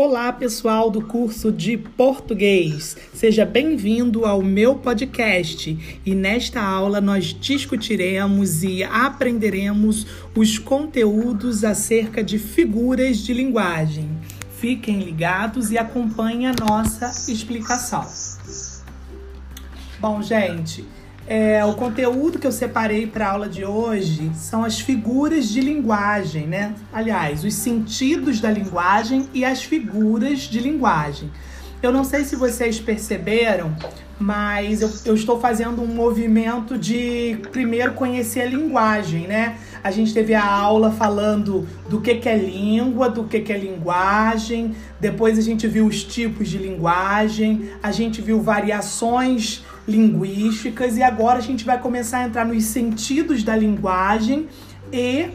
Olá, 0.00 0.32
pessoal 0.32 0.92
do 0.92 1.02
curso 1.02 1.50
de 1.50 1.76
português. 1.76 2.96
Seja 3.12 3.44
bem-vindo 3.44 4.24
ao 4.24 4.40
meu 4.40 4.76
podcast. 4.76 6.00
E 6.06 6.14
nesta 6.14 6.62
aula 6.62 7.00
nós 7.00 7.34
discutiremos 7.34 8.62
e 8.62 8.84
aprenderemos 8.84 10.06
os 10.36 10.56
conteúdos 10.56 11.64
acerca 11.64 12.22
de 12.22 12.38
figuras 12.38 13.18
de 13.18 13.34
linguagem. 13.34 14.08
Fiquem 14.52 15.00
ligados 15.00 15.72
e 15.72 15.78
acompanhem 15.78 16.46
a 16.46 16.54
nossa 16.54 17.06
explicação. 17.28 18.06
Bom, 19.98 20.22
gente, 20.22 20.86
é, 21.28 21.62
o 21.62 21.74
conteúdo 21.74 22.38
que 22.38 22.46
eu 22.46 22.52
separei 22.52 23.06
para 23.06 23.26
a 23.26 23.32
aula 23.32 23.48
de 23.50 23.62
hoje 23.62 24.30
são 24.34 24.64
as 24.64 24.80
figuras 24.80 25.46
de 25.46 25.60
linguagem, 25.60 26.46
né? 26.46 26.74
Aliás, 26.90 27.44
os 27.44 27.52
sentidos 27.52 28.40
da 28.40 28.50
linguagem 28.50 29.28
e 29.34 29.44
as 29.44 29.62
figuras 29.62 30.40
de 30.40 30.58
linguagem. 30.58 31.30
Eu 31.82 31.92
não 31.92 32.02
sei 32.02 32.24
se 32.24 32.34
vocês 32.34 32.80
perceberam, 32.80 33.76
mas 34.18 34.80
eu, 34.80 34.90
eu 35.04 35.14
estou 35.14 35.38
fazendo 35.38 35.82
um 35.82 35.86
movimento 35.86 36.78
de 36.78 37.38
primeiro 37.52 37.92
conhecer 37.92 38.40
a 38.40 38.46
linguagem, 38.46 39.28
né? 39.28 39.58
A 39.82 39.90
gente 39.90 40.12
teve 40.12 40.34
a 40.34 40.44
aula 40.44 40.90
falando 40.90 41.66
do 41.88 42.00
que, 42.00 42.16
que 42.16 42.28
é 42.28 42.36
língua, 42.36 43.08
do 43.08 43.24
que, 43.24 43.40
que 43.40 43.52
é 43.52 43.58
linguagem, 43.58 44.74
depois 45.00 45.38
a 45.38 45.42
gente 45.42 45.66
viu 45.66 45.86
os 45.86 46.02
tipos 46.04 46.48
de 46.48 46.58
linguagem, 46.58 47.70
a 47.82 47.92
gente 47.92 48.20
viu 48.20 48.40
variações 48.40 49.64
linguísticas 49.86 50.96
e 50.96 51.02
agora 51.02 51.38
a 51.38 51.42
gente 51.42 51.64
vai 51.64 51.80
começar 51.80 52.18
a 52.18 52.24
entrar 52.26 52.44
nos 52.44 52.64
sentidos 52.64 53.42
da 53.42 53.56
linguagem 53.56 54.48
e 54.92 55.28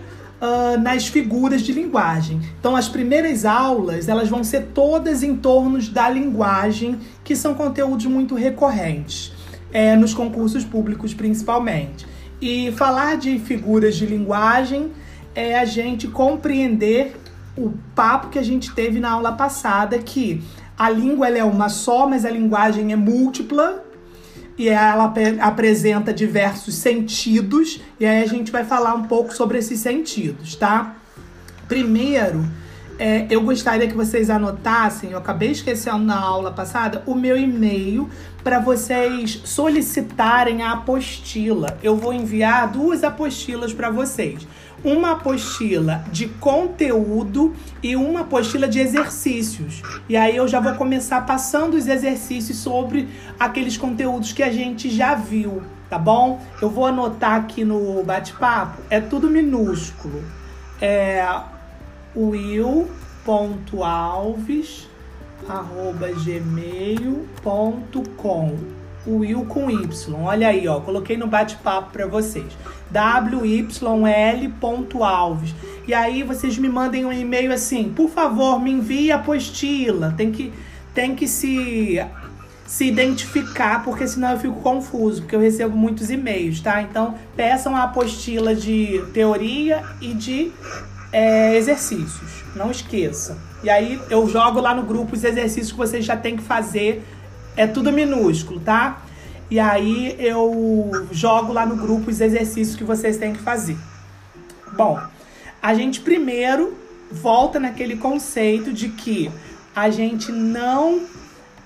uh, 0.44 0.80
nas 0.80 1.08
figuras 1.08 1.62
de 1.62 1.72
linguagem. 1.72 2.42
Então, 2.60 2.76
as 2.76 2.90
primeiras 2.90 3.46
aulas 3.46 4.10
elas 4.10 4.30
vão 4.30 4.44
ser 4.44 4.68
todas 4.74 5.24
em 5.24 5.36
torno 5.36 5.82
da 5.90 6.10
linguagem, 6.10 7.00
que 7.24 7.36
são 7.36 7.54
conteúdos 7.54 8.06
muito 8.06 8.36
recorrentes 8.36 9.32
é, 9.72 9.96
nos 9.96 10.14
concursos 10.14 10.64
públicos, 10.64 11.14
principalmente. 11.14 12.06
E 12.42 12.72
falar 12.74 13.18
de 13.18 13.40
figuras 13.40 13.96
de 13.96 14.06
linguagem 14.06 14.92
é 15.34 15.58
a 15.58 15.66
gente 15.66 16.08
compreender 16.08 17.16
o 17.58 17.74
papo 17.96 18.30
que 18.30 18.40
a 18.40 18.44
gente 18.44 18.74
teve 18.74 19.00
na 19.00 19.12
aula 19.12 19.32
passada, 19.32 19.98
que 20.00 20.44
a 20.78 20.90
língua 20.90 21.30
é 21.30 21.44
uma 21.44 21.70
só, 21.70 22.08
mas 22.08 22.26
a 22.26 22.30
linguagem 22.30 22.92
é 22.92 22.96
múltipla 22.96 23.84
e 24.58 24.70
ela 24.70 25.14
apresenta 25.40 26.14
diversos 26.14 26.76
sentidos, 26.76 27.82
e 28.00 28.06
aí 28.06 28.22
a 28.22 28.28
gente 28.28 28.52
vai 28.52 28.64
falar 28.64 28.94
um 28.94 29.04
pouco 29.04 29.34
sobre 29.34 29.58
esses 29.58 29.80
sentidos, 29.80 30.56
tá? 30.56 30.96
Primeiro, 31.68 32.46
é, 33.04 33.28
eu 33.30 33.42
gostaria 33.42 33.86
que 33.86 33.98
vocês 33.98 34.30
anotassem, 34.30 35.12
eu 35.12 35.18
acabei 35.18 35.52
esquecendo 35.52 36.06
na 36.06 36.18
aula 36.18 36.52
passada, 36.52 37.04
o 37.06 37.14
meu 37.14 37.38
e-mail 37.38 38.10
para 38.42 38.60
vocês 38.60 39.42
solicitarem 39.44 40.62
a 40.62 40.72
apostila. 40.72 41.78
Eu 41.84 41.98
vou 41.98 42.14
enviar 42.14 42.72
duas 42.72 43.04
apostilas 43.04 43.74
para 43.74 43.90
vocês 43.90 44.48
uma 44.86 45.12
apostila 45.12 46.06
de 46.14 46.30
conteúdo 46.30 47.54
e 47.82 47.94
uma 47.98 48.22
apostila 48.22 48.70
de 48.70 48.80
exercícios. 48.80 49.82
E 50.08 50.16
aí 50.16 50.38
eu 50.38 50.48
já 50.48 50.62
vou 50.62 50.74
começar 50.76 51.26
passando 51.26 51.74
os 51.74 51.88
exercícios 51.88 52.58
sobre 52.58 53.10
aqueles 53.38 53.76
conteúdos 53.76 54.32
que 54.32 54.44
a 54.44 54.52
gente 54.52 54.90
já 54.90 55.14
viu, 55.14 55.62
tá 55.90 56.00
bom? 56.00 56.42
Eu 56.62 56.70
vou 56.70 56.86
anotar 56.86 57.34
aqui 57.34 57.66
no 57.66 58.02
bate-papo, 58.04 58.82
é 58.90 59.02
tudo 59.02 59.30
minúsculo. 59.30 60.24
É 60.82 61.52
will.alves 62.16 62.94
arroba 65.48 66.10
gmail.com 66.12 67.24
Will 69.06 69.46
com 69.46 69.70
Y. 69.70 70.16
Olha 70.24 70.48
aí, 70.48 70.66
ó, 70.68 70.80
coloquei 70.80 71.18
no 71.18 71.28
bate-papo 71.28 71.92
para 71.92 72.08
vocês. 72.08 72.58
wyl.alves. 73.92 75.54
E 75.86 75.94
aí 75.94 76.24
vocês 76.24 76.58
me 76.58 76.70
mandem 76.70 77.04
um 77.06 77.12
e-mail 77.12 77.52
assim, 77.52 77.92
por 77.94 78.10
favor, 78.10 78.62
me 78.62 78.72
envie 78.72 79.12
a 79.12 79.18
apostila. 79.18 80.14
Tem 80.16 80.32
que 80.32 80.54
tem 80.94 81.16
que 81.16 81.28
se 81.28 82.00
se 82.66 82.86
identificar, 82.86 83.84
porque 83.84 84.08
senão 84.08 84.32
eu 84.32 84.40
fico 84.40 84.56
confuso, 84.62 85.22
porque 85.22 85.36
eu 85.36 85.40
recebo 85.40 85.76
muitos 85.76 86.10
e-mails, 86.10 86.62
tá? 86.62 86.82
Então, 86.82 87.14
peçam 87.36 87.76
a 87.76 87.84
apostila 87.84 88.56
de 88.56 89.04
teoria 89.14 89.84
e 90.02 90.14
de 90.14 90.52
é, 91.14 91.56
exercícios. 91.56 92.44
Não 92.56 92.72
esqueça. 92.72 93.38
E 93.64 93.70
aí 93.70 94.02
eu 94.10 94.28
jogo 94.28 94.60
lá 94.60 94.74
no 94.74 94.84
grupo 94.84 95.16
os 95.16 95.24
exercícios 95.24 95.72
que 95.72 95.78
vocês 95.78 96.04
já 96.04 96.18
têm 96.18 96.36
que 96.36 96.44
fazer. 96.44 97.06
É 97.56 97.68
tudo 97.68 97.92
minúsculo, 97.92 98.60
tá? 98.60 99.04
E 99.50 99.60
aí 99.60 100.16
eu 100.18 101.08
jogo 101.12 101.54
lá 101.54 101.66
no 101.66 101.76
grupo 101.76 102.10
os 102.10 102.20
exercícios 102.20 102.76
que 102.76 102.84
vocês 102.84 103.18
têm 103.18 103.34
que 103.34 103.40
fazer. 103.40 103.78
Bom, 104.76 105.00
a 105.62 105.74
gente 105.76 106.02
primeiro 106.02 106.76
volta 107.12 107.60
naquele 107.60 107.96
conceito 107.96 108.74
de 108.74 108.90
que 108.90 109.30
a 109.76 109.92
gente 109.92 110.32
não 110.32 111.02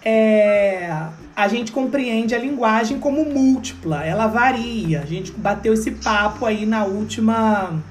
é, 0.04 0.92
a 1.36 1.48
gente 1.48 1.72
compreende 1.72 2.36
a 2.36 2.40
linguagem 2.40 3.00
como 3.00 3.24
múltipla, 3.24 4.04
ela 4.04 4.28
varia. 4.28 5.02
A 5.02 5.06
gente 5.06 5.32
bateu 5.32 5.74
esse 5.74 5.92
papo 5.92 6.46
aí 6.46 6.66
na 6.66 6.84
última 6.84 7.82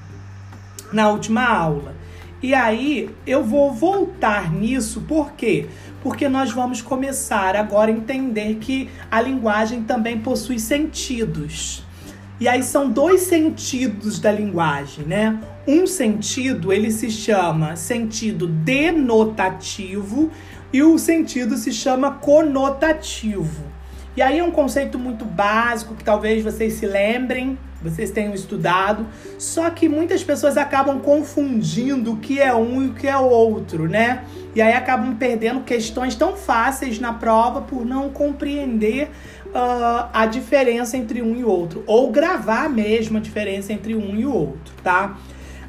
na 0.91 1.09
última 1.09 1.45
aula. 1.45 1.95
E 2.41 2.53
aí 2.53 3.09
eu 3.25 3.43
vou 3.43 3.73
voltar 3.73 4.51
nisso 4.53 5.03
porque 5.07 5.67
porque 6.03 6.29
nós 6.29 6.51
vamos 6.51 6.81
começar 6.81 7.55
agora 7.55 7.91
a 7.91 7.93
entender 7.93 8.55
que 8.55 8.89
a 9.09 9.19
linguagem 9.19 9.83
também 9.83 10.19
possui 10.19 10.59
sentidos. 10.59 11.83
E 12.39 12.47
aí 12.47 12.61
são 12.61 12.89
dois 12.89 13.21
sentidos 13.21 14.19
da 14.19 14.31
linguagem, 14.31 15.05
né? 15.05 15.39
Um 15.67 15.87
sentido, 15.87 16.71
ele 16.71 16.91
se 16.91 17.09
chama 17.09 17.75
sentido 17.75 18.47
denotativo 18.47 20.29
e 20.71 20.83
o 20.83 20.99
sentido 20.99 21.57
se 21.57 21.73
chama 21.73 22.11
conotativo. 22.11 23.65
E 24.15 24.21
aí 24.21 24.39
é 24.39 24.43
um 24.43 24.51
conceito 24.51 24.99
muito 24.99 25.25
básico 25.25 25.95
que 25.95 26.03
talvez 26.03 26.43
vocês 26.43 26.73
se 26.73 26.85
lembrem, 26.85 27.57
vocês 27.89 28.11
tenham 28.11 28.33
estudado, 28.33 29.05
só 29.37 29.69
que 29.69 29.87
muitas 29.87 30.23
pessoas 30.23 30.57
acabam 30.57 30.99
confundindo 30.99 32.13
o 32.13 32.17
que 32.17 32.39
é 32.39 32.53
um 32.53 32.83
e 32.83 32.87
o 32.87 32.93
que 32.93 33.07
é 33.07 33.17
outro, 33.17 33.87
né? 33.87 34.23
E 34.55 34.61
aí 34.61 34.73
acabam 34.73 35.15
perdendo 35.15 35.61
questões 35.61 36.15
tão 36.15 36.35
fáceis 36.35 36.99
na 36.99 37.13
prova 37.13 37.61
por 37.61 37.85
não 37.85 38.09
compreender 38.09 39.09
uh, 39.47 40.09
a 40.13 40.25
diferença 40.25 40.97
entre 40.97 41.21
um 41.21 41.35
e 41.35 41.43
outro, 41.43 41.83
ou 41.85 42.11
gravar 42.11 42.69
mesmo 42.69 43.17
a 43.17 43.21
diferença 43.21 43.71
entre 43.71 43.95
um 43.95 44.15
e 44.15 44.25
outro, 44.25 44.73
tá? 44.83 45.17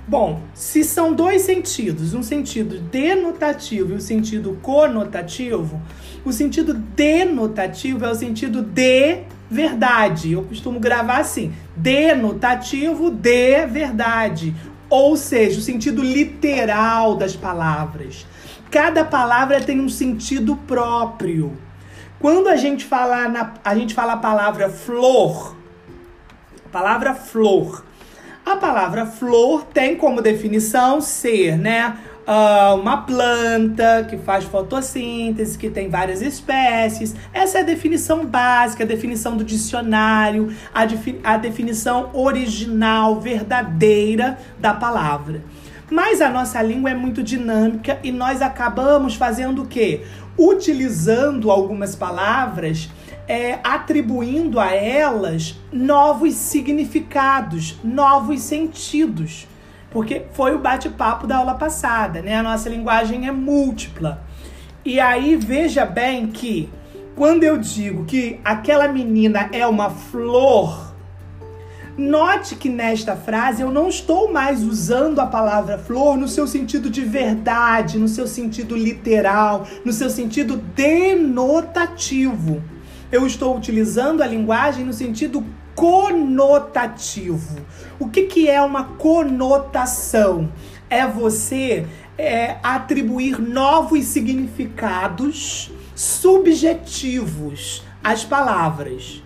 Bom, 0.09 0.41
se 0.55 0.84
são 0.84 1.12
dois 1.12 1.43
sentidos, 1.43 2.15
um 2.15 2.23
sentido 2.23 2.78
denotativo 2.78 3.93
e 3.93 3.97
um 3.97 4.01
sentido 4.01 4.59
conotativo, 4.62 5.78
o 6.25 6.33
sentido 6.33 6.73
denotativo 6.73 8.07
é 8.07 8.11
o 8.11 8.15
sentido 8.15 8.62
de 8.62 9.19
verdade. 9.50 10.32
Eu 10.32 10.44
costumo 10.44 10.78
gravar 10.78 11.19
assim: 11.19 11.53
denotativo 11.76 13.10
de 13.10 13.66
verdade. 13.66 14.54
Ou 14.91 15.16
seja, 15.16 15.59
o 15.59 15.62
sentido 15.62 16.03
literal 16.03 17.16
das 17.16 17.36
palavras. 17.36 18.26
Cada 18.70 19.04
palavra 19.04 19.60
tem 19.60 19.81
um 19.81 19.88
sentido 19.88 20.56
próprio. 20.56 21.56
Quando 22.19 22.48
a 22.48 22.56
gente 22.56 22.84
fala 22.84 23.28
na, 23.28 23.54
a 23.64 23.75
gente 23.75 23.94
fala 23.94 24.14
a 24.14 24.16
palavra 24.16 24.69
flor, 24.69 25.56
a 26.66 26.69
palavra 26.69 27.15
flor, 27.15 27.84
a 28.44 28.56
palavra 28.56 29.06
flor 29.06 29.65
tem 29.72 29.94
como 29.94 30.21
definição 30.21 31.01
ser, 31.01 31.56
né, 31.56 31.97
uh, 32.28 32.75
uma 32.75 32.98
planta 32.98 34.07
que 34.09 34.19
faz 34.19 34.45
fotossíntese, 34.45 35.57
que 35.57 35.71
tem 35.71 35.89
várias 35.89 36.21
espécies. 36.21 37.16
Essa 37.33 37.59
é 37.59 37.60
a 37.63 37.65
definição 37.65 38.27
básica, 38.27 38.84
a 38.84 38.86
definição 38.86 39.36
do 39.36 39.42
dicionário, 39.42 40.53
a, 40.75 40.84
defi 40.84 41.19
a 41.25 41.39
definição 41.39 42.10
original, 42.13 43.19
verdadeira 43.19 44.39
da 44.59 44.75
palavra. 44.75 45.42
Mas 45.91 46.21
a 46.21 46.28
nossa 46.28 46.60
língua 46.60 46.91
é 46.91 46.95
muito 46.95 47.22
dinâmica 47.22 47.98
e 48.03 48.13
nós 48.13 48.42
acabamos 48.42 49.15
fazendo 49.15 49.63
o 49.63 49.66
quê? 49.66 50.03
Utilizando 50.36 51.51
algumas 51.51 51.97
palavras, 51.97 52.91
é, 53.27 53.59
atribuindo 53.65 54.60
a 54.60 54.71
elas 54.71 55.59
novos 55.72 56.34
significados, 56.34 57.77
novos 57.83 58.42
sentidos 58.42 59.48
porque 59.91 60.27
foi 60.33 60.55
o 60.55 60.59
bate-papo 60.59 61.27
da 61.27 61.37
aula 61.39 61.55
passada, 61.55 62.21
né? 62.23 62.37
A 62.37 62.43
nossa 62.43 62.69
linguagem 62.69 63.27
é 63.27 63.33
múltipla. 63.33 64.23
E 64.85 65.01
aí 65.01 65.37
veja 65.37 65.85
bem 65.85 66.29
que 66.29 66.69
quando 67.15 67.45
eu 67.45 67.59
digo 67.59 68.05
que 68.05 68.41
aquela 68.45 68.89
menina 68.89 69.49
é 69.53 69.67
uma 69.67 69.91
flor, 69.91 70.89
Note 71.99 72.55
que 72.55 72.69
nesta 72.69 73.17
frase 73.17 73.61
eu 73.61 73.73
não 73.73 73.89
estou 73.89 74.33
mais 74.33 74.63
usando 74.63 75.19
a 75.19 75.27
palavra 75.27 75.77
flor 75.77 76.17
no 76.17 76.29
seu 76.29 76.47
sentido 76.47 76.89
de 76.89 77.01
verdade, 77.01 77.99
no 77.99 78.07
seu 78.07 78.25
sentido 78.29 78.77
literal, 78.77 79.67
no 79.85 79.93
seu 79.93 80.09
sentido 80.09 80.59
denotativo. 80.77 82.63
Eu 83.11 83.27
estou 83.27 83.57
utilizando 83.57 84.23
a 84.23 84.29
linguagem 84.29 84.85
no 84.85 84.93
sentido 84.93 85.45
conotativo. 85.78 87.65
O 88.01 88.09
que, 88.09 88.25
que 88.25 88.51
é 88.51 88.60
uma 88.60 88.83
conotação? 88.83 90.53
É 90.91 91.07
você 91.07 91.86
é, 92.19 92.57
atribuir 92.65 93.41
novos 93.41 94.07
significados 94.07 95.71
subjetivos 95.95 97.84
às 98.03 98.25
palavras. 98.25 99.22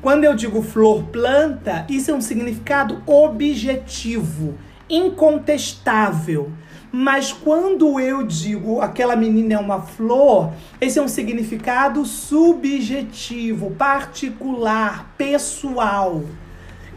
Quando 0.00 0.22
eu 0.22 0.36
digo 0.36 0.62
flor 0.62 1.02
planta, 1.04 1.84
isso 1.88 2.12
é 2.12 2.14
um 2.14 2.20
significado 2.20 3.02
objetivo, 3.04 4.54
incontestável. 4.88 6.52
Mas 6.90 7.32
quando 7.32 8.00
eu 8.00 8.22
digo 8.22 8.80
aquela 8.80 9.14
menina 9.14 9.54
é 9.54 9.58
uma 9.58 9.80
flor, 9.80 10.52
esse 10.80 10.98
é 10.98 11.02
um 11.02 11.08
significado 11.08 12.04
subjetivo, 12.04 13.70
particular, 13.72 15.12
pessoal. 15.18 16.22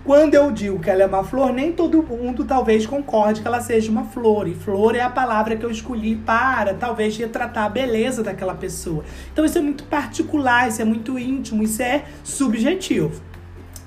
Quando 0.04 0.34
eu 0.34 0.50
digo 0.50 0.80
que 0.80 0.90
ela 0.90 1.04
é 1.04 1.06
uma 1.06 1.24
flor, 1.24 1.54
nem 1.54 1.72
todo 1.74 2.02
mundo 2.02 2.44
talvez 2.44 2.88
concorde 2.88 3.42
que 3.42 3.48
ela 3.48 3.62
seja 3.62 3.92
uma 3.92 4.06
flor. 4.06 4.48
E 4.48 4.56
flor 4.56 4.96
é 4.96 5.02
a 5.02 5.10
palavra 5.10 5.56
que 5.56 5.64
eu 5.64 5.70
escolhi 5.70 6.16
para 6.16 6.74
talvez 6.74 7.16
retratar 7.18 7.66
a 7.66 7.70
beleza 7.70 8.24
daquela 8.24 8.56
pessoa. 8.56 9.04
Então 9.32 9.46
isso 9.46 9.58
é 9.58 9.62
muito 9.62 9.84
particular, 9.84 10.70
isso 10.70 10.82
é 10.82 10.86
muito 10.86 11.20
íntimo, 11.20 11.62
isso 11.62 11.84
é 11.84 12.06
subjetivo. 12.24 13.22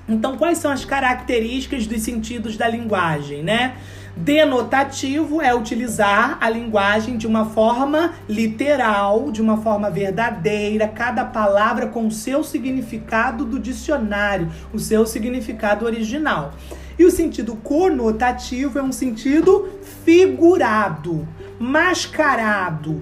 Então, 0.07 0.37
quais 0.37 0.59
são 0.59 0.71
as 0.71 0.85
características 0.85 1.87
dos 1.87 2.03
sentidos 2.03 2.55
da 2.55 2.67
linguagem, 2.67 3.41
né? 3.41 3.75
Denotativo 4.17 5.41
é 5.41 5.53
utilizar 5.53 6.37
a 6.39 6.49
linguagem 6.49 7.17
de 7.17 7.27
uma 7.27 7.45
forma 7.47 8.13
literal, 8.29 9.29
de 9.29 9.41
uma 9.41 9.57
forma 9.57 9.89
verdadeira, 9.89 10.87
cada 10.87 11.25
palavra 11.25 11.87
com 11.87 12.07
o 12.07 12.11
seu 12.11 12.41
significado 12.41 13.43
do 13.43 13.59
dicionário, 13.59 14.49
o 14.73 14.79
seu 14.79 15.05
significado 15.05 15.85
original. 15.85 16.53
E 16.97 17.03
o 17.03 17.11
sentido 17.11 17.57
conotativo 17.57 18.79
é 18.79 18.81
um 18.81 18.91
sentido 18.93 19.67
figurado, 20.05 21.27
mascarado, 21.59 23.01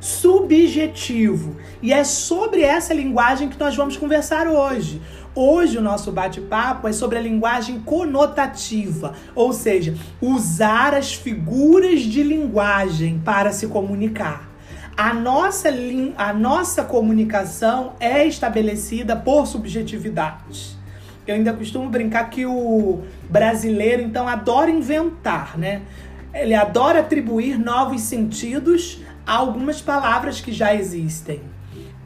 subjetivo. 0.00 1.56
E 1.82 1.92
é 1.92 2.04
sobre 2.04 2.62
essa 2.62 2.94
linguagem 2.94 3.50
que 3.50 3.58
nós 3.60 3.76
vamos 3.76 3.98
conversar 3.98 4.46
hoje. 4.46 5.00
Hoje 5.36 5.78
o 5.78 5.82
nosso 5.82 6.12
bate-papo 6.12 6.86
é 6.86 6.92
sobre 6.92 7.18
a 7.18 7.20
linguagem 7.20 7.80
conotativa, 7.80 9.14
ou 9.34 9.52
seja, 9.52 9.96
usar 10.20 10.94
as 10.94 11.12
figuras 11.12 12.02
de 12.02 12.22
linguagem 12.22 13.20
para 13.24 13.50
se 13.50 13.66
comunicar. 13.66 14.48
A 14.96 15.12
nossa, 15.12 15.70
a 16.16 16.32
nossa 16.32 16.84
comunicação 16.84 17.94
é 17.98 18.24
estabelecida 18.24 19.16
por 19.16 19.48
subjetividade. 19.48 20.76
Eu 21.26 21.34
ainda 21.34 21.52
costumo 21.52 21.90
brincar 21.90 22.30
que 22.30 22.46
o 22.46 23.00
brasileiro, 23.28 24.02
então, 24.02 24.28
adora 24.28 24.70
inventar, 24.70 25.58
né? 25.58 25.82
Ele 26.32 26.54
adora 26.54 27.00
atribuir 27.00 27.58
novos 27.58 28.02
sentidos 28.02 29.00
a 29.26 29.34
algumas 29.34 29.80
palavras 29.80 30.40
que 30.40 30.52
já 30.52 30.72
existem. 30.76 31.40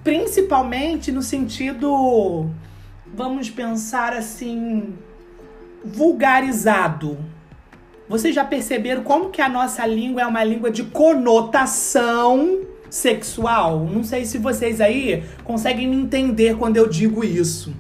Principalmente 0.03 1.13
no 1.13 1.21
sentido 1.21 2.51
vamos 3.19 3.51
pensar 3.51 4.13
assim, 4.13 4.95
vulgarizado. 5.85 7.19
Vocês 8.09 8.33
já 8.33 8.45
perceberam 8.45 9.03
como 9.03 9.31
que 9.31 9.43
a 9.43 9.49
nossa 9.49 9.85
língua 9.85 10.23
é 10.23 10.27
uma 10.27 10.45
língua 10.45 10.71
de 10.71 10.85
conotação 10.85 12.61
sexual? 12.89 13.81
Não 13.81 14.05
sei 14.05 14.25
se 14.25 14.39
vocês 14.39 14.81
aí 14.81 15.25
conseguem 15.43 15.89
me 15.89 15.97
entender 15.97 16.57
quando 16.57 16.77
eu 16.77 16.89
digo 16.89 17.25
isso. 17.25 17.75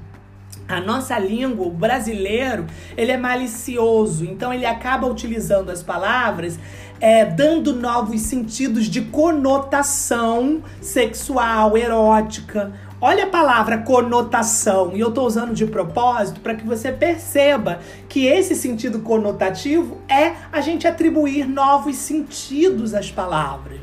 A 0.66 0.80
nossa 0.80 1.16
língua, 1.18 1.68
o 1.68 1.70
brasileiro, 1.70 2.66
ele 2.96 3.12
é 3.12 3.16
malicioso, 3.16 4.24
então 4.24 4.52
ele 4.52 4.66
acaba 4.66 5.06
utilizando 5.06 5.70
as 5.70 5.84
palavras 5.84 6.58
é, 7.00 7.24
dando 7.24 7.74
novos 7.74 8.20
sentidos 8.22 8.86
de 8.86 9.02
conotação 9.02 10.62
sexual, 10.80 11.76
erótica. 11.76 12.72
Olha 13.00 13.24
a 13.24 13.28
palavra 13.28 13.78
conotação, 13.78 14.90
e 14.92 14.98
eu 14.98 15.10
estou 15.10 15.24
usando 15.24 15.54
de 15.54 15.64
propósito 15.64 16.40
para 16.40 16.56
que 16.56 16.66
você 16.66 16.90
perceba 16.90 17.78
que 18.08 18.26
esse 18.26 18.56
sentido 18.56 18.98
conotativo 18.98 19.98
é 20.08 20.32
a 20.50 20.60
gente 20.60 20.84
atribuir 20.84 21.46
novos 21.46 21.94
sentidos 21.94 22.94
às 22.94 23.08
palavras. 23.08 23.78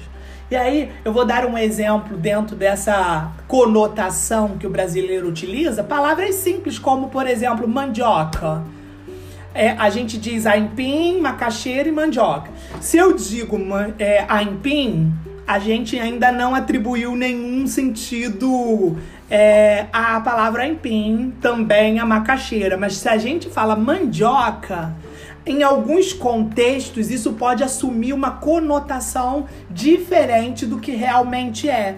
E 0.52 0.56
aí, 0.56 0.92
eu 1.06 1.14
vou 1.14 1.26
dar 1.26 1.46
um 1.46 1.58
exemplo 1.58 2.18
dentro 2.18 2.58
dessa 2.58 3.32
conotação 3.48 4.58
que 4.58 4.68
o 4.68 4.70
brasileiro 4.70 5.30
utiliza, 5.30 5.82
palavras 5.82 6.36
simples 6.36 6.78
como, 6.78 7.08
por 7.08 7.26
exemplo, 7.26 7.66
mandioca. 7.66 8.64
É, 9.54 9.70
a 9.72 9.90
gente 9.90 10.18
diz 10.18 10.46
aipim, 10.46 11.22
macaxeira 11.22 11.88
e 11.88 11.92
mandioca. 11.92 12.52
Se 12.82 12.98
eu 12.98 13.16
digo 13.16 13.58
é, 13.98 14.26
aipim, 14.28 15.14
a 15.48 15.60
gente 15.60 16.00
ainda 16.00 16.32
não 16.32 16.56
atribuiu 16.56 17.16
nenhum 17.16 17.68
sentido 17.68 18.98
é, 19.30 19.86
à 19.94 20.20
palavra 20.20 20.64
aipim, 20.64 21.34
também 21.42 22.00
a 22.00 22.06
macaxeira. 22.06 22.78
Mas 22.78 22.98
se 22.98 23.08
a 23.08 23.18
gente 23.18 23.50
fala 23.50 23.76
mandioca, 23.76 24.94
em 25.46 25.62
alguns 25.62 26.14
contextos 26.14 27.12
isso 27.12 27.34
pode 27.34 27.64
assumir 27.64 28.14
uma 28.14 28.32
conotação 28.32 29.46
diferente 29.70 30.66
do 30.66 30.80
que 30.80 30.92
realmente 30.92 31.70
é. 31.70 31.98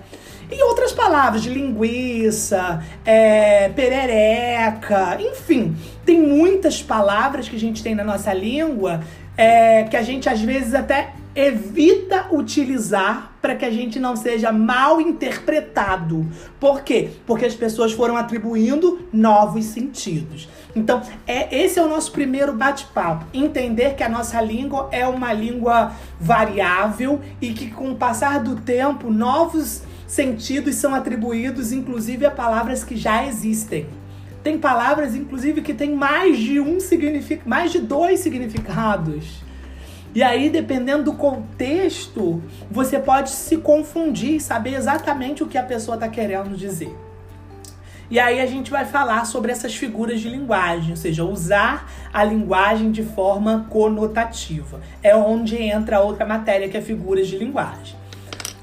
E 0.49 0.63
outras 0.63 0.93
palavras, 0.93 1.43
linguiça, 1.43 2.81
é, 3.05 3.69
perereca, 3.69 5.17
enfim, 5.19 5.75
tem 6.05 6.21
muitas 6.21 6.81
palavras 6.81 7.49
que 7.49 7.55
a 7.55 7.59
gente 7.59 7.83
tem 7.83 7.93
na 7.93 8.03
nossa 8.03 8.33
língua 8.33 9.01
é, 9.37 9.83
que 9.83 9.95
a 9.95 10.01
gente 10.01 10.27
às 10.27 10.41
vezes 10.41 10.73
até 10.73 11.11
evita 11.37 12.29
utilizar 12.31 13.31
para 13.39 13.55
que 13.55 13.63
a 13.63 13.69
gente 13.69 13.99
não 13.99 14.15
seja 14.15 14.51
mal 14.51 14.99
interpretado. 14.99 16.25
Por 16.59 16.81
quê? 16.81 17.11
Porque 17.27 17.45
as 17.45 17.53
pessoas 17.53 17.91
foram 17.91 18.17
atribuindo 18.17 19.07
novos 19.13 19.65
sentidos. 19.65 20.49
Então, 20.75 20.99
é, 21.27 21.63
esse 21.63 21.77
é 21.77 21.83
o 21.83 21.87
nosso 21.87 22.11
primeiro 22.11 22.53
bate-papo. 22.53 23.27
Entender 23.31 23.93
que 23.93 24.03
a 24.03 24.09
nossa 24.09 24.41
língua 24.41 24.89
é 24.91 25.07
uma 25.07 25.31
língua 25.31 25.91
variável 26.19 27.21
e 27.39 27.53
que, 27.53 27.69
com 27.69 27.91
o 27.91 27.95
passar 27.95 28.41
do 28.41 28.55
tempo, 28.55 29.11
novos 29.11 29.83
sentidos 30.07 30.73
são 30.73 30.95
atribuídos, 30.95 31.71
inclusive 31.71 32.25
a 32.25 32.31
palavras 32.31 32.83
que 32.83 32.95
já 32.95 33.23
existem. 33.23 33.85
Tem 34.43 34.57
palavras, 34.57 35.13
inclusive, 35.13 35.61
que 35.61 35.73
têm 35.73 35.93
mais 35.93 36.39
de 36.39 36.59
um 36.59 36.79
significado, 36.79 37.47
mais 37.47 37.71
de 37.71 37.79
dois 37.79 38.21
significados. 38.21 39.45
E 40.15 40.23
aí, 40.23 40.49
dependendo 40.49 41.03
do 41.03 41.13
contexto, 41.13 42.41
você 42.71 42.99
pode 42.99 43.29
se 43.29 43.57
confundir 43.57 44.35
e 44.35 44.39
saber 44.39 44.73
exatamente 44.73 45.43
o 45.43 45.47
que 45.47 45.57
a 45.57 45.63
pessoa 45.63 45.95
está 45.95 46.07
querendo 46.07 46.57
dizer. 46.57 46.95
E 48.09 48.19
aí 48.19 48.39
a 48.39 48.45
gente 48.45 48.71
vai 48.71 48.85
falar 48.85 49.25
sobre 49.25 49.51
essas 49.51 49.75
figuras 49.75 50.21
de 50.21 50.29
linguagem, 50.29 50.91
ou 50.91 50.95
seja, 50.95 51.25
usar 51.25 51.91
a 52.13 52.23
linguagem 52.23 52.89
de 52.89 53.03
forma 53.03 53.67
conotativa. 53.69 54.79
É 55.03 55.13
onde 55.13 55.61
entra 55.61 55.97
a 55.97 55.99
outra 55.99 56.25
matéria 56.25 56.69
que 56.69 56.77
é 56.77 56.81
figuras 56.81 57.27
de 57.27 57.37
linguagem. 57.37 57.97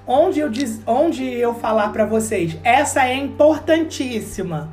Onde 0.06 0.40
eu, 0.40 0.48
diz, 0.48 0.80
onde 0.86 1.24
eu 1.24 1.54
falar 1.54 1.90
para 1.90 2.06
vocês, 2.06 2.58
essa 2.64 3.06
é 3.06 3.14
importantíssima 3.16 4.70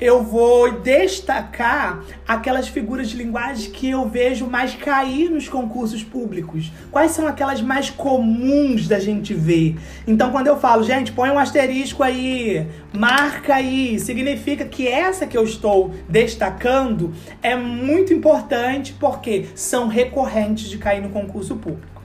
eu 0.00 0.22
vou 0.22 0.80
destacar 0.80 2.04
aquelas 2.26 2.68
figuras 2.68 3.08
de 3.08 3.16
linguagem 3.16 3.70
que 3.70 3.90
eu 3.90 4.08
vejo 4.08 4.46
mais 4.46 4.74
cair 4.74 5.30
nos 5.30 5.48
concursos 5.48 6.02
públicos. 6.02 6.70
Quais 6.90 7.12
são 7.12 7.26
aquelas 7.26 7.62
mais 7.62 7.88
comuns 7.88 8.86
da 8.86 8.98
gente 8.98 9.32
ver? 9.32 9.76
Então, 10.06 10.30
quando 10.30 10.48
eu 10.48 10.58
falo, 10.58 10.82
gente, 10.82 11.12
põe 11.12 11.30
um 11.30 11.38
asterisco 11.38 12.02
aí, 12.02 12.66
marca 12.92 13.54
aí, 13.54 13.98
significa 13.98 14.64
que 14.64 14.86
essa 14.86 15.26
que 15.26 15.36
eu 15.36 15.44
estou 15.44 15.94
destacando 16.08 17.12
é 17.42 17.56
muito 17.56 18.12
importante 18.12 18.94
porque 18.98 19.46
são 19.54 19.88
recorrentes 19.88 20.68
de 20.68 20.78
cair 20.78 21.00
no 21.00 21.08
concurso 21.08 21.56
público. 21.56 21.95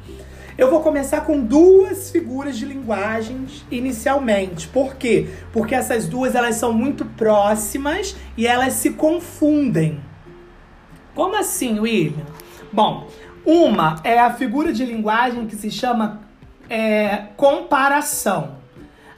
Eu 0.57 0.69
vou 0.69 0.81
começar 0.81 1.21
com 1.21 1.41
duas 1.41 2.11
figuras 2.11 2.57
de 2.57 2.65
linguagens 2.65 3.65
inicialmente. 3.71 4.67
Por 4.67 4.95
quê? 4.95 5.29
Porque 5.53 5.73
essas 5.73 6.07
duas 6.07 6.35
elas 6.35 6.55
são 6.55 6.73
muito 6.73 7.05
próximas 7.05 8.15
e 8.35 8.45
elas 8.45 8.73
se 8.73 8.91
confundem. 8.91 10.01
Como 11.15 11.35
assim, 11.37 11.79
William? 11.79 12.25
Bom, 12.71 13.07
uma 13.45 13.95
é 14.03 14.19
a 14.19 14.33
figura 14.33 14.73
de 14.73 14.85
linguagem 14.85 15.47
que 15.47 15.55
se 15.55 15.71
chama 15.71 16.21
é, 16.69 17.27
comparação. 17.37 18.59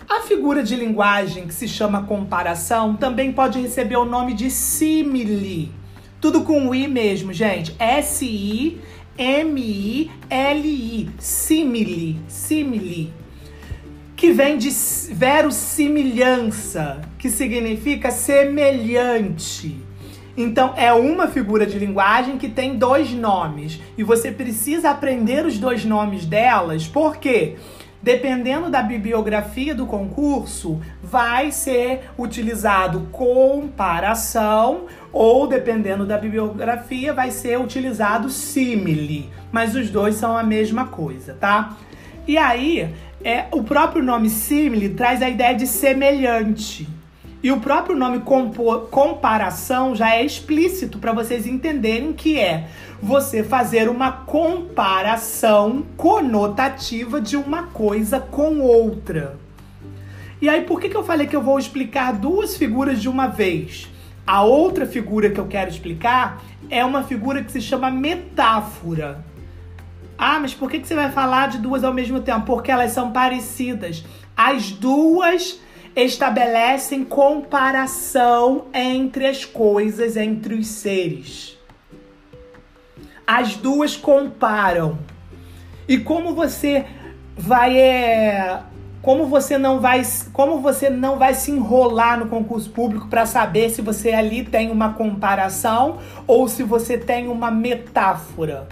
A 0.10 0.22
figura 0.22 0.62
de 0.62 0.76
linguagem 0.76 1.48
que 1.48 1.54
se 1.54 1.68
chama 1.68 2.04
comparação 2.04 2.96
também 2.96 3.32
pode 3.32 3.60
receber 3.60 3.96
o 3.96 4.06
nome 4.06 4.34
de 4.34 4.52
simile. 4.52 5.72
Tudo 6.20 6.44
com 6.44 6.74
I 6.74 6.88
mesmo, 6.88 7.34
gente. 7.34 7.76
S-I-M-I-L-I. 9.18 11.10
Simile. 11.20 12.20
Simile. 12.28 13.14
Que 14.16 14.32
vem 14.32 14.58
de 14.58 14.70
verossimilhança, 15.12 17.02
que 17.20 17.30
significa 17.30 18.10
semelhante. 18.10 19.76
Então, 20.36 20.74
é 20.76 20.92
uma 20.94 21.28
figura 21.28 21.64
de 21.66 21.78
linguagem 21.78 22.38
que 22.38 22.50
tem 22.50 22.76
dois 22.78 23.12
nomes. 23.12 23.80
E 23.98 24.04
você 24.04 24.32
precisa 24.32 24.90
aprender 24.90 25.46
os 25.46 25.60
dois 25.60 25.86
nomes 25.86 26.26
delas, 26.26 26.88
por 26.88 27.18
quê? 27.18 27.58
Dependendo 28.04 28.70
da 28.70 28.82
bibliografia 28.82 29.74
do 29.74 29.86
concurso, 29.86 30.82
vai 31.02 31.54
ser 31.54 32.02
utilizado 32.18 33.08
comparação 33.14 34.88
ou, 35.10 35.48
dependendo 35.48 36.06
da 36.06 36.18
bibliografia, 36.18 37.14
vai 37.14 37.32
ser 37.32 37.58
utilizado 37.58 38.30
simile. 38.30 39.30
Mas 39.54 39.74
os 39.74 39.90
dois 39.90 40.16
são 40.16 40.38
a 40.38 40.44
mesma 40.44 40.88
coisa, 40.88 41.38
tá? 41.40 41.78
E 42.28 42.38
aí, 42.38 42.94
é, 43.24 43.46
o 43.52 43.64
próprio 43.64 44.04
nome 44.04 44.30
simile 44.30 44.90
traz 44.90 45.22
a 45.22 45.30
ideia 45.30 45.56
de 45.56 45.66
semelhante. 45.66 46.86
E 47.44 47.52
o 47.52 47.60
próprio 47.60 47.94
nome 47.94 48.22
comparação 48.90 49.94
já 49.94 50.16
é 50.16 50.24
explícito 50.24 50.98
para 50.98 51.12
vocês 51.12 51.46
entenderem 51.46 52.14
que 52.14 52.40
é 52.40 52.70
você 53.02 53.44
fazer 53.44 53.90
uma 53.90 54.14
comparação 54.14 55.84
conotativa 55.98 57.20
de 57.20 57.36
uma 57.36 57.64
coisa 57.64 58.18
com 58.18 58.62
outra. 58.62 59.38
E 60.42 60.48
aí, 60.48 60.62
por 60.62 60.80
que, 60.80 60.88
que 60.88 60.96
eu 60.96 61.04
falei 61.04 61.28
que 61.28 61.36
eu 61.36 61.42
vou 61.42 61.60
explicar 61.60 62.14
duas 62.14 62.56
figuras 62.56 63.02
de 63.02 63.10
uma 63.10 63.28
vez? 63.28 63.90
A 64.26 64.42
outra 64.44 64.86
figura 64.86 65.30
que 65.30 65.40
eu 65.40 65.48
quero 65.48 65.70
explicar 65.70 66.42
é 66.70 66.86
uma 66.86 67.04
figura 67.04 67.44
que 67.44 67.52
se 67.52 67.60
chama 67.60 67.92
metáfora. 67.92 69.22
Ah, 70.18 70.40
mas 70.40 70.54
por 70.54 70.72
que, 70.72 70.80
que 70.80 70.88
você 70.88 70.96
vai 70.96 71.12
falar 71.12 71.50
de 71.50 71.58
duas 71.58 71.84
ao 71.84 71.94
mesmo 71.94 72.22
tempo? 72.22 72.46
Porque 72.46 72.72
elas 72.72 72.94
são 72.94 73.12
parecidas. 73.12 74.06
As 74.36 74.72
duas 74.72 75.60
estabelecem 75.96 77.04
comparação 77.04 78.66
entre 78.74 79.28
as 79.28 79.46
coisas, 79.46 80.18
entre 80.18 80.56
os 80.56 80.68
seres. 80.68 81.58
As 83.26 83.56
duas 83.56 83.96
comparam. 83.96 84.98
E 85.88 85.98
como 85.98 86.34
você 86.34 86.86
vai 87.38 87.78
é, 87.78 88.60
como 89.02 89.26
você 89.28 89.58
não 89.58 89.80
vai 89.80 90.02
como 90.32 90.60
você 90.60 90.90
não 90.90 91.18
vai 91.18 91.34
se 91.34 91.52
enrolar 91.52 92.18
no 92.18 92.28
concurso 92.28 92.70
público 92.70 93.08
para 93.08 93.26
saber 93.26 93.70
se 93.70 93.82
você 93.82 94.12
ali 94.12 94.44
tem 94.44 94.72
uma 94.72 94.94
comparação 94.94 96.00
ou 96.26 96.48
se 96.48 96.64
você 96.64 96.98
tem 96.98 97.28
uma 97.28 97.52
metáfora. 97.52 98.68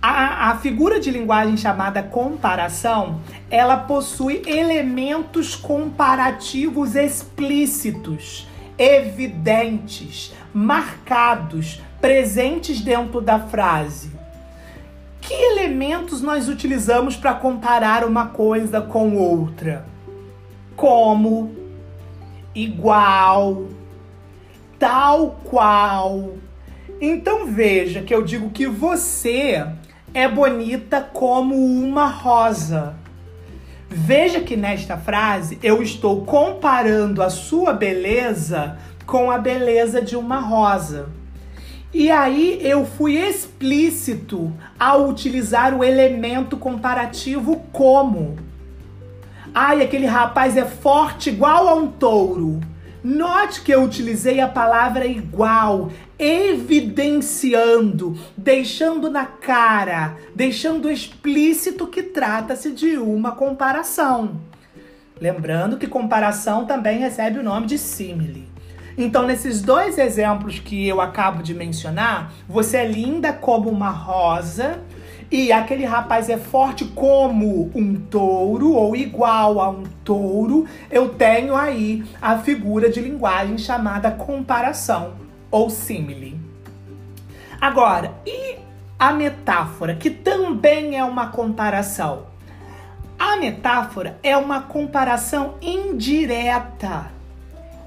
A, 0.00 0.50
a 0.50 0.58
figura 0.58 1.00
de 1.00 1.10
linguagem 1.10 1.56
chamada 1.56 2.02
comparação, 2.02 3.20
ela 3.50 3.76
possui 3.76 4.42
elementos 4.46 5.56
comparativos 5.56 6.94
explícitos, 6.94 8.46
evidentes, 8.78 10.32
marcados, 10.54 11.82
presentes 12.00 12.80
dentro 12.80 13.20
da 13.20 13.40
frase. 13.40 14.12
Que 15.20 15.34
elementos 15.34 16.22
nós 16.22 16.48
utilizamos 16.48 17.16
para 17.16 17.34
comparar 17.34 18.04
uma 18.04 18.26
coisa 18.26 18.80
com 18.80 19.16
outra? 19.16 19.84
Como, 20.76 21.56
igual, 22.54 23.66
tal 24.78 25.40
qual. 25.44 26.34
Então 27.00 27.46
veja 27.46 28.02
que 28.02 28.14
eu 28.14 28.22
digo 28.22 28.50
que 28.50 28.66
você 28.66 29.66
é 30.14 30.28
bonita 30.28 31.00
como 31.00 31.54
uma 31.54 32.06
rosa. 32.06 32.94
Veja 33.88 34.40
que 34.40 34.56
nesta 34.56 34.96
frase 34.96 35.58
eu 35.62 35.82
estou 35.82 36.24
comparando 36.24 37.22
a 37.22 37.30
sua 37.30 37.72
beleza 37.72 38.78
com 39.06 39.30
a 39.30 39.38
beleza 39.38 40.02
de 40.02 40.16
uma 40.16 40.40
rosa. 40.40 41.08
E 41.92 42.10
aí 42.10 42.58
eu 42.62 42.84
fui 42.84 43.16
explícito 43.16 44.52
ao 44.78 45.08
utilizar 45.08 45.74
o 45.74 45.82
elemento 45.82 46.56
comparativo 46.58 47.64
como. 47.72 48.36
Ai, 49.54 49.82
aquele 49.82 50.06
rapaz 50.06 50.56
é 50.58 50.66
forte 50.66 51.30
igual 51.30 51.66
a 51.66 51.74
um 51.74 51.86
touro. 51.86 52.60
Note 53.02 53.62
que 53.62 53.72
eu 53.72 53.82
utilizei 53.82 54.38
a 54.40 54.48
palavra 54.48 55.06
igual, 55.06 55.90
evidenciando, 56.18 58.18
deixando 58.36 59.08
na 59.08 59.24
cara, 59.24 60.16
deixando 60.34 60.90
explícito 60.90 61.86
que 61.86 62.02
trata-se 62.02 62.72
de 62.72 62.98
uma 62.98 63.32
comparação. 63.32 64.40
Lembrando 65.20 65.78
que 65.78 65.86
comparação 65.86 66.64
também 66.64 66.98
recebe 66.98 67.38
o 67.38 67.42
nome 67.42 67.66
de 67.66 67.78
símile. 67.78 68.48
Então, 68.96 69.24
nesses 69.24 69.62
dois 69.62 69.96
exemplos 69.96 70.58
que 70.58 70.88
eu 70.88 71.00
acabo 71.00 71.40
de 71.40 71.54
mencionar, 71.54 72.32
você 72.48 72.78
é 72.78 72.84
linda 72.84 73.32
como 73.32 73.70
uma 73.70 73.90
rosa 73.90 74.80
e 75.30 75.52
aquele 75.52 75.84
rapaz 75.84 76.28
é 76.28 76.36
forte 76.36 76.84
como 76.84 77.70
um 77.76 77.94
touro 77.94 78.72
ou 78.72 78.96
igual 78.96 79.60
a 79.60 79.70
um 79.70 79.84
touro, 80.02 80.66
eu 80.90 81.10
tenho 81.10 81.54
aí 81.54 82.02
a 82.20 82.38
figura 82.38 82.90
de 82.90 83.00
linguagem 83.00 83.56
chamada 83.56 84.10
comparação 84.10 85.27
ou 85.50 85.70
símile. 85.70 86.38
Agora, 87.60 88.14
e 88.26 88.56
a 88.98 89.12
metáfora, 89.12 89.94
que 89.94 90.10
também 90.10 90.96
é 90.96 91.04
uma 91.04 91.28
comparação? 91.28 92.26
A 93.18 93.36
metáfora 93.36 94.18
é 94.22 94.36
uma 94.36 94.62
comparação 94.62 95.54
indireta, 95.60 97.10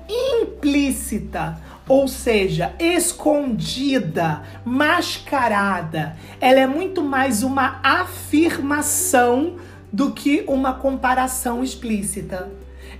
implícita 0.10 1.58
ou 1.92 2.08
seja, 2.08 2.74
escondida, 2.80 4.44
mascarada. 4.64 6.16
Ela 6.40 6.62
é 6.62 6.68
muito 6.68 7.04
mais 7.04 7.44
uma 7.44 7.82
afirmação 7.84 9.58
do 9.92 10.12
que 10.12 10.46
uma 10.48 10.74
comparação 10.74 11.62
explícita. 11.62 12.50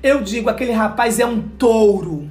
Eu 0.04 0.22
digo, 0.22 0.50
aquele 0.50 0.74
rapaz 0.74 1.20
é 1.20 1.26
um 1.26 1.42
touro. 1.42 2.30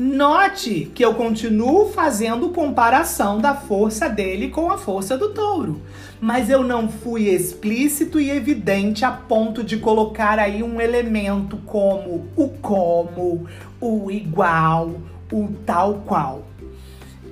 Note 0.00 0.92
que 0.94 1.04
eu 1.04 1.12
continuo 1.14 1.90
fazendo 1.90 2.50
comparação 2.50 3.40
da 3.40 3.52
força 3.56 4.08
dele 4.08 4.48
com 4.48 4.70
a 4.70 4.78
força 4.78 5.18
do 5.18 5.30
touro. 5.30 5.82
Mas 6.20 6.48
eu 6.48 6.62
não 6.62 6.88
fui 6.88 7.28
explícito 7.28 8.20
e 8.20 8.30
evidente 8.30 9.04
a 9.04 9.10
ponto 9.10 9.64
de 9.64 9.76
colocar 9.76 10.38
aí 10.38 10.62
um 10.62 10.80
elemento 10.80 11.56
como 11.66 12.28
o 12.36 12.48
como, 12.48 13.48
o 13.80 14.08
igual, 14.08 15.00
o 15.32 15.48
tal 15.66 15.94
qual. 16.06 16.44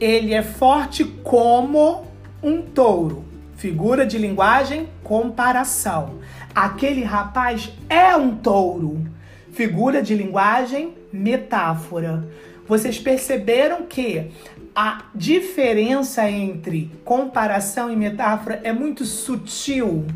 Ele 0.01 0.35
é 0.35 0.43
forte 0.43 1.05
como 1.05 2.05
um 2.43 2.61
touro. 2.63 3.25
Figura 3.55 4.05
de 4.05 4.19
linguagem, 4.19 4.89
comparação. 5.05 6.15
Aquele 6.53 7.05
rapaz 7.05 7.73
é 7.89 8.17
um 8.17 8.35
touro. 8.35 9.07
Figura 9.53 10.03
de 10.03 10.17
linguagem, 10.17 10.95
metáfora. 11.13 12.29
Vocês 12.69 12.99
perceberam 12.99 13.83
que 13.83 14.31
a 14.75 15.05
diferença 15.15 16.29
entre 16.31 16.91
comparação 17.05 17.91
e 17.91 17.97
metáfora 17.97 18.61
é 18.63 18.73
muito 18.73 19.05
sutil. 19.05 20.07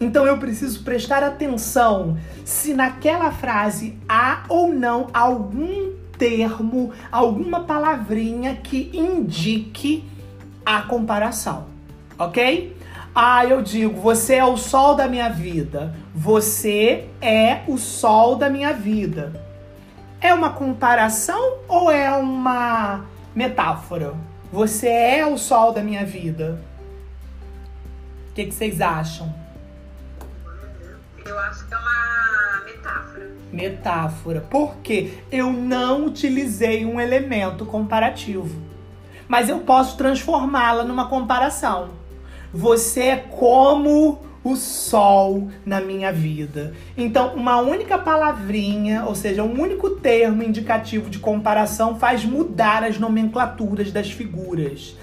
Então 0.00 0.26
eu 0.26 0.38
preciso 0.38 0.82
prestar 0.82 1.22
atenção 1.22 2.16
se 2.44 2.72
naquela 2.72 3.30
frase 3.30 3.98
há 4.08 4.44
ou 4.48 4.72
não 4.72 5.08
algum 5.12 5.92
termo, 6.16 6.92
alguma 7.12 7.64
palavrinha 7.64 8.56
que 8.56 8.90
indique 8.94 10.04
a 10.64 10.82
comparação, 10.82 11.66
ok? 12.18 12.76
Ah, 13.14 13.44
eu 13.44 13.60
digo, 13.60 14.00
você 14.00 14.36
é 14.36 14.44
o 14.44 14.56
sol 14.56 14.94
da 14.94 15.08
minha 15.08 15.28
vida. 15.28 15.94
Você 16.14 17.06
é 17.20 17.62
o 17.66 17.76
sol 17.76 18.36
da 18.36 18.48
minha 18.48 18.72
vida. 18.72 19.49
É 20.20 20.34
uma 20.34 20.50
comparação 20.50 21.58
ou 21.66 21.90
é 21.90 22.10
uma 22.10 23.06
metáfora? 23.34 24.14
Você 24.52 24.88
é 24.88 25.26
o 25.26 25.38
sol 25.38 25.72
da 25.72 25.82
minha 25.82 26.04
vida. 26.04 26.60
O 28.30 28.34
que, 28.34 28.44
que 28.44 28.52
vocês 28.52 28.82
acham? 28.82 29.34
Eu 31.24 31.38
acho 31.38 31.66
que 31.66 31.72
é 31.72 31.76
uma 31.78 32.64
metáfora 32.64 33.30
metáfora, 33.52 34.46
porque 34.48 35.18
eu 35.32 35.52
não 35.52 36.06
utilizei 36.06 36.84
um 36.84 37.00
elemento 37.00 37.64
comparativo. 37.64 38.60
Mas 39.26 39.48
eu 39.48 39.60
posso 39.60 39.96
transformá-la 39.96 40.84
numa 40.84 41.08
comparação. 41.08 41.90
Você 42.52 43.02
é 43.02 43.16
como 43.16 44.20
o 44.42 44.56
sol 44.56 45.50
na 45.66 45.80
minha 45.80 46.12
vida. 46.12 46.72
Então, 46.96 47.34
uma 47.34 47.58
única 47.60 47.98
palavrinha, 47.98 49.04
ou 49.04 49.14
seja, 49.14 49.42
um 49.42 49.60
único 49.60 49.90
termo 49.90 50.42
indicativo 50.42 51.10
de 51.10 51.18
comparação 51.18 51.98
faz 51.98 52.24
mudar 52.24 52.82
as 52.82 52.98
nomenclaturas 52.98 53.92
das 53.92 54.10
figuras. 54.10 54.96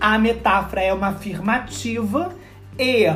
A 0.00 0.18
metáfora 0.18 0.82
é 0.82 0.92
uma 0.92 1.08
afirmativa 1.08 2.32
e 2.78 3.06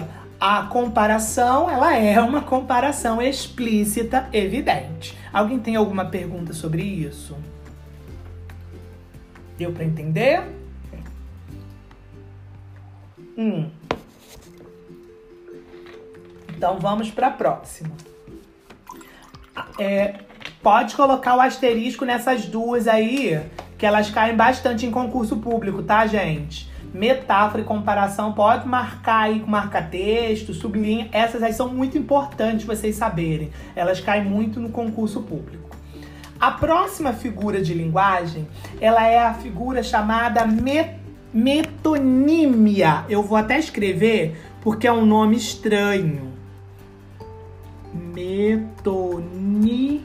a 0.41 0.63
comparação, 0.63 1.69
ela 1.69 1.97
é 1.97 2.21
uma 2.21 2.43
comparação 2.43 3.21
explícita, 3.21 4.29
evidente. 4.33 5.17
Alguém 5.33 5.59
tem 5.59 5.77
alguma 5.77 6.05
pergunta 6.05 6.53
sobre 6.53 6.83
isso? 6.83 7.37
Deu 9.57 9.73
para 9.73 9.85
entender? 9.85 10.43
Hum. 13.37 13.69
Então 16.59 16.77
vamos 16.81 17.09
para 17.09 17.29
a 17.29 17.31
próxima. 17.31 17.91
É, 19.79 20.17
pode 20.61 20.97
colocar 20.97 21.37
o 21.37 21.41
asterisco 21.41 22.05
nessas 22.05 22.47
duas 22.47 22.89
aí, 22.89 23.41
que 23.79 23.87
elas 23.87 24.11
caem 24.11 24.35
bastante 24.35 24.85
em 24.85 24.91
concurso 24.91 25.37
público, 25.37 25.85
tá, 25.85 26.05
gente? 26.09 26.69
Metáfora 26.93 27.63
e 27.63 27.65
comparação 27.65 28.33
pode 28.33 28.67
marcar 28.67 29.27
aí 29.27 29.39
com 29.39 29.49
marca-texto, 29.49 30.53
sublinha. 30.53 31.09
Essas 31.13 31.45
aí 31.45 31.53
são 31.53 31.69
muito 31.69 31.97
importantes 31.97 32.67
vocês 32.67 32.97
saberem. 32.97 33.53
Elas 33.77 34.01
caem 34.01 34.25
muito 34.25 34.59
no 34.59 34.71
concurso 34.71 35.23
público. 35.23 35.77
A 36.41 36.51
próxima 36.51 37.13
figura 37.13 37.63
de 37.63 37.73
linguagem, 37.73 38.49
ela 38.81 39.07
é 39.07 39.19
a 39.19 39.33
figura 39.33 39.81
chamada 39.81 40.45
met 40.45 40.99
metonímia. 41.33 43.05
Eu 43.09 43.23
vou 43.23 43.39
até 43.39 43.61
escrever 43.61 44.37
porque 44.61 44.89
é 44.89 44.93
um 44.93 45.07
nome 45.07 45.37
estranho. 45.37 46.38
Metonímia. 48.19 50.03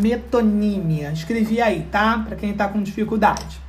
Metonímia. 0.00 1.12
Escrevi 1.12 1.60
aí, 1.60 1.88
tá? 1.90 2.24
Para 2.24 2.36
quem 2.36 2.54
tá 2.54 2.68
com 2.68 2.80
dificuldade. 2.80 3.60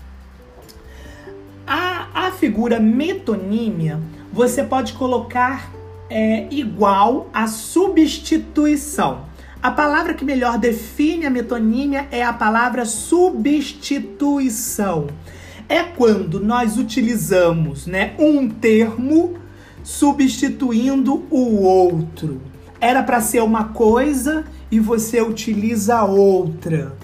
A, 1.65 2.27
a 2.27 2.31
figura 2.31 2.79
metonímia 2.79 3.99
você 4.31 4.63
pode 4.63 4.93
colocar 4.93 5.71
é, 6.07 6.45
igual 6.51 7.31
a 7.33 7.47
substituição. 7.47 9.25
A 9.63 9.71
palavra 9.71 10.13
que 10.13 10.23
melhor 10.23 10.59
define 10.59 11.25
a 11.25 11.31
metonímia 11.31 12.07
é 12.11 12.23
a 12.23 12.33
palavra 12.33 12.85
substituição. 12.85 15.07
É 15.67 15.81
quando 15.83 16.39
nós 16.39 16.77
utilizamos 16.77 17.87
né, 17.87 18.13
um 18.19 18.47
termo 18.49 19.40
substituindo 19.83 21.25
o 21.29 21.61
outro. 21.61 22.41
Era 22.79 23.03
para 23.03 23.21
ser 23.21 23.41
uma 23.43 23.65
coisa 23.65 24.45
e 24.71 24.79
você 24.79 25.21
utiliza 25.21 26.03
outra. 26.03 26.95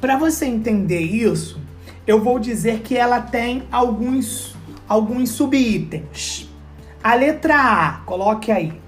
Para 0.00 0.16
você 0.16 0.46
entender 0.46 1.00
isso, 1.00 1.60
eu 2.06 2.22
vou 2.22 2.38
dizer 2.38 2.80
que 2.80 2.96
ela 2.96 3.20
tem 3.20 3.62
alguns, 3.70 4.54
alguns 4.88 5.30
subitens. 5.30 6.50
A 7.02 7.14
letra 7.14 7.56
A, 7.56 7.92
coloque 8.04 8.50
aí 8.50 8.84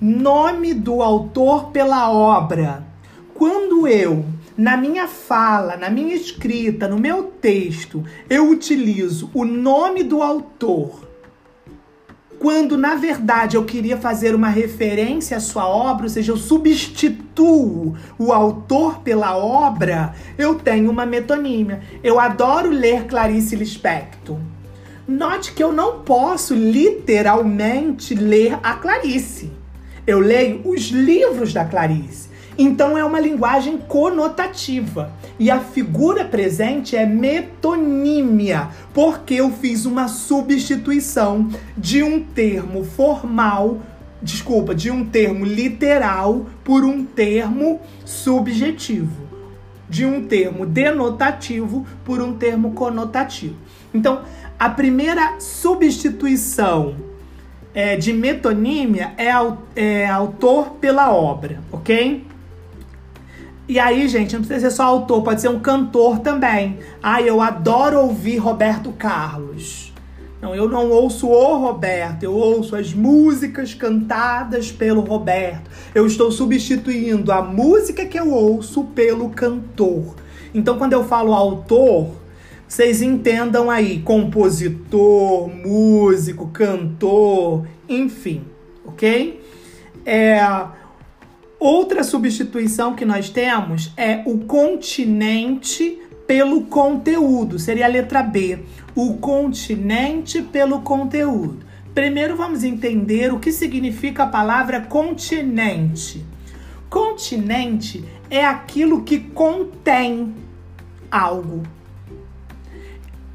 nome 0.00 0.74
do 0.74 1.02
autor 1.02 1.70
pela 1.70 2.10
obra. 2.10 2.86
Quando 3.34 3.86
eu, 3.86 4.24
na 4.56 4.76
minha 4.76 5.08
fala, 5.08 5.76
na 5.76 5.90
minha 5.90 6.14
escrita, 6.14 6.86
no 6.86 6.98
meu 6.98 7.24
texto, 7.24 8.04
eu 8.30 8.48
utilizo 8.48 9.30
o 9.34 9.44
nome 9.44 10.02
do 10.02 10.22
autor, 10.22 11.07
quando 12.38 12.76
na 12.76 12.94
verdade 12.94 13.56
eu 13.56 13.64
queria 13.64 13.96
fazer 13.96 14.34
uma 14.34 14.48
referência 14.48 15.36
à 15.36 15.40
sua 15.40 15.68
obra, 15.68 16.04
ou 16.04 16.08
seja, 16.08 16.32
eu 16.32 16.36
substituo 16.36 17.96
o 18.18 18.32
autor 18.32 19.00
pela 19.00 19.36
obra, 19.36 20.14
eu 20.36 20.54
tenho 20.54 20.90
uma 20.90 21.04
metonímia. 21.04 21.80
Eu 22.02 22.20
adoro 22.20 22.70
ler 22.70 23.04
Clarice 23.06 23.56
Lispector. 23.56 24.38
Note 25.06 25.52
que 25.52 25.64
eu 25.64 25.72
não 25.72 26.00
posso 26.00 26.54
literalmente 26.54 28.14
ler 28.14 28.58
a 28.62 28.74
Clarice. 28.74 29.50
Eu 30.06 30.20
leio 30.20 30.60
os 30.64 30.88
livros 30.88 31.52
da 31.52 31.64
Clarice. 31.64 32.28
Então 32.58 32.98
é 32.98 33.04
uma 33.04 33.20
linguagem 33.20 33.78
conotativa. 33.78 35.12
E 35.38 35.48
a 35.48 35.60
figura 35.60 36.24
presente 36.24 36.96
é 36.96 37.06
metonímia, 37.06 38.70
porque 38.92 39.34
eu 39.34 39.52
fiz 39.52 39.86
uma 39.86 40.08
substituição 40.08 41.48
de 41.76 42.02
um 42.02 42.20
termo 42.20 42.82
formal, 42.82 43.78
desculpa, 44.20 44.74
de 44.74 44.90
um 44.90 45.04
termo 45.04 45.44
literal 45.44 46.46
por 46.64 46.84
um 46.84 47.04
termo 47.04 47.80
subjetivo. 48.04 49.28
De 49.88 50.04
um 50.04 50.26
termo 50.26 50.66
denotativo 50.66 51.86
por 52.04 52.20
um 52.20 52.36
termo 52.36 52.72
conotativo. 52.72 53.54
Então, 53.94 54.22
a 54.58 54.68
primeira 54.68 55.38
substituição 55.38 56.96
é, 57.72 57.96
de 57.96 58.12
metonímia 58.12 59.12
é, 59.16 59.30
é 59.76 60.08
autor 60.08 60.72
pela 60.80 61.12
obra, 61.12 61.60
ok? 61.70 62.26
E 63.68 63.78
aí, 63.78 64.08
gente, 64.08 64.32
não 64.32 64.40
precisa 64.40 64.70
ser 64.70 64.76
só 64.76 64.84
autor, 64.84 65.22
pode 65.22 65.42
ser 65.42 65.50
um 65.50 65.60
cantor 65.60 66.20
também. 66.20 66.78
Ah, 67.02 67.20
eu 67.20 67.38
adoro 67.42 68.00
ouvir 68.00 68.38
Roberto 68.38 68.92
Carlos. 68.92 69.92
Não, 70.40 70.54
eu 70.54 70.66
não 70.68 70.90
ouço 70.90 71.28
o 71.28 71.58
Roberto, 71.58 72.22
eu 72.22 72.32
ouço 72.32 72.74
as 72.74 72.94
músicas 72.94 73.74
cantadas 73.74 74.72
pelo 74.72 75.02
Roberto. 75.02 75.68
Eu 75.94 76.06
estou 76.06 76.32
substituindo 76.32 77.30
a 77.30 77.42
música 77.42 78.06
que 78.06 78.18
eu 78.18 78.32
ouço 78.32 78.84
pelo 78.84 79.28
cantor. 79.28 80.14
Então, 80.54 80.78
quando 80.78 80.94
eu 80.94 81.04
falo 81.04 81.34
autor, 81.34 82.12
vocês 82.66 83.02
entendam 83.02 83.70
aí, 83.70 84.00
compositor, 84.00 85.50
músico, 85.50 86.46
cantor, 86.48 87.66
enfim, 87.86 88.44
ok? 88.86 89.42
É, 90.06 90.40
outra 91.58 92.04
substituição 92.04 92.94
que 92.94 93.04
nós 93.04 93.30
temos 93.30 93.92
é 93.96 94.22
o 94.26 94.38
continente 94.38 95.98
pelo 96.26 96.62
conteúdo, 96.64 97.58
seria 97.58 97.86
a 97.86 97.88
letra 97.88 98.22
B. 98.22 98.60
O 98.94 99.14
continente 99.14 100.42
pelo 100.42 100.82
conteúdo. 100.82 101.66
Primeiro 101.94 102.36
vamos 102.36 102.62
entender 102.62 103.32
o 103.32 103.40
que 103.40 103.50
significa 103.50 104.24
a 104.24 104.26
palavra 104.26 104.80
continente. 104.82 106.24
Continente 106.90 108.04
é 108.30 108.44
aquilo 108.44 109.02
que 109.02 109.18
contém 109.18 110.34
algo. 111.10 111.62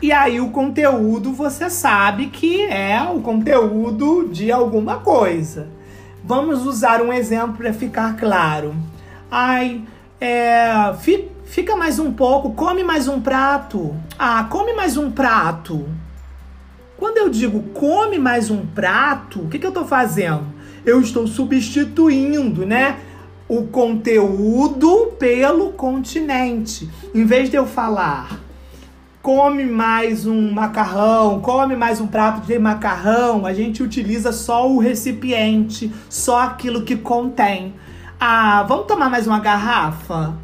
E 0.01 0.11
aí 0.11 0.39
o 0.39 0.49
conteúdo 0.49 1.31
você 1.33 1.69
sabe 1.69 2.27
que 2.27 2.61
é 2.61 3.01
o 3.01 3.21
conteúdo 3.21 4.29
de 4.29 4.51
alguma 4.51 4.99
coisa. 4.99 5.69
Vamos 6.25 6.65
usar 6.65 7.01
um 7.01 7.11
exemplo 7.11 7.57
para 7.57 7.73
ficar 7.73 8.15
claro. 8.15 8.73
Ai, 9.29 9.83
é, 10.21 10.93
fi, 11.01 11.29
fica 11.43 11.75
mais 11.75 11.99
um 11.99 12.13
pouco, 12.13 12.53
come 12.53 12.81
mais 12.81 13.09
um 13.09 13.19
prato. 13.19 13.93
Ah, 14.17 14.45
come 14.49 14.71
mais 14.71 14.95
um 14.95 15.11
prato. 15.11 15.85
Quando 16.97 17.17
eu 17.17 17.27
digo 17.27 17.61
come 17.73 18.17
mais 18.17 18.49
um 18.49 18.65
prato, 18.65 19.41
o 19.41 19.49
que, 19.49 19.59
que 19.59 19.65
eu 19.65 19.69
estou 19.71 19.85
fazendo? 19.85 20.45
Eu 20.85 21.01
estou 21.01 21.27
substituindo, 21.27 22.65
né? 22.65 22.99
O 23.49 23.63
conteúdo 23.63 25.13
pelo 25.19 25.73
continente. 25.73 26.89
Em 27.13 27.25
vez 27.25 27.49
de 27.49 27.57
eu 27.57 27.65
falar 27.65 28.39
come 29.23 29.63
mais 29.63 30.25
um 30.25 30.51
macarrão, 30.51 31.39
come 31.39 31.77
mais 31.77 32.01
um 32.01 32.07
prato 32.07 32.45
de 32.45 32.59
macarrão, 32.59 33.45
a 33.45 33.53
gente 33.53 33.81
utiliza 33.81 34.33
só 34.33 34.69
o 34.69 34.79
recipiente, 34.79 35.89
só 36.09 36.41
aquilo 36.41 36.83
que 36.83 36.97
contém. 36.97 37.73
Ah, 38.19 38.63
vamos 38.67 38.85
tomar 38.85 39.09
mais 39.09 39.25
uma 39.25 39.39
garrafa? 39.39 40.35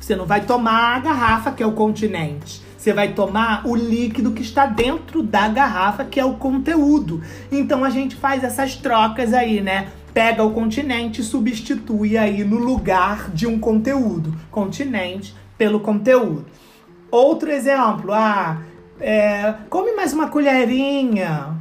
Você 0.00 0.16
não 0.16 0.24
vai 0.24 0.40
tomar 0.40 0.96
a 0.96 1.00
garrafa, 1.00 1.52
que 1.52 1.62
é 1.62 1.66
o 1.66 1.72
continente. 1.72 2.62
Você 2.78 2.94
vai 2.94 3.12
tomar 3.12 3.66
o 3.66 3.76
líquido 3.76 4.32
que 4.32 4.40
está 4.40 4.64
dentro 4.64 5.22
da 5.22 5.46
garrafa, 5.46 6.02
que 6.02 6.18
é 6.18 6.24
o 6.24 6.32
conteúdo. 6.32 7.20
Então 7.52 7.84
a 7.84 7.90
gente 7.90 8.16
faz 8.16 8.42
essas 8.42 8.74
trocas 8.74 9.34
aí, 9.34 9.60
né? 9.60 9.88
Pega 10.14 10.42
o 10.42 10.52
continente 10.52 11.20
e 11.20 11.24
substitui 11.24 12.16
aí 12.16 12.42
no 12.42 12.56
lugar 12.56 13.30
de 13.34 13.46
um 13.46 13.58
conteúdo. 13.58 14.34
Continente 14.50 15.34
pelo 15.58 15.80
conteúdo. 15.80 16.46
Outro 17.14 17.48
exemplo, 17.48 18.12
ah, 18.12 18.60
é, 18.98 19.54
come 19.70 19.92
mais 19.92 20.12
uma 20.12 20.26
colherinha. 20.26 21.54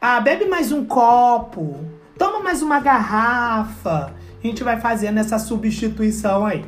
Ah, 0.00 0.20
bebe 0.20 0.44
mais 0.44 0.70
um 0.70 0.84
copo. 0.84 1.84
Toma 2.16 2.38
mais 2.38 2.62
uma 2.62 2.78
garrafa. 2.78 4.14
A 4.40 4.46
gente 4.46 4.62
vai 4.62 4.78
fazendo 4.78 5.18
essa 5.18 5.36
substituição 5.36 6.46
aí. 6.46 6.64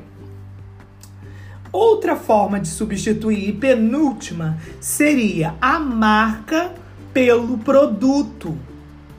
Outra 1.70 2.16
forma 2.16 2.58
de 2.58 2.66
substituir, 2.66 3.52
penúltima, 3.60 4.58
seria 4.80 5.54
a 5.60 5.78
marca 5.78 6.72
pelo 7.14 7.58
produto. 7.58 8.58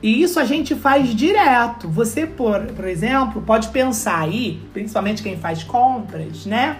E 0.02 0.22
isso 0.22 0.38
a 0.38 0.44
gente 0.44 0.74
faz 0.74 1.14
direto. 1.14 1.88
Você, 1.88 2.26
por, 2.26 2.60
por 2.76 2.86
exemplo, 2.86 3.40
pode 3.40 3.68
pensar 3.68 4.20
aí, 4.20 4.60
principalmente 4.74 5.22
quem 5.22 5.38
faz 5.38 5.64
compras, 5.64 6.44
né? 6.44 6.76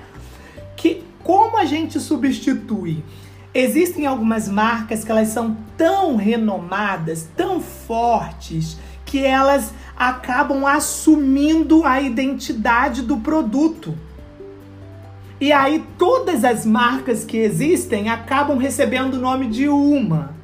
Que 0.77 1.09
como 1.29 1.59
a 1.59 1.67
gente 1.67 2.01
substitui? 2.01 3.05
Existem 3.53 4.07
algumas 4.07 4.49
marcas 4.49 5.05
que 5.05 5.11
elas 5.11 5.29
são 5.29 5.59
tão 5.77 6.17
renomadas, 6.17 7.29
tão 7.37 7.61
fortes, 7.61 8.79
que 9.05 9.27
elas 9.27 9.75
acabam 9.95 10.65
assumindo 10.65 11.85
a 11.85 12.01
identidade 12.01 13.03
do 13.03 13.19
produto. 13.19 13.95
E 15.39 15.53
aí 15.53 15.85
todas 15.99 16.45
as 16.45 16.65
marcas 16.65 17.27
que 17.27 17.37
existem 17.37 18.09
acabam 18.09 18.57
recebendo 18.57 19.13
o 19.13 19.21
nome 19.21 19.49
de 19.49 19.69
uma. 19.69 20.35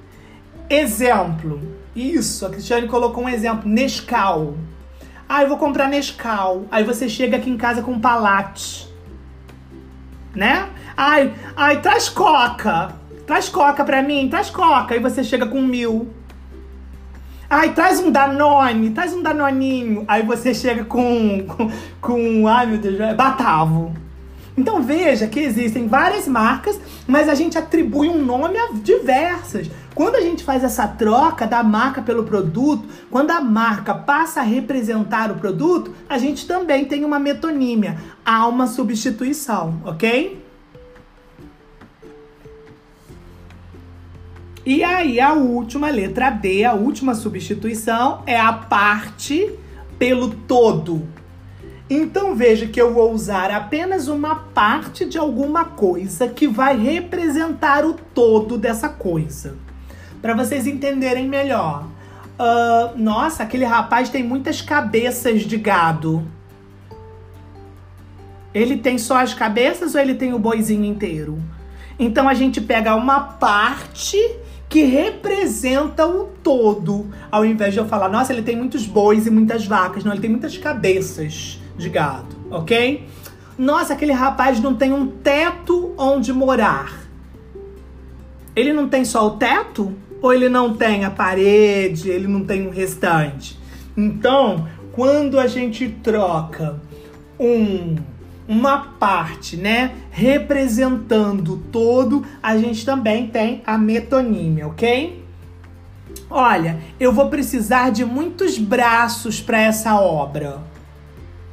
Exemplo. 0.69 1.63
Isso, 1.97 2.45
a 2.45 2.51
Cristiane 2.51 2.89
colocou 2.89 3.25
um 3.25 3.29
exemplo. 3.31 3.67
Nescau. 3.67 4.59
Ah, 5.27 5.43
eu 5.43 5.49
vou 5.49 5.57
comprar 5.57 5.89
Nescau. 5.89 6.67
Aí 6.71 6.85
você 6.85 7.09
chega 7.09 7.39
aqui 7.39 7.49
em 7.49 7.57
casa 7.57 7.81
com 7.81 7.99
Palate. 7.99 8.93
Né? 10.35 10.69
Ai, 10.97 11.33
ai, 11.57 11.81
traz 11.81 12.09
coca. 12.09 12.95
Traz 13.27 13.49
coca 13.49 13.85
pra 13.85 14.03
mim, 14.03 14.29
traz 14.29 14.51
coca. 14.51 14.95
Aí 14.95 15.01
você 15.01 15.25
chega 15.25 15.47
com 15.47 15.63
mil. 15.63 16.13
Ai, 17.49 17.73
traz 17.73 18.01
um 18.01 18.11
Danone, 18.11 18.91
traz 18.91 19.13
um 19.13 19.23
Danoninho. 19.23 20.05
Aí 20.09 20.23
você 20.23 20.55
chega 20.55 20.85
com, 20.85 21.47
com, 21.47 21.71
com 22.01 22.49
ai 22.49 22.67
meu 22.67 22.79
Deus, 22.79 22.99
é 23.01 23.15
Batavo. 23.15 24.04
Então 24.57 24.83
veja 24.83 25.27
que 25.27 25.41
existem 25.41 25.89
várias 25.89 26.29
marcas, 26.29 26.81
mas 27.09 27.29
a 27.29 27.35
gente 27.35 27.59
atribui 27.59 28.09
um 28.09 28.25
nome 28.25 28.57
a 28.57 28.69
diversas. 28.73 29.69
Quando 29.95 30.15
a 30.17 30.21
gente 30.21 30.45
faz 30.45 30.63
essa 30.63 30.87
troca 30.87 31.47
da 31.47 31.63
marca 31.63 32.01
pelo 32.01 32.25
produto, 32.25 32.89
quando 33.11 33.31
a 33.31 33.41
marca 33.41 33.95
passa 33.95 34.41
a 34.41 34.45
representar 34.45 35.31
o 35.31 35.37
produto, 35.37 35.93
a 36.09 36.19
gente 36.19 36.47
também 36.47 36.85
tem 36.85 37.05
uma 37.05 37.19
metonímia, 37.19 37.99
há 38.25 38.47
uma 38.47 38.67
substituição, 38.67 39.81
ok? 39.85 40.45
E 44.67 44.83
aí 44.83 45.21
a 45.21 45.33
última 45.35 45.91
letra 45.91 46.31
D, 46.31 46.65
a 46.65 46.73
última 46.73 47.15
substituição 47.15 48.23
é 48.25 48.41
a 48.41 48.53
parte 48.53 49.53
pelo 49.99 50.31
todo. 50.31 51.07
Então 51.89 52.35
veja 52.35 52.67
que 52.67 52.81
eu 52.81 52.95
vou 52.95 53.13
usar 53.13 53.51
apenas 53.51 54.09
uma 54.09 54.35
parte 54.35 55.05
de 55.05 55.19
alguma 55.19 55.67
coisa 55.67 56.27
que 56.29 56.47
vai 56.47 56.79
representar 56.79 57.85
o 57.85 57.93
todo 57.93 58.57
dessa 58.57 58.89
coisa. 58.89 59.57
Para 60.23 60.35
vocês 60.35 60.67
entenderem 60.67 61.29
melhor. 61.29 61.87
Uh, 62.39 62.99
nossa, 62.99 63.43
aquele 63.43 63.67
rapaz 63.67 64.09
tem 64.09 64.23
muitas 64.23 64.63
cabeças 64.63 65.43
de 65.43 65.59
gado. 65.59 66.27
Ele 68.55 68.79
tem 68.79 68.97
só 68.97 69.19
as 69.19 69.35
cabeças 69.35 69.95
ou 69.95 70.01
ele 70.01 70.15
tem 70.15 70.33
o 70.33 70.39
boizinho 70.39 70.85
inteiro? 70.85 71.39
Então 71.99 72.29
a 72.29 72.35
gente 72.35 72.63
pega 72.63 72.95
uma 72.95 73.21
parte 73.21 74.19
que 74.71 74.85
representa 74.85 76.07
o 76.07 76.31
todo, 76.43 77.11
ao 77.31 77.45
invés 77.45 77.75
de 77.75 77.79
eu 77.79 77.87
falar, 77.87 78.09
nossa, 78.09 78.33
ele 78.33 78.43
tem 78.43 78.57
muitos 78.57 78.87
bois 78.87 79.27
e 79.27 79.31
muitas 79.31 79.67
vacas. 79.67 80.03
Não, 80.03 80.13
ele 80.13 80.23
tem 80.23 80.31
muitas 80.31 80.57
cabeças 80.57 81.61
de 81.77 81.89
gado, 81.89 82.35
ok? 82.51 83.07
Nossa, 83.57 83.93
aquele 83.93 84.13
rapaz 84.13 84.61
não 84.61 84.75
tem 84.75 84.93
um 84.93 85.07
teto 85.07 85.95
onde 85.97 86.33
morar. 86.33 87.05
Ele 88.55 88.73
não 88.73 88.89
tem 88.89 89.05
só 89.05 89.27
o 89.27 89.33
teto? 89.33 89.95
Ou 90.21 90.33
ele 90.33 90.49
não 90.49 90.75
tem 90.75 91.05
a 91.05 91.11
parede, 91.11 92.09
ele 92.09 92.27
não 92.27 92.45
tem 92.45 92.67
o 92.67 92.71
um 92.71 92.73
restante? 92.73 93.59
Então, 93.97 94.67
quando 94.93 95.39
a 95.39 95.47
gente 95.47 95.89
troca 96.03 96.81
um 97.39 97.97
uma 98.47 98.79
parte, 98.99 99.57
né, 99.57 99.93
representando 100.11 101.57
todo, 101.73 102.25
a 102.43 102.57
gente 102.59 102.85
também 102.85 103.27
tem 103.27 103.63
a 103.67 103.79
metonímia, 103.79 104.67
ok? 104.67 105.25
Olha, 106.31 106.79
eu 106.99 107.13
vou 107.13 107.29
precisar 107.29 107.91
de 107.91 108.05
muitos 108.05 108.59
braços 108.59 109.41
para 109.41 109.61
essa 109.61 109.99
obra. 109.99 110.63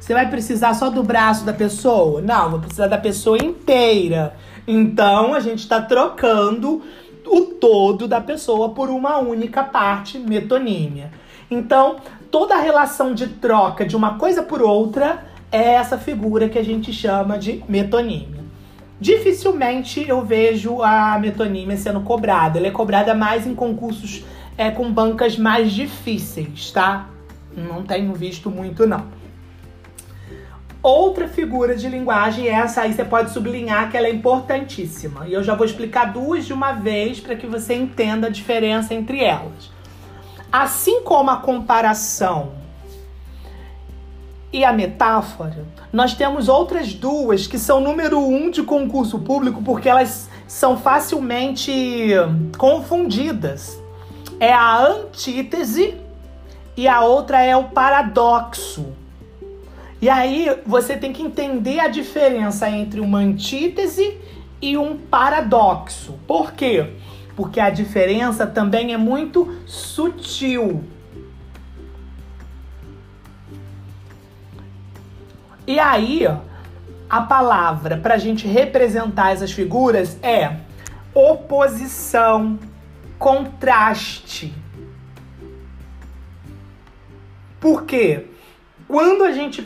Você 0.02 0.14
vai 0.14 0.28
precisar 0.28 0.74
só 0.74 0.90
do 0.90 1.00
braço 1.04 1.44
da 1.44 1.52
pessoa? 1.52 2.20
Não, 2.20 2.50
vou 2.50 2.58
precisar 2.58 2.88
da 2.88 2.98
pessoa 2.98 3.38
inteira. 3.38 4.34
Então 4.66 5.32
a 5.32 5.38
gente 5.38 5.60
está 5.60 5.80
trocando 5.80 6.82
o 7.24 7.42
todo 7.42 8.08
da 8.08 8.20
pessoa 8.20 8.70
por 8.70 8.90
uma 8.90 9.18
única 9.18 9.62
parte, 9.62 10.18
metonímia. 10.18 11.12
Então, 11.48 11.98
toda 12.32 12.56
a 12.56 12.60
relação 12.60 13.14
de 13.14 13.28
troca 13.28 13.86
de 13.86 13.94
uma 13.94 14.18
coisa 14.18 14.42
por 14.42 14.60
outra 14.60 15.24
é 15.52 15.74
essa 15.74 15.96
figura 15.96 16.48
que 16.48 16.58
a 16.58 16.64
gente 16.64 16.92
chama 16.92 17.38
de 17.38 17.62
metonímia. 17.68 18.42
Dificilmente 19.00 20.04
eu 20.08 20.24
vejo 20.24 20.82
a 20.82 21.16
metonímia 21.16 21.76
sendo 21.76 22.00
cobrada. 22.00 22.58
Ela 22.58 22.66
é 22.66 22.72
cobrada 22.72 23.14
mais 23.14 23.46
em 23.46 23.54
concursos 23.54 24.24
é, 24.58 24.68
com 24.68 24.92
bancas 24.92 25.38
mais 25.38 25.70
difíceis, 25.70 26.72
tá? 26.72 27.08
Não 27.56 27.84
tenho 27.84 28.12
visto 28.14 28.50
muito, 28.50 28.84
não. 28.84 29.21
Outra 30.82 31.28
figura 31.28 31.76
de 31.76 31.88
linguagem, 31.88 32.48
essa 32.48 32.80
aí 32.82 32.92
você 32.92 33.04
pode 33.04 33.30
sublinhar 33.30 33.88
que 33.88 33.96
ela 33.96 34.08
é 34.08 34.10
importantíssima. 34.10 35.28
E 35.28 35.32
eu 35.32 35.42
já 35.44 35.54
vou 35.54 35.64
explicar 35.64 36.12
duas 36.12 36.44
de 36.44 36.52
uma 36.52 36.72
vez 36.72 37.20
para 37.20 37.36
que 37.36 37.46
você 37.46 37.74
entenda 37.74 38.26
a 38.26 38.30
diferença 38.30 38.92
entre 38.92 39.22
elas. 39.22 39.70
Assim 40.50 41.02
como 41.02 41.30
a 41.30 41.36
comparação 41.36 42.54
e 44.52 44.64
a 44.64 44.72
metáfora, 44.72 45.64
nós 45.92 46.14
temos 46.14 46.48
outras 46.48 46.92
duas 46.92 47.46
que 47.46 47.60
são 47.60 47.80
número 47.80 48.18
um 48.18 48.50
de 48.50 48.64
concurso 48.64 49.20
público 49.20 49.62
porque 49.62 49.88
elas 49.88 50.28
são 50.48 50.76
facilmente 50.76 52.10
confundidas. 52.58 53.80
É 54.40 54.52
a 54.52 54.84
antítese 54.84 55.94
e 56.76 56.88
a 56.88 57.02
outra 57.02 57.40
é 57.40 57.56
o 57.56 57.64
paradoxo. 57.64 59.00
E 60.02 60.10
aí 60.10 60.60
você 60.66 60.96
tem 60.96 61.12
que 61.12 61.22
entender 61.22 61.78
a 61.78 61.86
diferença 61.86 62.68
entre 62.68 62.98
uma 62.98 63.18
antítese 63.18 64.18
e 64.60 64.76
um 64.76 64.98
paradoxo. 64.98 66.18
Por 66.26 66.54
quê? 66.54 66.94
Porque 67.36 67.60
a 67.60 67.70
diferença 67.70 68.44
também 68.44 68.92
é 68.92 68.96
muito 68.96 69.56
sutil. 69.64 70.82
E 75.64 75.78
aí, 75.78 76.26
a 77.08 77.20
palavra 77.20 77.96
para 77.96 78.14
a 78.14 78.18
gente 78.18 78.44
representar 78.48 79.30
essas 79.30 79.52
figuras 79.52 80.18
é 80.20 80.56
oposição, 81.14 82.58
contraste. 83.20 84.52
Por 87.60 87.84
quê? 87.84 88.31
Quando 88.92 89.24
a 89.24 89.32
gente 89.32 89.64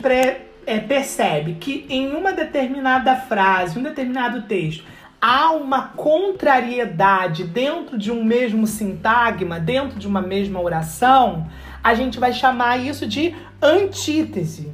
é, 0.65 0.79
percebe 0.79 1.55
que 1.55 1.85
em 1.89 2.15
uma 2.15 2.31
determinada 2.31 3.13
frase, 3.13 3.77
um 3.77 3.83
determinado 3.83 4.43
texto, 4.43 4.85
há 5.21 5.51
uma 5.51 5.89
contrariedade 5.89 7.43
dentro 7.43 7.97
de 7.97 8.09
um 8.09 8.23
mesmo 8.23 8.65
sintagma, 8.65 9.59
dentro 9.59 9.99
de 9.99 10.07
uma 10.07 10.21
mesma 10.21 10.61
oração, 10.61 11.45
a 11.83 11.93
gente 11.93 12.17
vai 12.17 12.31
chamar 12.31 12.77
isso 12.77 13.05
de 13.05 13.35
antítese. 13.61 14.73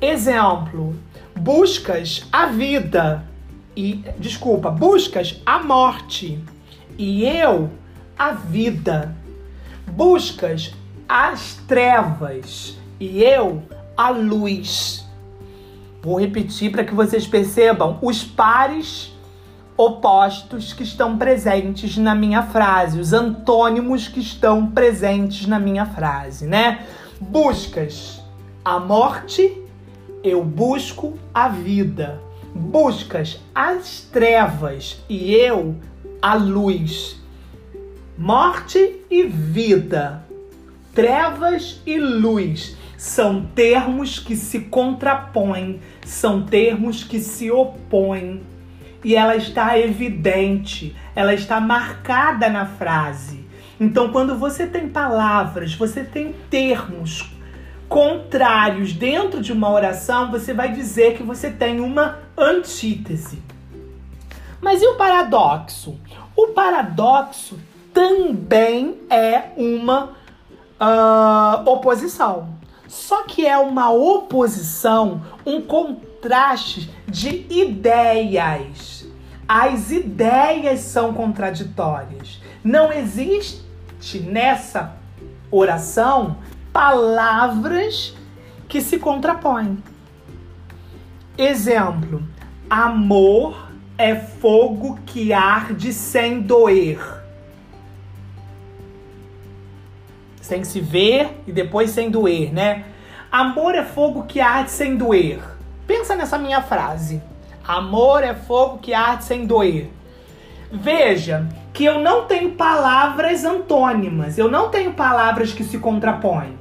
Exemplo: 0.00 0.96
buscas 1.36 2.26
a 2.32 2.46
vida 2.46 3.22
e 3.76 4.02
desculpa, 4.18 4.68
buscas 4.68 5.40
a 5.46 5.62
morte 5.62 6.40
e 6.98 7.24
eu 7.24 7.70
a 8.18 8.32
vida. 8.32 9.14
Buscas 9.86 10.74
as 11.08 11.54
trevas 11.68 12.76
e 12.98 13.22
eu 13.22 13.62
a 13.96 14.10
luz. 14.10 15.04
Vou 16.02 16.20
repetir 16.20 16.70
para 16.70 16.84
que 16.84 16.94
vocês 16.94 17.26
percebam 17.26 17.98
os 18.02 18.22
pares 18.22 19.12
opostos 19.76 20.72
que 20.72 20.82
estão 20.82 21.18
presentes 21.18 21.96
na 21.96 22.14
minha 22.14 22.42
frase, 22.42 22.98
os 22.98 23.12
antônimos 23.12 24.08
que 24.08 24.20
estão 24.20 24.66
presentes 24.66 25.46
na 25.46 25.58
minha 25.58 25.84
frase, 25.84 26.46
né? 26.46 26.86
Buscas 27.20 28.20
a 28.64 28.78
morte 28.78 29.66
eu 30.26 30.42
busco 30.42 31.16
a 31.32 31.48
vida. 31.48 32.20
Buscas 32.52 33.38
as 33.54 34.00
trevas 34.00 35.00
e 35.08 35.34
eu 35.34 35.76
a 36.20 36.34
luz. 36.34 37.16
Morte 38.18 39.02
e 39.08 39.22
vida. 39.22 40.24
Trevas 40.92 41.80
e 41.86 41.96
luz 41.96 42.76
são 42.96 43.42
termos 43.54 44.18
que 44.18 44.34
se 44.34 44.60
contrapõem, 44.60 45.80
são 46.04 46.42
termos 46.42 47.04
que 47.04 47.20
se 47.20 47.50
opõem. 47.50 48.42
E 49.04 49.14
ela 49.14 49.36
está 49.36 49.78
evidente, 49.78 50.96
ela 51.14 51.34
está 51.34 51.60
marcada 51.60 52.48
na 52.48 52.66
frase. 52.66 53.44
Então, 53.78 54.10
quando 54.10 54.36
você 54.36 54.66
tem 54.66 54.88
palavras, 54.88 55.74
você 55.74 56.02
tem 56.02 56.34
termos 56.50 57.30
contrários 57.88 58.92
dentro 58.92 59.40
de 59.40 59.52
uma 59.52 59.70
oração, 59.70 60.30
você 60.30 60.52
vai 60.52 60.72
dizer 60.72 61.16
que 61.16 61.22
você 61.22 61.50
tem 61.50 61.78
uma 61.78 62.18
antítese. 62.36 63.40
Mas 64.60 64.82
e 64.82 64.86
o 64.86 64.96
paradoxo? 64.96 66.00
O 66.34 66.48
paradoxo 66.48 67.58
também 67.92 68.98
é 69.08 69.50
uma 69.56 70.16
uh, 70.80 71.70
oposição. 71.70 72.55
Só 72.88 73.24
que 73.24 73.46
é 73.46 73.56
uma 73.58 73.90
oposição, 73.90 75.22
um 75.44 75.60
contraste 75.60 76.90
de 77.06 77.46
ideias. 77.50 79.06
As 79.48 79.90
ideias 79.90 80.80
são 80.80 81.14
contraditórias. 81.14 82.40
Não 82.64 82.92
existe 82.92 83.64
nessa 84.24 84.96
oração 85.50 86.38
palavras 86.72 88.14
que 88.68 88.80
se 88.80 88.98
contrapõem. 88.98 89.82
Exemplo: 91.38 92.22
amor 92.68 93.70
é 93.98 94.14
fogo 94.14 94.98
que 95.06 95.32
arde 95.32 95.92
sem 95.92 96.40
doer. 96.40 97.15
Sem 100.46 100.62
se 100.62 100.80
ver 100.80 101.42
e 101.44 101.50
depois 101.50 101.90
sem 101.90 102.08
doer, 102.08 102.54
né? 102.54 102.84
Amor 103.32 103.74
é 103.74 103.82
fogo 103.82 104.22
que 104.22 104.40
arde 104.40 104.70
sem 104.70 104.96
doer. 104.96 105.40
Pensa 105.88 106.14
nessa 106.14 106.38
minha 106.38 106.62
frase. 106.62 107.20
Amor 107.66 108.22
é 108.22 108.32
fogo 108.32 108.78
que 108.78 108.94
arde 108.94 109.24
sem 109.24 109.44
doer. 109.44 109.90
Veja 110.70 111.48
que 111.72 111.84
eu 111.84 111.98
não 111.98 112.26
tenho 112.26 112.52
palavras 112.52 113.44
antônimas, 113.44 114.38
eu 114.38 114.48
não 114.48 114.68
tenho 114.68 114.92
palavras 114.92 115.52
que 115.52 115.64
se 115.64 115.78
contrapõem. 115.78 116.56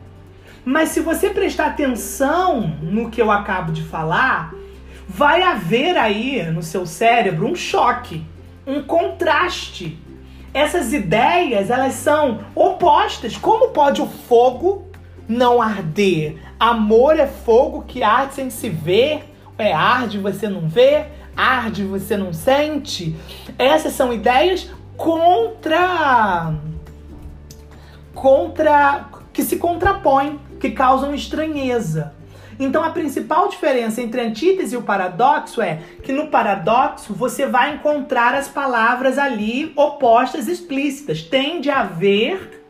Mas 0.65 0.89
se 0.89 0.99
você 0.99 1.29
prestar 1.29 1.67
atenção 1.67 2.61
no 2.81 3.11
que 3.11 3.21
eu 3.21 3.29
acabo 3.29 3.71
de 3.71 3.83
falar, 3.83 4.51
vai 5.07 5.43
haver 5.43 5.95
aí 5.95 6.41
no 6.51 6.63
seu 6.63 6.87
cérebro 6.87 7.45
um 7.45 7.53
choque, 7.53 8.25
um 8.65 8.81
contraste. 8.81 10.03
Essas 10.55 10.93
ideias, 10.93 11.69
elas 11.69 11.95
são 11.95 12.39
opostas. 12.55 13.35
Como 13.35 13.71
pode 13.71 14.01
o 14.01 14.07
fogo 14.07 14.87
não 15.27 15.61
arder? 15.61 16.37
Amor 16.57 17.19
é 17.19 17.27
fogo 17.27 17.83
que 17.85 18.01
arde 18.01 18.35
sem 18.35 18.49
se 18.49 18.69
ver. 18.69 19.25
É 19.57 19.73
arde, 19.73 20.17
você 20.17 20.47
não 20.47 20.61
vê. 20.61 21.07
Arde, 21.35 21.83
você 21.83 22.15
não 22.15 22.31
sente. 22.31 23.13
Essas 23.59 23.91
são 23.91 24.13
ideias 24.13 24.71
contra 24.95 26.53
contra 28.13 29.09
que 29.33 29.43
se 29.43 29.57
contrapõem, 29.57 30.39
que 30.57 30.71
causam 30.71 31.13
estranheza. 31.13 32.13
Então 32.59 32.83
a 32.83 32.89
principal 32.89 33.49
diferença 33.49 34.01
entre 34.01 34.21
a 34.21 34.23
antítese 34.25 34.75
e 34.75 34.77
o 34.77 34.81
paradoxo 34.81 35.61
é 35.61 35.79
que 36.03 36.13
no 36.13 36.27
paradoxo 36.27 37.13
você 37.13 37.45
vai 37.45 37.75
encontrar 37.75 38.33
as 38.33 38.47
palavras 38.47 39.17
ali 39.17 39.71
opostas 39.75 40.47
explícitas. 40.47 41.21
Tende 41.21 41.69
a 41.69 41.81
haver, 41.81 42.63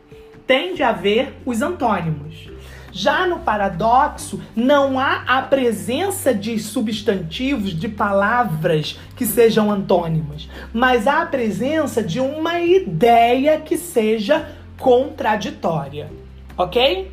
tende 0.46 0.82
a 0.82 0.88
haver 0.88 1.34
os 1.44 1.62
antônimos. 1.62 2.56
Já 2.96 3.26
no 3.26 3.40
paradoxo, 3.40 4.40
não 4.56 4.98
há 4.98 5.22
a 5.26 5.42
presença 5.42 6.32
de 6.32 6.58
substantivos, 6.58 7.78
de 7.78 7.90
palavras 7.90 8.98
que 9.14 9.26
sejam 9.26 9.70
antônimas, 9.70 10.48
mas 10.72 11.06
há 11.06 11.20
a 11.20 11.26
presença 11.26 12.02
de 12.02 12.20
uma 12.20 12.58
ideia 12.60 13.60
que 13.60 13.76
seja 13.76 14.48
contraditória. 14.78 16.10
Ok? 16.56 17.10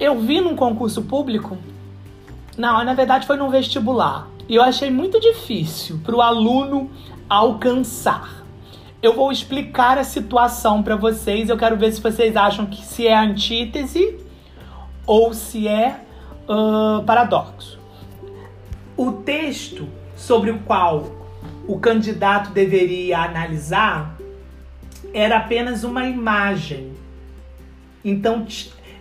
Eu 0.00 0.18
vi 0.20 0.40
num 0.40 0.54
concurso 0.54 1.02
público, 1.02 1.58
não, 2.56 2.84
na 2.84 2.94
verdade 2.94 3.26
foi 3.26 3.36
num 3.36 3.50
vestibular, 3.50 4.28
e 4.48 4.54
eu 4.54 4.62
achei 4.62 4.90
muito 4.90 5.20
difícil 5.20 6.00
para 6.04 6.14
o 6.14 6.22
aluno 6.22 6.90
alcançar. 7.28 8.44
Eu 9.02 9.14
vou 9.14 9.30
explicar 9.30 9.96
a 9.98 10.02
situação 10.02 10.82
para 10.82 10.96
vocês. 10.96 11.48
Eu 11.48 11.56
quero 11.56 11.76
ver 11.76 11.92
se 11.92 12.00
vocês 12.00 12.36
acham 12.36 12.66
que 12.66 12.84
se 12.84 13.06
é 13.06 13.16
antítese 13.16 14.18
ou 15.06 15.32
se 15.32 15.68
é 15.68 16.00
uh, 16.48 17.04
paradoxo. 17.04 17.78
O 18.96 19.12
texto 19.12 19.88
sobre 20.16 20.50
o 20.50 20.58
qual 20.60 21.06
o 21.68 21.78
candidato 21.78 22.50
deveria 22.50 23.20
analisar 23.20 24.18
era 25.14 25.36
apenas 25.36 25.84
uma 25.84 26.06
imagem. 26.06 26.92
Então 28.04 28.44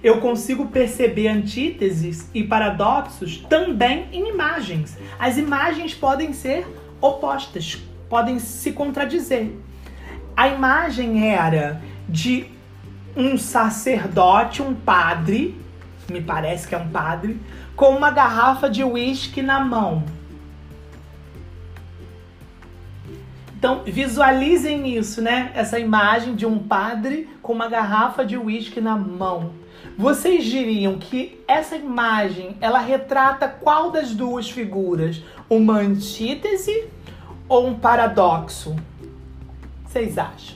eu 0.04 0.20
consigo 0.20 0.68
perceber 0.68 1.28
antíteses 1.28 2.30
e 2.34 2.44
paradoxos 2.44 3.38
também 3.50 4.08
em 4.12 4.30
imagens. 4.30 4.98
As 5.18 5.38
imagens 5.38 5.94
podem 5.94 6.34
ser 6.34 6.68
opostas, 7.02 7.82
podem 8.10 8.40
se 8.40 8.72
contradizer. 8.72 9.52
A 10.36 10.48
imagem 10.48 11.30
era 11.30 11.82
de 12.08 12.48
um 13.16 13.38
sacerdote, 13.38 14.62
um 14.62 14.76
padre, 14.76 15.60
me 16.10 16.22
parece 16.22 16.68
que 16.68 16.76
é 16.76 16.78
um 16.78 16.90
padre, 16.90 17.40
com 17.76 17.90
uma 17.90 18.12
garrafa 18.12 18.70
de 18.70 18.84
uísque 18.84 19.42
na 19.42 19.60
mão. 19.60 20.04
Então, 23.58 23.82
visualizem 23.84 24.96
isso, 24.96 25.20
né? 25.20 25.52
Essa 25.56 25.80
imagem 25.80 26.36
de 26.36 26.46
um 26.46 26.60
padre 26.60 27.28
com 27.42 27.54
uma 27.54 27.68
garrafa 27.68 28.24
de 28.24 28.38
uísque 28.38 28.80
na 28.80 28.96
mão. 28.96 29.52
Vocês 29.98 30.46
diriam 30.46 31.00
que 31.00 31.44
essa 31.48 31.76
imagem, 31.76 32.56
ela 32.62 32.78
retrata 32.78 33.48
qual 33.48 33.90
das 33.90 34.14
duas 34.14 34.48
figuras? 34.48 35.24
Uma 35.50 35.80
antítese 35.80 36.88
ou 37.50 37.66
um 37.66 37.80
paradoxo? 37.80 38.76
Vocês 39.84 40.20
acham? 40.20 40.56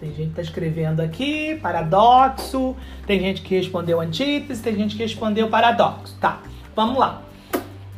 Tem 0.00 0.14
gente 0.14 0.28
que 0.30 0.36
tá 0.36 0.42
escrevendo 0.42 1.00
aqui, 1.00 1.58
paradoxo. 1.60 2.74
Tem 3.06 3.20
gente 3.20 3.42
que 3.42 3.54
respondeu 3.54 4.00
antítese, 4.00 4.62
tem 4.62 4.74
gente 4.74 4.96
que 4.96 5.02
respondeu 5.02 5.50
paradoxo. 5.50 6.16
Tá, 6.18 6.40
vamos 6.74 6.96
lá. 6.96 7.20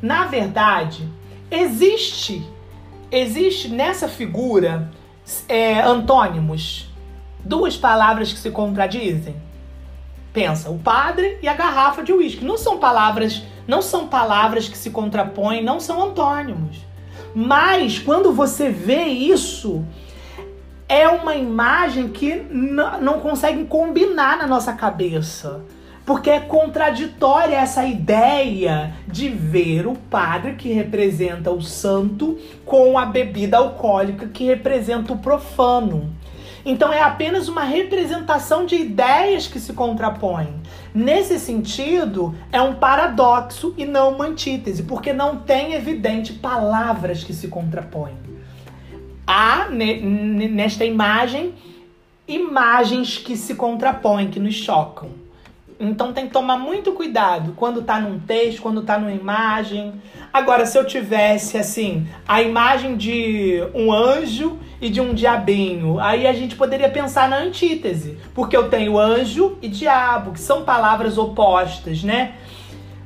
Na 0.02 0.24
verdade, 0.24 1.08
Existe, 1.50 2.46
existe 3.10 3.68
nessa 3.68 4.06
figura 4.08 4.90
é, 5.48 5.80
antônimos, 5.80 6.88
duas 7.44 7.76
palavras 7.76 8.32
que 8.32 8.38
se 8.38 8.50
contradizem. 8.50 9.36
Pensa, 10.32 10.70
o 10.70 10.78
padre 10.78 11.38
e 11.42 11.48
a 11.48 11.54
garrafa 11.54 12.02
de 12.02 12.12
uísque. 12.12 12.44
Não 12.44 12.58
são 12.58 12.78
palavras, 12.78 13.42
não 13.66 13.80
são 13.80 14.06
palavras 14.06 14.68
que 14.68 14.76
se 14.76 14.90
contrapõem, 14.90 15.64
não 15.64 15.80
são 15.80 16.02
antônimos. 16.02 16.78
Mas 17.34 17.98
quando 17.98 18.32
você 18.32 18.70
vê 18.70 19.04
isso, 19.04 19.84
é 20.88 21.08
uma 21.08 21.34
imagem 21.34 22.08
que 22.08 22.34
não 22.50 23.20
consegue 23.20 23.64
combinar 23.64 24.38
na 24.38 24.46
nossa 24.46 24.72
cabeça. 24.72 25.62
Porque 26.08 26.30
é 26.30 26.40
contraditória 26.40 27.54
essa 27.54 27.84
ideia 27.84 28.94
de 29.06 29.28
ver 29.28 29.86
o 29.86 29.92
padre 29.94 30.54
que 30.54 30.72
representa 30.72 31.50
o 31.50 31.60
santo 31.60 32.38
com 32.64 32.98
a 32.98 33.04
bebida 33.04 33.58
alcoólica 33.58 34.26
que 34.26 34.44
representa 34.44 35.12
o 35.12 35.18
profano. 35.18 36.10
Então 36.64 36.90
é 36.90 37.02
apenas 37.02 37.46
uma 37.46 37.62
representação 37.62 38.64
de 38.64 38.76
ideias 38.76 39.46
que 39.46 39.60
se 39.60 39.74
contrapõem. 39.74 40.48
Nesse 40.94 41.38
sentido, 41.38 42.34
é 42.50 42.62
um 42.62 42.76
paradoxo 42.76 43.74
e 43.76 43.84
não 43.84 44.14
uma 44.14 44.28
antítese, 44.28 44.84
porque 44.84 45.12
não 45.12 45.36
tem 45.36 45.74
evidente 45.74 46.32
palavras 46.32 47.22
que 47.22 47.34
se 47.34 47.48
contrapõem. 47.48 48.14
Há 49.26 49.68
nesta 49.68 50.86
imagem 50.86 51.52
imagens 52.26 53.18
que 53.18 53.36
se 53.36 53.54
contrapõem, 53.54 54.30
que 54.30 54.40
nos 54.40 54.54
chocam. 54.54 55.27
Então 55.80 56.12
tem 56.12 56.26
que 56.26 56.32
tomar 56.32 56.56
muito 56.56 56.92
cuidado 56.92 57.52
quando 57.54 57.82
tá 57.82 58.00
num 58.00 58.18
texto, 58.18 58.60
quando 58.60 58.82
tá 58.82 58.98
numa 58.98 59.12
imagem. 59.12 59.94
Agora, 60.32 60.66
se 60.66 60.76
eu 60.76 60.84
tivesse 60.84 61.56
assim, 61.56 62.08
a 62.26 62.42
imagem 62.42 62.96
de 62.96 63.62
um 63.72 63.92
anjo 63.92 64.58
e 64.80 64.90
de 64.90 65.00
um 65.00 65.14
diabinho, 65.14 66.00
aí 66.00 66.26
a 66.26 66.32
gente 66.32 66.56
poderia 66.56 66.88
pensar 66.88 67.28
na 67.28 67.38
antítese, 67.38 68.18
porque 68.34 68.56
eu 68.56 68.68
tenho 68.68 68.98
anjo 68.98 69.56
e 69.62 69.68
diabo, 69.68 70.32
que 70.32 70.40
são 70.40 70.64
palavras 70.64 71.16
opostas, 71.16 72.02
né? 72.02 72.34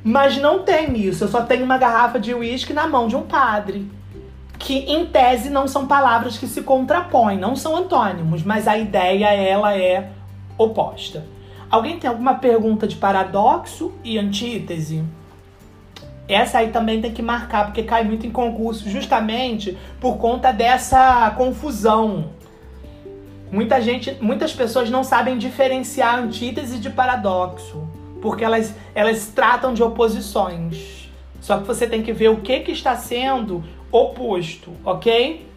Mas 0.03 0.37
não 0.37 0.63
tem 0.63 0.97
isso, 0.97 1.23
eu 1.23 1.27
só 1.27 1.43
tenho 1.43 1.63
uma 1.63 1.77
garrafa 1.77 2.19
de 2.19 2.33
uísque 2.33 2.73
na 2.73 2.87
mão 2.87 3.07
de 3.07 3.15
um 3.15 3.21
padre. 3.21 3.89
Que 4.57 4.79
em 4.79 5.05
tese 5.05 5.49
não 5.49 5.67
são 5.67 5.87
palavras 5.87 6.37
que 6.37 6.47
se 6.47 6.61
contrapõem, 6.61 7.37
não 7.37 7.55
são 7.55 7.75
antônimos, 7.75 8.43
mas 8.43 8.67
a 8.67 8.77
ideia 8.77 9.27
ela 9.27 9.77
é 9.77 10.09
oposta. 10.57 11.32
Alguém 11.73 11.97
tem 11.97 12.07
alguma 12.07 12.35
pergunta 12.35 12.87
de 12.87 12.95
paradoxo 12.95 13.93
e 14.03 14.19
antítese? 14.19 15.03
Essa 16.27 16.59
aí 16.59 16.69
também 16.69 17.01
tem 17.01 17.11
que 17.11 17.23
marcar, 17.23 17.65
porque 17.65 17.81
cai 17.81 18.03
muito 18.03 18.27
em 18.27 18.31
concurso, 18.31 18.87
justamente 18.87 19.75
por 19.99 20.17
conta 20.19 20.51
dessa 20.51 21.31
confusão. 21.31 22.29
Muita 23.51 23.81
gente, 23.81 24.15
muitas 24.21 24.53
pessoas 24.53 24.91
não 24.91 25.03
sabem 25.03 25.35
diferenciar 25.35 26.19
antítese 26.19 26.77
de 26.77 26.91
paradoxo, 26.91 27.87
porque 28.21 28.45
elas, 28.45 28.75
elas 28.93 29.29
tratam 29.29 29.73
de 29.73 29.81
oposições. 29.81 31.09
Só 31.41 31.57
que 31.57 31.65
você 31.65 31.87
tem 31.87 32.03
que 32.03 32.13
ver 32.13 32.29
o 32.29 32.41
que, 32.41 32.59
que 32.59 32.71
está 32.71 32.95
sendo 32.95 33.63
oposto, 33.91 34.71
ok? 34.85 35.49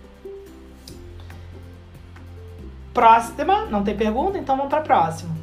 Próxima, 2.94 3.66
não 3.66 3.85
tem 3.85 3.94
pergunta? 3.94 4.38
Então 4.38 4.57
vamos 4.57 4.70
para 4.70 4.79
a 4.79 4.83
próxima. 4.83 5.36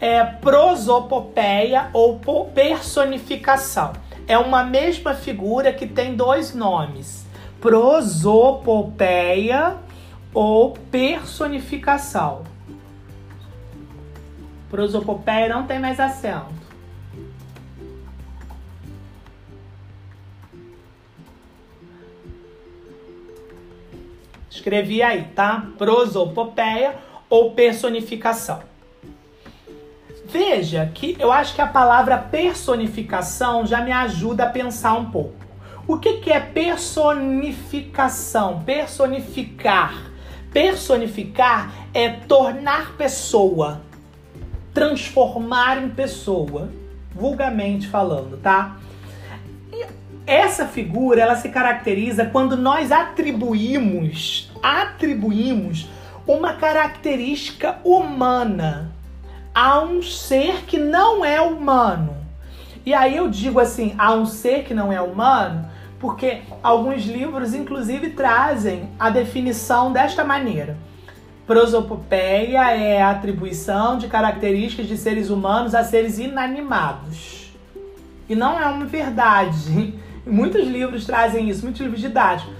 É 0.00 0.24
prosopopeia 0.24 1.90
ou 1.92 2.20
personificação 2.54 3.92
é 4.28 4.38
uma 4.38 4.62
mesma 4.62 5.14
figura 5.14 5.72
que 5.72 5.86
tem 5.86 6.14
dois 6.14 6.54
nomes: 6.54 7.26
prosopopeia 7.60 9.78
ou 10.34 10.74
personificação. 10.74 12.44
Prosopopeia 14.70 15.48
não 15.48 15.66
tem 15.66 15.80
mais 15.80 15.98
acento. 15.98 16.58
Escrevi 24.50 25.02
aí, 25.02 25.24
tá? 25.34 25.68
Prosopopeia 25.78 26.96
ou 27.30 27.52
personificação. 27.52 28.60
Veja 30.28 30.88
que 30.92 31.16
eu 31.18 31.32
acho 31.32 31.54
que 31.54 31.62
a 31.62 31.66
palavra 31.66 32.18
personificação 32.18 33.66
já 33.66 33.80
me 33.80 33.90
ajuda 33.90 34.44
a 34.44 34.50
pensar 34.50 34.92
um 34.92 35.10
pouco. 35.10 35.46
O 35.86 35.96
que, 35.96 36.18
que 36.18 36.30
é 36.30 36.38
personificação? 36.38 38.62
Personificar. 38.62 39.94
Personificar 40.52 41.72
é 41.94 42.10
tornar 42.10 42.92
pessoa, 42.98 43.80
transformar 44.74 45.82
em 45.82 45.88
pessoa, 45.88 46.68
vulgarmente 47.14 47.88
falando, 47.88 48.36
tá? 48.36 48.76
E 49.72 49.86
essa 50.26 50.66
figura, 50.66 51.22
ela 51.22 51.36
se 51.36 51.48
caracteriza 51.48 52.26
quando 52.26 52.54
nós 52.54 52.92
atribuímos, 52.92 54.52
atribuímos 54.62 55.88
uma 56.26 56.52
característica 56.52 57.78
humana 57.82 58.97
a 59.60 59.82
um 59.82 60.00
ser 60.00 60.66
que 60.66 60.78
não 60.78 61.24
é 61.24 61.40
humano. 61.40 62.16
E 62.86 62.94
aí 62.94 63.16
eu 63.16 63.28
digo 63.28 63.58
assim, 63.58 63.92
a 63.98 64.14
um 64.14 64.24
ser 64.24 64.62
que 64.62 64.72
não 64.72 64.92
é 64.92 65.00
humano, 65.00 65.68
porque 65.98 66.42
alguns 66.62 67.04
livros 67.04 67.52
inclusive 67.54 68.10
trazem 68.10 68.88
a 68.96 69.10
definição 69.10 69.92
desta 69.92 70.22
maneira. 70.22 70.76
Prosopopeia 71.44 72.70
é 72.70 73.02
a 73.02 73.10
atribuição 73.10 73.98
de 73.98 74.06
características 74.06 74.86
de 74.86 74.96
seres 74.96 75.28
humanos 75.28 75.74
a 75.74 75.82
seres 75.82 76.20
inanimados. 76.20 77.52
E 78.28 78.36
não 78.36 78.60
é 78.60 78.64
uma 78.66 78.86
verdade. 78.86 79.92
Muitos 80.24 80.68
livros 80.68 81.04
trazem 81.04 81.48
isso, 81.50 81.64
muitos 81.64 81.80
livros 81.80 82.00
didáticos. 82.00 82.54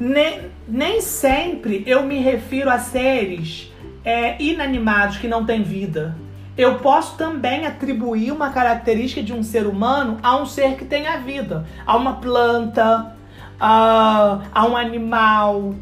Nem, 0.00 0.50
nem 0.66 1.02
sempre 1.02 1.82
eu 1.86 2.04
me 2.04 2.20
refiro 2.20 2.70
a 2.70 2.78
seres 2.78 3.70
é, 4.02 4.40
inanimados 4.40 5.18
que 5.18 5.28
não 5.28 5.44
têm 5.44 5.62
vida 5.62 6.16
eu 6.58 6.80
posso 6.80 7.16
também 7.16 7.64
atribuir 7.64 8.32
uma 8.32 8.50
característica 8.50 9.22
de 9.22 9.32
um 9.32 9.44
ser 9.44 9.64
humano 9.64 10.18
a 10.20 10.36
um 10.36 10.44
ser 10.44 10.74
que 10.74 10.84
tenha 10.84 11.16
vida, 11.18 11.64
a 11.86 11.96
uma 11.96 12.16
planta, 12.16 13.16
a, 13.60 14.40
a 14.52 14.66
um 14.66 14.76
animal. 14.76 15.76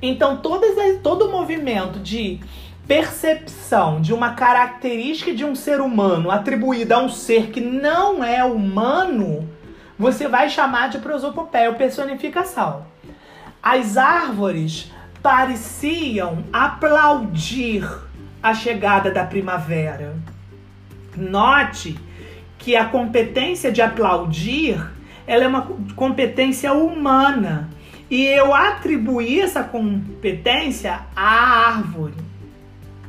Então, 0.00 0.36
todo 0.36 1.26
o 1.26 1.32
movimento 1.32 1.98
de 1.98 2.38
percepção 2.86 4.00
de 4.00 4.14
uma 4.14 4.34
característica 4.34 5.34
de 5.34 5.44
um 5.44 5.56
ser 5.56 5.80
humano 5.80 6.30
atribuída 6.30 6.96
a 6.96 7.02
um 7.02 7.08
ser 7.08 7.50
que 7.50 7.60
não 7.60 8.22
é 8.22 8.44
humano, 8.44 9.48
você 9.98 10.28
vai 10.28 10.48
chamar 10.48 10.90
de 10.90 10.98
prosopopeia 10.98 11.70
ou 11.70 11.74
personificação. 11.74 12.86
As 13.60 13.96
árvores 13.96 14.92
pareciam 15.20 16.44
aplaudir 16.52 18.09
a 18.42 18.54
chegada 18.54 19.10
da 19.10 19.24
primavera. 19.24 20.14
Note 21.16 21.98
que 22.58 22.76
a 22.76 22.84
competência 22.84 23.72
de 23.72 23.82
aplaudir 23.82 24.80
ela 25.26 25.44
é 25.44 25.46
uma 25.46 25.68
competência 25.94 26.72
humana 26.72 27.70
e 28.10 28.26
eu 28.26 28.52
atribuí 28.52 29.40
essa 29.40 29.62
competência 29.62 31.02
à 31.14 31.68
árvore. 31.68 32.14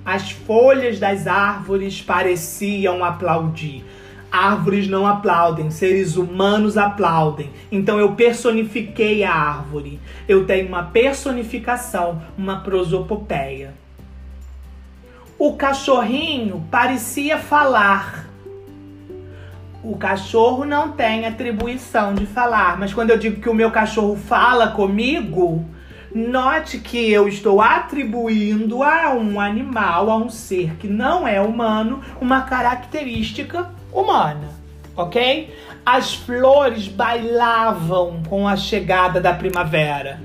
As 0.05 0.29
folhas 0.29 0.99
das 0.99 1.25
árvores 1.25 1.99
pareciam 1.99 3.03
aplaudir. 3.03 3.83
Árvores 4.31 4.87
não 4.87 5.07
aplaudem, 5.07 5.71
seres 5.71 6.15
humanos 6.15 6.77
aplaudem. 6.77 7.49
Então 7.71 7.99
eu 7.99 8.13
personifiquei 8.13 9.23
a 9.23 9.33
árvore. 9.33 9.99
Eu 10.27 10.45
tenho 10.45 10.67
uma 10.67 10.83
personificação, 10.83 12.21
uma 12.37 12.59
prosopopeia. 12.59 13.80
O 15.43 15.53
cachorrinho 15.53 16.63
parecia 16.69 17.35
falar. 17.39 18.27
O 19.83 19.97
cachorro 19.97 20.65
não 20.65 20.91
tem 20.91 21.25
atribuição 21.25 22.13
de 22.13 22.27
falar, 22.27 22.77
mas 22.77 22.93
quando 22.93 23.09
eu 23.09 23.17
digo 23.17 23.41
que 23.41 23.49
o 23.49 23.53
meu 23.55 23.71
cachorro 23.71 24.15
fala 24.15 24.67
comigo, 24.67 25.67
note 26.13 26.77
que 26.77 27.11
eu 27.11 27.27
estou 27.27 27.59
atribuindo 27.59 28.83
a 28.83 29.15
um 29.15 29.39
animal, 29.39 30.11
a 30.11 30.15
um 30.15 30.29
ser 30.29 30.75
que 30.75 30.87
não 30.87 31.27
é 31.27 31.41
humano, 31.41 32.01
uma 32.21 32.41
característica 32.43 33.67
humana, 33.91 34.47
ok? 34.95 35.51
As 35.83 36.13
flores 36.13 36.87
bailavam 36.87 38.21
com 38.29 38.47
a 38.47 38.55
chegada 38.55 39.19
da 39.19 39.33
primavera. 39.33 40.21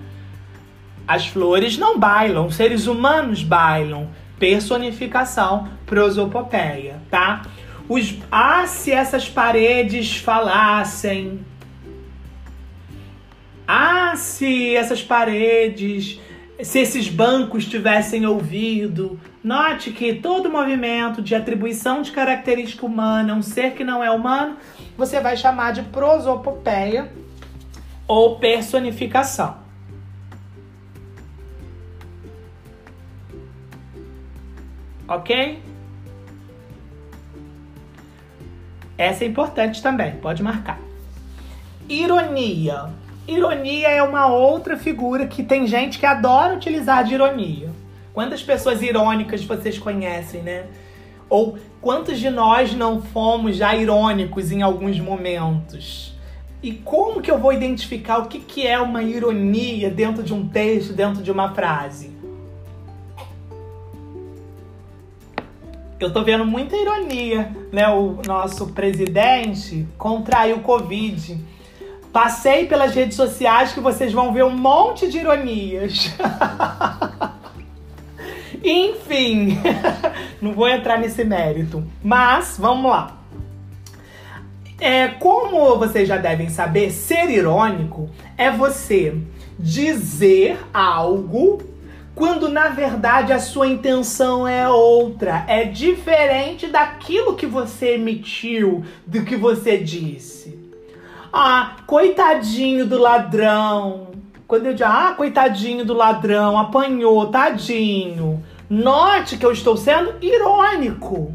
As 1.08 1.26
flores 1.26 1.78
não 1.78 1.98
bailam, 1.98 2.50
seres 2.50 2.86
humanos 2.86 3.42
bailam 3.42 4.10
personificação, 4.38 5.68
prosopopeia, 5.84 7.00
tá? 7.10 7.42
Os, 7.88 8.16
ah, 8.30 8.66
se 8.66 8.90
essas 8.90 9.28
paredes 9.28 10.16
falassem. 10.16 11.40
Ah, 13.66 14.14
se 14.16 14.74
essas 14.74 15.02
paredes, 15.02 16.20
se 16.62 16.80
esses 16.80 17.08
bancos 17.08 17.66
tivessem 17.66 18.26
ouvido. 18.26 19.20
Note 19.42 19.92
que 19.92 20.14
todo 20.14 20.50
movimento 20.50 21.22
de 21.22 21.34
atribuição 21.34 22.02
de 22.02 22.10
característica 22.10 22.84
humana 22.84 23.32
a 23.32 23.36
um 23.36 23.42
ser 23.42 23.74
que 23.74 23.84
não 23.84 24.02
é 24.02 24.10
humano, 24.10 24.56
você 24.96 25.20
vai 25.20 25.36
chamar 25.36 25.72
de 25.72 25.82
prosopopeia 25.82 27.12
ou 28.08 28.38
personificação. 28.38 29.65
Ok? 35.08 35.62
Essa 38.98 39.24
é 39.24 39.26
importante 39.26 39.82
também, 39.82 40.12
pode 40.16 40.42
marcar. 40.42 40.80
Ironia. 41.88 42.90
Ironia 43.28 43.88
é 43.88 44.02
uma 44.02 44.26
outra 44.26 44.76
figura 44.76 45.26
que 45.26 45.42
tem 45.42 45.66
gente 45.66 45.98
que 45.98 46.06
adora 46.06 46.54
utilizar 46.54 47.04
de 47.04 47.14
ironia. 47.14 47.70
Quantas 48.12 48.42
pessoas 48.42 48.82
irônicas 48.82 49.44
vocês 49.44 49.78
conhecem, 49.78 50.42
né? 50.42 50.66
Ou 51.28 51.58
quantos 51.80 52.18
de 52.18 52.30
nós 52.30 52.74
não 52.74 53.02
fomos 53.02 53.56
já 53.56 53.74
irônicos 53.76 54.50
em 54.50 54.62
alguns 54.62 54.98
momentos? 54.98 56.16
E 56.62 56.72
como 56.72 57.20
que 57.20 57.30
eu 57.30 57.38
vou 57.38 57.52
identificar 57.52 58.18
o 58.18 58.26
que, 58.26 58.38
que 58.40 58.66
é 58.66 58.78
uma 58.78 59.02
ironia 59.02 59.90
dentro 59.90 60.22
de 60.22 60.32
um 60.32 60.48
texto, 60.48 60.92
dentro 60.94 61.22
de 61.22 61.30
uma 61.30 61.52
frase? 61.54 62.15
Eu 65.98 66.12
tô 66.12 66.22
vendo 66.22 66.44
muita 66.44 66.76
ironia, 66.76 67.50
né? 67.72 67.88
O 67.88 68.18
nosso 68.26 68.68
presidente 68.68 69.86
contraiu 69.96 70.60
Covid. 70.60 71.42
Passei 72.12 72.66
pelas 72.66 72.94
redes 72.94 73.16
sociais 73.16 73.72
que 73.72 73.80
vocês 73.80 74.12
vão 74.12 74.32
ver 74.32 74.44
um 74.44 74.56
monte 74.56 75.10
de 75.10 75.18
ironias. 75.18 76.14
Enfim, 78.62 79.58
não 80.40 80.52
vou 80.52 80.68
entrar 80.68 80.98
nesse 80.98 81.24
mérito, 81.24 81.84
mas 82.02 82.56
vamos 82.58 82.90
lá. 82.90 83.18
É, 84.78 85.08
como 85.08 85.78
vocês 85.78 86.06
já 86.06 86.18
devem 86.18 86.50
saber, 86.50 86.90
ser 86.90 87.30
irônico 87.30 88.10
é 88.36 88.50
você 88.50 89.16
dizer 89.58 90.58
algo 90.72 91.75
quando 92.16 92.48
na 92.48 92.70
verdade 92.70 93.30
a 93.30 93.38
sua 93.38 93.68
intenção 93.68 94.48
é 94.48 94.66
outra, 94.66 95.44
é 95.46 95.64
diferente 95.64 96.66
daquilo 96.66 97.36
que 97.36 97.44
você 97.44 97.96
emitiu, 97.96 98.82
do 99.06 99.22
que 99.22 99.36
você 99.36 99.76
disse. 99.76 100.58
Ah, 101.30 101.76
coitadinho 101.86 102.86
do 102.86 102.98
ladrão. 102.98 104.12
Quando 104.48 104.64
eu 104.64 104.72
digo, 104.72 104.88
ah, 104.88 105.12
coitadinho 105.14 105.84
do 105.84 105.92
ladrão, 105.92 106.58
apanhou, 106.58 107.26
tadinho. 107.26 108.42
Note 108.68 109.36
que 109.36 109.44
eu 109.44 109.52
estou 109.52 109.76
sendo 109.76 110.14
irônico. 110.22 111.34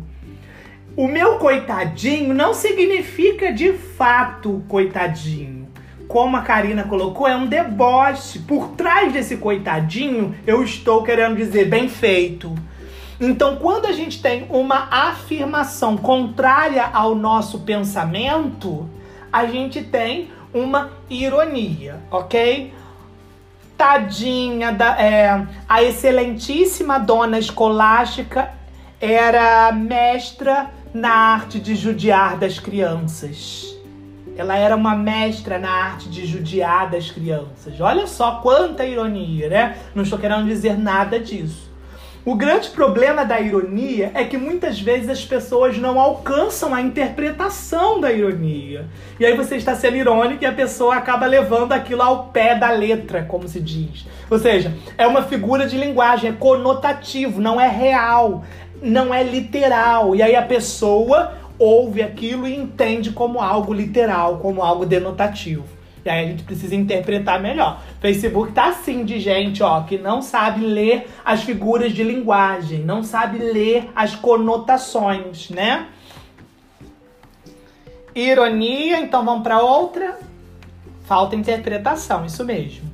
O 0.97 1.07
meu 1.07 1.37
coitadinho 1.37 2.33
não 2.33 2.55
significa 2.55 3.53
de 3.53 3.73
fato 3.73 4.63
coitadinho. 4.67 5.60
Como 6.11 6.35
a 6.35 6.41
Karina 6.41 6.83
colocou, 6.83 7.25
é 7.25 7.37
um 7.37 7.47
deboche. 7.47 8.39
Por 8.39 8.71
trás 8.71 9.13
desse 9.13 9.37
coitadinho, 9.37 10.35
eu 10.45 10.61
estou 10.61 11.03
querendo 11.03 11.37
dizer 11.37 11.69
bem 11.69 11.87
feito. 11.87 12.53
Então, 13.17 13.55
quando 13.55 13.85
a 13.85 13.93
gente 13.93 14.21
tem 14.21 14.45
uma 14.49 14.89
afirmação 14.91 15.95
contrária 15.95 16.85
ao 16.85 17.15
nosso 17.15 17.59
pensamento, 17.59 18.89
a 19.31 19.45
gente 19.45 19.81
tem 19.81 20.29
uma 20.53 20.91
ironia, 21.09 22.01
ok? 22.11 22.73
Tadinha 23.77 24.73
da 24.73 25.01
é, 25.01 25.47
a 25.69 25.81
excelentíssima 25.81 26.99
dona 26.99 27.39
escolástica 27.39 28.51
era 28.99 29.71
mestra 29.71 30.71
na 30.93 31.09
arte 31.09 31.57
de 31.57 31.73
judiar 31.73 32.35
das 32.35 32.59
crianças. 32.59 33.80
Ela 34.37 34.57
era 34.57 34.75
uma 34.75 34.95
mestra 34.95 35.59
na 35.59 35.69
arte 35.69 36.09
de 36.09 36.25
judiar 36.25 36.89
das 36.89 37.11
crianças. 37.11 37.79
Olha 37.79 38.07
só 38.07 38.39
quanta 38.41 38.85
ironia, 38.85 39.49
né? 39.49 39.77
Não 39.93 40.03
estou 40.03 40.17
querendo 40.17 40.45
dizer 40.45 40.77
nada 40.77 41.19
disso. 41.19 41.71
O 42.23 42.35
grande 42.35 42.69
problema 42.69 43.25
da 43.25 43.41
ironia 43.41 44.11
é 44.13 44.23
que 44.23 44.37
muitas 44.37 44.79
vezes 44.79 45.09
as 45.09 45.25
pessoas 45.25 45.79
não 45.79 45.99
alcançam 45.99 46.71
a 46.71 46.79
interpretação 46.79 47.99
da 47.99 48.11
ironia. 48.11 48.85
E 49.19 49.25
aí 49.25 49.35
você 49.35 49.55
está 49.55 49.73
sendo 49.73 49.97
irônico 49.97 50.43
e 50.43 50.45
a 50.45 50.51
pessoa 50.51 50.97
acaba 50.97 51.25
levando 51.25 51.71
aquilo 51.71 52.03
ao 52.03 52.25
pé 52.25 52.53
da 52.53 52.69
letra, 52.69 53.23
como 53.23 53.47
se 53.47 53.59
diz. 53.59 54.05
Ou 54.29 54.37
seja, 54.37 54.71
é 54.99 55.07
uma 55.07 55.23
figura 55.23 55.65
de 55.65 55.75
linguagem, 55.75 56.29
é 56.29 56.33
conotativo, 56.33 57.41
não 57.41 57.59
é 57.59 57.67
real, 57.67 58.43
não 58.83 59.11
é 59.11 59.23
literal. 59.23 60.15
E 60.15 60.21
aí 60.21 60.35
a 60.35 60.43
pessoa 60.43 61.33
ouve 61.61 62.01
aquilo 62.01 62.47
e 62.47 62.55
entende 62.55 63.11
como 63.11 63.39
algo 63.39 63.71
literal, 63.71 64.39
como 64.39 64.63
algo 64.63 64.83
denotativo. 64.83 65.63
E 66.03 66.09
aí 66.09 66.25
a 66.25 66.27
gente 66.27 66.41
precisa 66.41 66.73
interpretar 66.75 67.39
melhor. 67.39 67.79
Facebook 67.99 68.51
tá 68.51 68.69
assim 68.69 69.05
de 69.05 69.19
gente, 69.19 69.61
ó, 69.61 69.81
que 69.81 69.99
não 69.99 70.23
sabe 70.23 70.65
ler 70.65 71.07
as 71.23 71.43
figuras 71.43 71.93
de 71.93 72.03
linguagem, 72.03 72.79
não 72.79 73.03
sabe 73.03 73.37
ler 73.37 73.91
as 73.95 74.15
conotações, 74.15 75.51
né? 75.51 75.89
Ironia, 78.15 78.99
então 78.99 79.23
vamos 79.23 79.43
para 79.43 79.61
outra. 79.61 80.17
Falta 81.05 81.35
interpretação, 81.35 82.25
isso 82.25 82.43
mesmo. 82.43 82.89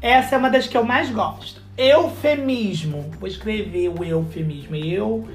Essa 0.00 0.36
é 0.36 0.38
uma 0.38 0.50
das 0.50 0.68
que 0.68 0.76
eu 0.76 0.84
mais 0.84 1.10
gosto. 1.10 1.60
Eufemismo. 1.76 3.10
Vou 3.18 3.26
escrever 3.26 3.88
o 3.88 4.04
eufemismo. 4.04 4.76
Eufemismo. 4.76 5.34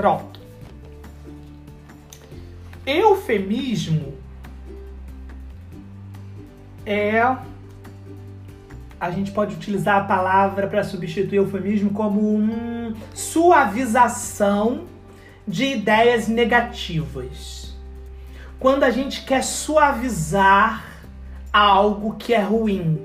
Pronto. 0.00 0.40
Eufemismo 2.86 4.14
é. 6.86 7.20
A 8.98 9.10
gente 9.10 9.30
pode 9.30 9.56
utilizar 9.56 9.98
a 9.98 10.04
palavra 10.04 10.66
para 10.68 10.82
substituir 10.84 11.36
eufemismo 11.36 11.90
como 11.90 12.34
um 12.34 12.94
suavização 13.12 14.84
de 15.46 15.66
ideias 15.66 16.28
negativas. 16.28 17.76
Quando 18.58 18.84
a 18.84 18.90
gente 18.90 19.22
quer 19.26 19.44
suavizar 19.44 20.82
algo 21.52 22.16
que 22.16 22.32
é 22.32 22.40
ruim. 22.40 22.98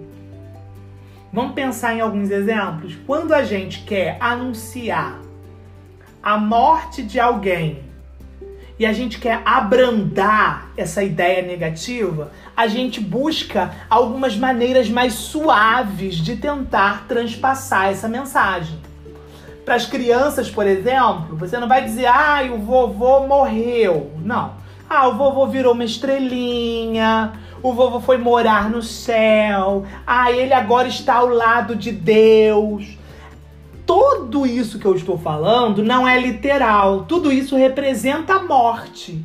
Vamos 1.34 1.56
pensar 1.56 1.94
em 1.94 2.00
alguns 2.00 2.32
exemplos. 2.32 2.96
Quando 3.06 3.34
a 3.34 3.44
gente 3.44 3.84
quer 3.84 4.16
anunciar 4.22 5.25
a 6.26 6.40
morte 6.40 7.04
de 7.04 7.20
alguém 7.20 7.84
e 8.80 8.86
a 8.86 8.92
gente 8.92 9.20
quer 9.20 9.44
abrandar 9.46 10.72
essa 10.76 11.04
ideia 11.04 11.44
negativa, 11.44 12.32
a 12.58 12.66
gente 12.66 13.00
busca 13.00 13.72
algumas 13.88 14.36
maneiras 14.36 14.90
mais 14.90 15.14
suaves 15.14 16.16
de 16.16 16.36
tentar 16.36 17.06
transpassar 17.08 17.90
essa 17.90 18.08
mensagem. 18.08 18.78
Para 19.64 19.76
as 19.76 19.86
crianças, 19.86 20.50
por 20.50 20.66
exemplo, 20.66 21.38
você 21.38 21.60
não 21.60 21.68
vai 21.68 21.84
dizer, 21.84 22.08
ah, 22.08 22.42
o 22.52 22.58
vovô 22.58 23.28
morreu. 23.28 24.12
Não. 24.18 24.54
Ah, 24.90 25.08
o 25.08 25.16
vovô 25.16 25.46
virou 25.48 25.74
uma 25.74 25.86
estrelinha, 25.86 27.34
o 27.62 27.72
vovô 27.72 28.00
foi 28.00 28.18
morar 28.18 28.70
no 28.70 28.82
céu, 28.82 29.86
ah, 30.06 30.32
ele 30.32 30.54
agora 30.54 30.88
está 30.88 31.16
ao 31.16 31.30
lado 31.30 31.76
de 31.76 31.92
Deus. 31.92 32.98
Tudo 33.86 34.46
isso 34.46 34.80
que 34.80 34.86
eu 34.86 34.96
estou 34.96 35.18
falando 35.18 35.84
não 35.84 36.08
é 36.08 36.20
literal, 36.20 37.04
tudo 37.04 37.32
isso 37.32 37.56
representa 37.56 38.36
a 38.36 38.44
morte. 38.44 39.24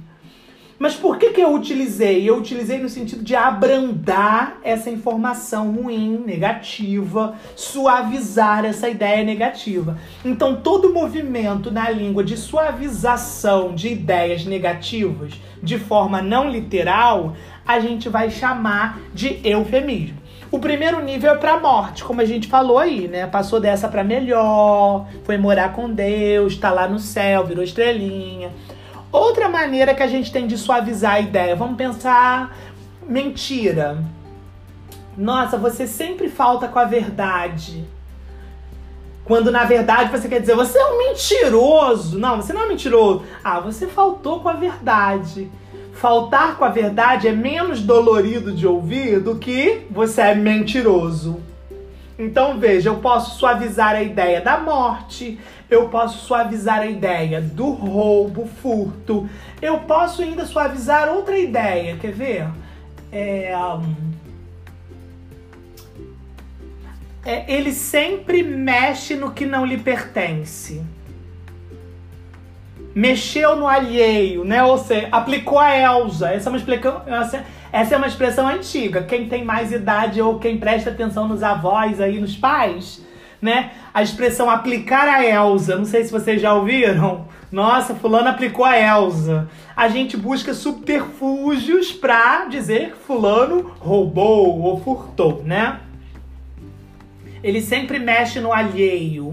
Mas 0.81 0.95
por 0.95 1.19
que, 1.19 1.29
que 1.29 1.43
eu 1.43 1.55
utilizei? 1.55 2.27
Eu 2.27 2.39
utilizei 2.39 2.79
no 2.79 2.89
sentido 2.89 3.23
de 3.23 3.37
abrandar 3.37 4.59
essa 4.63 4.89
informação 4.89 5.73
ruim, 5.73 6.23
negativa, 6.25 7.35
suavizar 7.55 8.65
essa 8.65 8.89
ideia 8.89 9.23
negativa. 9.23 9.99
Então, 10.25 10.57
todo 10.57 10.91
movimento 10.91 11.71
na 11.71 11.91
língua 11.91 12.25
de 12.25 12.35
suavização 12.35 13.75
de 13.75 13.89
ideias 13.89 14.47
negativas 14.47 15.35
de 15.63 15.79
forma 15.79 16.23
não 16.23 16.49
literal, 16.49 17.37
a 17.67 17.79
gente 17.79 18.09
vai 18.09 18.31
chamar 18.31 18.99
de 19.13 19.39
eufemismo. 19.45 20.20
O 20.51 20.59
primeiro 20.59 21.01
nível 21.01 21.33
é 21.33 21.37
para 21.37 21.61
morte, 21.61 22.03
como 22.03 22.21
a 22.21 22.25
gente 22.25 22.49
falou 22.49 22.77
aí, 22.77 23.07
né? 23.07 23.25
Passou 23.25 23.61
dessa 23.61 23.89
para 23.89 24.03
melhor, 24.03 25.07
foi 25.23 25.39
morar 25.39 25.73
com 25.73 25.89
Deus, 25.89 26.57
tá 26.57 26.73
lá 26.73 26.89
no 26.89 26.99
céu, 26.99 27.45
virou 27.45 27.63
estrelinha. 27.63 28.51
Outra 29.13 29.49
maneira 29.49 29.95
que 29.95 30.03
a 30.03 30.09
gente 30.09 30.33
tem 30.33 30.49
de 30.49 30.59
suavizar 30.59 31.15
a 31.15 31.21
ideia, 31.21 31.55
vamos 31.55 31.77
pensar 31.77 32.57
mentira. 33.07 34.03
Nossa, 35.17 35.57
você 35.57 35.87
sempre 35.87 36.29
falta 36.29 36.67
com 36.67 36.79
a 36.81 36.85
verdade. 36.85 37.85
Quando 39.25 39.53
na 39.53 39.63
verdade 39.63 40.11
você 40.11 40.29
quer 40.29 40.41
dizer, 40.41 40.57
você 40.57 40.77
é 40.77 40.87
um 40.87 40.99
mentiroso. 40.99 42.19
Não, 42.19 42.37
você 42.37 42.53
não 42.53 42.63
é 42.63 42.69
mentiroso. 42.69 43.23
Ah, 43.45 43.61
você 43.61 43.87
faltou 43.87 44.41
com 44.41 44.49
a 44.49 44.55
verdade. 44.55 45.49
Faltar 46.01 46.57
com 46.57 46.65
a 46.65 46.71
verdade 46.71 47.29
é 47.29 47.33
menos 47.33 47.83
dolorido 47.83 48.53
de 48.53 48.67
ouvir 48.67 49.21
do 49.21 49.37
que 49.37 49.83
você 49.91 50.23
é 50.23 50.35
mentiroso. 50.35 51.43
Então 52.19 52.59
veja, 52.59 52.89
eu 52.89 52.97
posso 53.01 53.39
suavizar 53.39 53.95
a 53.95 54.03
ideia 54.03 54.41
da 54.41 54.59
morte, 54.59 55.39
eu 55.69 55.91
posso 55.91 56.25
suavizar 56.25 56.79
a 56.79 56.87
ideia 56.87 57.43
do 57.43 57.69
roubo, 57.73 58.49
furto. 58.63 59.29
Eu 59.61 59.81
posso 59.81 60.23
ainda 60.23 60.47
suavizar 60.47 61.11
outra 61.11 61.39
ideia, 61.39 61.99
quer 61.99 62.13
ver? 62.13 62.49
É, 63.13 63.55
é, 67.27 67.45
ele 67.55 67.73
sempre 67.73 68.43
mexe 68.43 69.17
no 69.17 69.33
que 69.33 69.45
não 69.45 69.67
lhe 69.67 69.77
pertence. 69.77 70.83
Mexeu 72.95 73.55
no 73.57 73.69
alheio, 73.69 74.45
né? 74.45 74.63
Ou 74.65 74.77
seja, 74.77 75.09
aplicou 75.13 75.59
a 75.59 75.77
Elsa. 75.77 76.31
Essa 76.33 76.49
é 76.49 76.51
uma 76.51 76.59
explicação. 76.59 77.03
Essa 77.73 77.95
é 77.95 77.97
uma 77.97 78.07
expressão 78.07 78.49
antiga. 78.49 79.03
Quem 79.03 79.29
tem 79.29 79.45
mais 79.45 79.71
idade 79.71 80.21
ou 80.21 80.39
quem 80.39 80.59
presta 80.59 80.91
atenção 80.91 81.29
nos 81.29 81.43
avós 81.43 82.01
aí, 82.01 82.19
nos 82.19 82.37
pais, 82.37 83.01
né? 83.41 83.71
A 83.95 84.03
expressão 84.03 84.51
aplicar 84.51 85.09
a 85.09 85.25
Elsa, 85.25 85.77
não 85.77 85.85
sei 85.85 86.03
se 86.05 86.11
vocês 86.11 86.43
já 86.43 86.53
ouviram. 86.53 87.29
Nossa, 87.51 87.95
fulano 87.95 88.29
aplicou 88.29 88.65
a 88.65 88.77
Elsa. 88.77 89.49
A 89.77 89.89
gente 89.89 90.17
busca 90.17 90.53
subterfúgios 90.53 91.93
para 91.93 92.47
dizer 92.47 92.93
que 92.93 92.99
fulano 92.99 93.73
roubou 93.79 94.61
ou 94.63 94.81
furtou, 94.81 95.43
né? 95.45 95.81
Ele 97.43 97.61
sempre 97.61 97.99
mexe 97.99 98.41
no 98.41 98.53
alheio. 98.53 99.33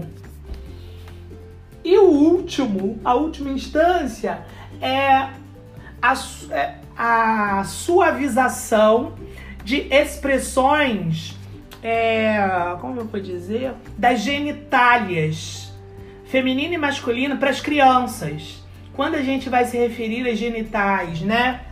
E 1.88 1.96
o 1.96 2.04
último, 2.04 3.00
a 3.02 3.14
última 3.14 3.50
instância 3.50 4.40
é 4.78 5.28
a, 6.02 6.14
é 6.50 6.74
a 6.94 7.64
suavização 7.64 9.14
de 9.64 9.86
expressões 9.90 11.38
é, 11.82 12.36
como 12.80 13.00
eu 13.00 13.04
vou 13.06 13.20
dizer, 13.20 13.72
das 13.96 14.20
genitálias, 14.20 15.72
feminina 16.26 16.74
e 16.74 16.78
masculina, 16.78 17.36
para 17.36 17.48
as 17.48 17.60
crianças. 17.60 18.62
Quando 18.94 19.14
a 19.14 19.22
gente 19.22 19.48
vai 19.48 19.64
se 19.64 19.78
referir 19.78 20.28
às 20.28 20.38
genitais, 20.38 21.22
né? 21.22 21.62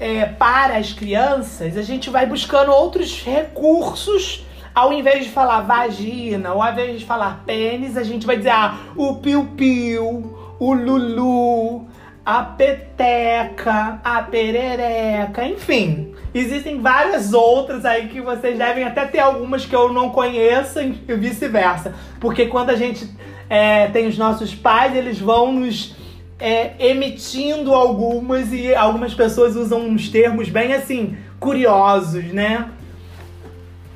É, 0.00 0.26
para 0.26 0.76
as 0.78 0.92
crianças, 0.92 1.76
a 1.76 1.82
gente 1.82 2.10
vai 2.10 2.26
buscando 2.26 2.72
outros 2.72 3.22
recursos. 3.22 4.43
Ao 4.74 4.92
invés 4.92 5.24
de 5.24 5.30
falar 5.30 5.60
vagina, 5.60 6.52
ou 6.52 6.62
ao 6.62 6.72
invés 6.72 6.98
de 6.98 7.06
falar 7.06 7.42
pênis, 7.46 7.96
a 7.96 8.02
gente 8.02 8.26
vai 8.26 8.36
dizer 8.36 8.50
ah, 8.50 8.76
o 8.96 9.16
piu-piu, 9.16 10.36
o 10.58 10.74
lulu, 10.74 11.86
a 12.26 12.42
peteca, 12.42 14.00
a 14.02 14.22
perereca, 14.22 15.46
enfim. 15.46 16.14
Existem 16.34 16.80
várias 16.80 17.32
outras 17.32 17.84
aí 17.84 18.08
que 18.08 18.20
vocês 18.20 18.58
devem 18.58 18.82
até 18.82 19.04
ter 19.04 19.20
algumas 19.20 19.64
que 19.64 19.76
eu 19.76 19.92
não 19.92 20.10
conheço 20.10 20.80
e 20.80 20.92
vice-versa. 21.14 21.94
Porque 22.18 22.46
quando 22.46 22.70
a 22.70 22.76
gente 22.76 23.08
é, 23.48 23.86
tem 23.88 24.08
os 24.08 24.18
nossos 24.18 24.54
pais, 24.54 24.96
eles 24.96 25.20
vão 25.20 25.52
nos 25.52 25.94
é, 26.40 26.72
emitindo 26.78 27.72
algumas 27.72 28.52
e 28.52 28.74
algumas 28.74 29.14
pessoas 29.14 29.54
usam 29.54 29.80
uns 29.86 30.08
termos 30.08 30.48
bem 30.48 30.72
assim, 30.72 31.16
curiosos, 31.38 32.24
né? 32.32 32.70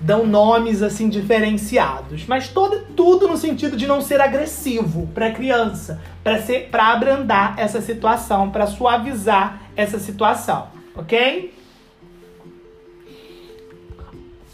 Dão 0.00 0.24
nomes 0.24 0.80
assim 0.80 1.08
diferenciados, 1.08 2.24
mas 2.26 2.48
todo, 2.48 2.86
tudo 2.94 3.26
no 3.26 3.36
sentido 3.36 3.76
de 3.76 3.86
não 3.86 4.00
ser 4.00 4.20
agressivo 4.20 5.08
para 5.08 5.32
criança, 5.32 6.00
para 6.22 6.40
ser 6.40 6.68
para 6.70 6.92
abrandar 6.92 7.58
essa 7.58 7.80
situação, 7.80 8.50
para 8.50 8.66
suavizar 8.68 9.62
essa 9.74 9.98
situação, 9.98 10.68
ok? 10.94 11.52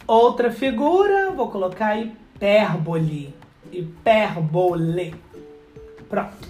Outra 0.07 0.51
figura, 0.51 1.31
vou 1.31 1.51
colocar 1.51 1.97
hipérbole. 1.99 3.35
Hipérbole. 3.73 5.15
Pronto. 6.09 6.49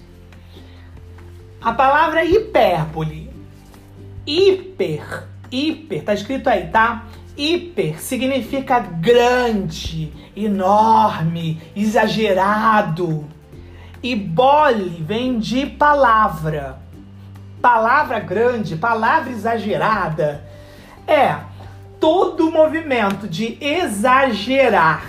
A 1.61 1.71
palavra 1.73 2.25
hipérbole. 2.25 3.33
Hiper, 4.27 5.27
hiper, 5.51 6.03
tá 6.03 6.13
escrito 6.13 6.49
aí, 6.49 6.67
tá? 6.67 7.05
Hiper 7.37 7.99
significa 7.99 8.79
grande, 8.79 10.11
enorme, 10.35 11.61
exagerado. 11.75 13.25
E 14.01 14.15
bole 14.15 15.03
vem 15.03 15.39
de 15.39 15.65
palavra. 15.65 16.79
Palavra 17.61 18.19
grande, 18.19 18.75
palavra 18.75 19.31
exagerada. 19.31 20.47
É 21.07 21.37
todo 21.99 22.51
movimento 22.51 23.27
de 23.27 23.57
exagerar 23.59 25.03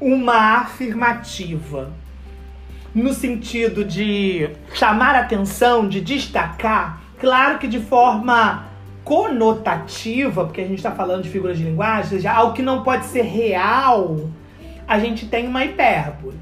uma 0.00 0.60
afirmativa 0.60 1.92
no 2.94 3.12
sentido 3.12 3.84
de 3.84 4.50
chamar 4.74 5.14
atenção, 5.14 5.88
de 5.88 6.00
destacar, 6.00 7.00
claro 7.18 7.58
que 7.58 7.68
de 7.68 7.78
forma 7.78 8.69
conotativa, 9.04 10.44
porque 10.44 10.60
a 10.60 10.66
gente 10.66 10.78
está 10.78 10.90
falando 10.90 11.22
de 11.22 11.28
figuras 11.28 11.58
de 11.58 11.64
linguagem, 11.64 12.04
ou 12.04 12.08
seja, 12.10 12.32
algo 12.32 12.52
que 12.52 12.62
não 12.62 12.82
pode 12.82 13.06
ser 13.06 13.22
real, 13.22 14.28
a 14.86 14.98
gente 14.98 15.26
tem 15.26 15.46
uma 15.46 15.64
hipérbole. 15.64 16.38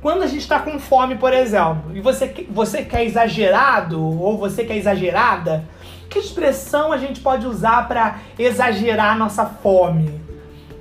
Quando 0.00 0.22
a 0.22 0.26
gente 0.26 0.40
está 0.40 0.58
com 0.58 0.78
fome, 0.80 1.14
por 1.14 1.32
exemplo, 1.32 1.94
e 1.94 2.00
você, 2.00 2.46
você 2.50 2.82
quer 2.82 3.04
exagerado 3.04 4.02
ou 4.02 4.36
você 4.36 4.64
quer 4.64 4.76
exagerada, 4.76 5.64
que 6.10 6.18
expressão 6.18 6.92
a 6.92 6.98
gente 6.98 7.20
pode 7.20 7.46
usar 7.46 7.86
para 7.86 8.18
exagerar 8.38 9.16
nossa 9.16 9.46
fome? 9.46 10.20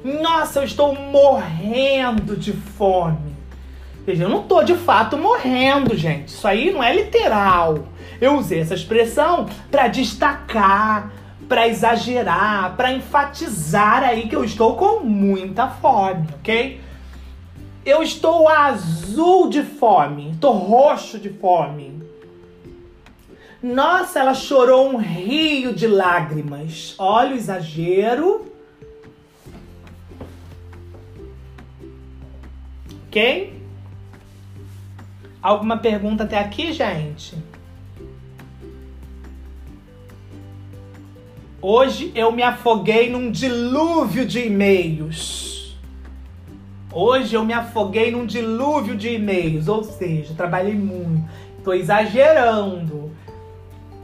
Nossa, 0.03 0.59
eu 0.59 0.63
estou 0.63 0.95
morrendo 0.95 2.35
de 2.35 2.51
fome. 2.51 3.31
Veja, 4.05 4.23
eu 4.23 4.29
não 4.29 4.43
tô 4.43 4.63
de 4.63 4.73
fato 4.73 5.17
morrendo, 5.17 5.95
gente. 5.95 6.29
Isso 6.29 6.47
aí 6.47 6.71
não 6.71 6.83
é 6.83 6.93
literal. 6.93 7.85
Eu 8.19 8.37
usei 8.37 8.59
essa 8.59 8.73
expressão 8.73 9.45
para 9.69 9.87
destacar, 9.87 11.11
para 11.51 11.67
exagerar, 11.67 12.77
para 12.77 12.93
enfatizar 12.93 14.03
aí 14.03 14.29
que 14.29 14.35
eu 14.37 14.41
estou 14.41 14.77
com 14.77 15.01
muita 15.01 15.67
fome, 15.67 16.25
ok? 16.35 16.79
Eu 17.85 18.01
estou 18.01 18.47
azul 18.47 19.49
de 19.49 19.61
fome, 19.61 20.31
estou 20.31 20.53
roxo 20.53 21.19
de 21.19 21.27
fome. 21.27 22.01
Nossa, 23.61 24.19
ela 24.19 24.33
chorou 24.33 24.93
um 24.93 24.95
rio 24.95 25.73
de 25.73 25.87
lágrimas. 25.87 26.95
Olha 26.97 27.33
o 27.33 27.37
exagero. 27.37 28.49
Ok? 33.09 33.61
Alguma 35.41 35.75
pergunta 35.75 36.23
até 36.23 36.39
aqui, 36.39 36.71
gente? 36.71 37.35
Hoje 41.63 42.11
eu 42.15 42.31
me 42.31 42.41
afoguei 42.41 43.11
num 43.11 43.29
dilúvio 43.29 44.25
de 44.25 44.47
e-mails. 44.47 45.77
Hoje 46.91 47.35
eu 47.35 47.45
me 47.45 47.53
afoguei 47.53 48.09
num 48.09 48.25
dilúvio 48.25 48.95
de 48.95 49.13
e-mails, 49.13 49.67
ou 49.67 49.83
seja, 49.83 50.33
trabalhei 50.33 50.73
muito. 50.73 51.23
Tô 51.63 51.71
exagerando. 51.71 53.11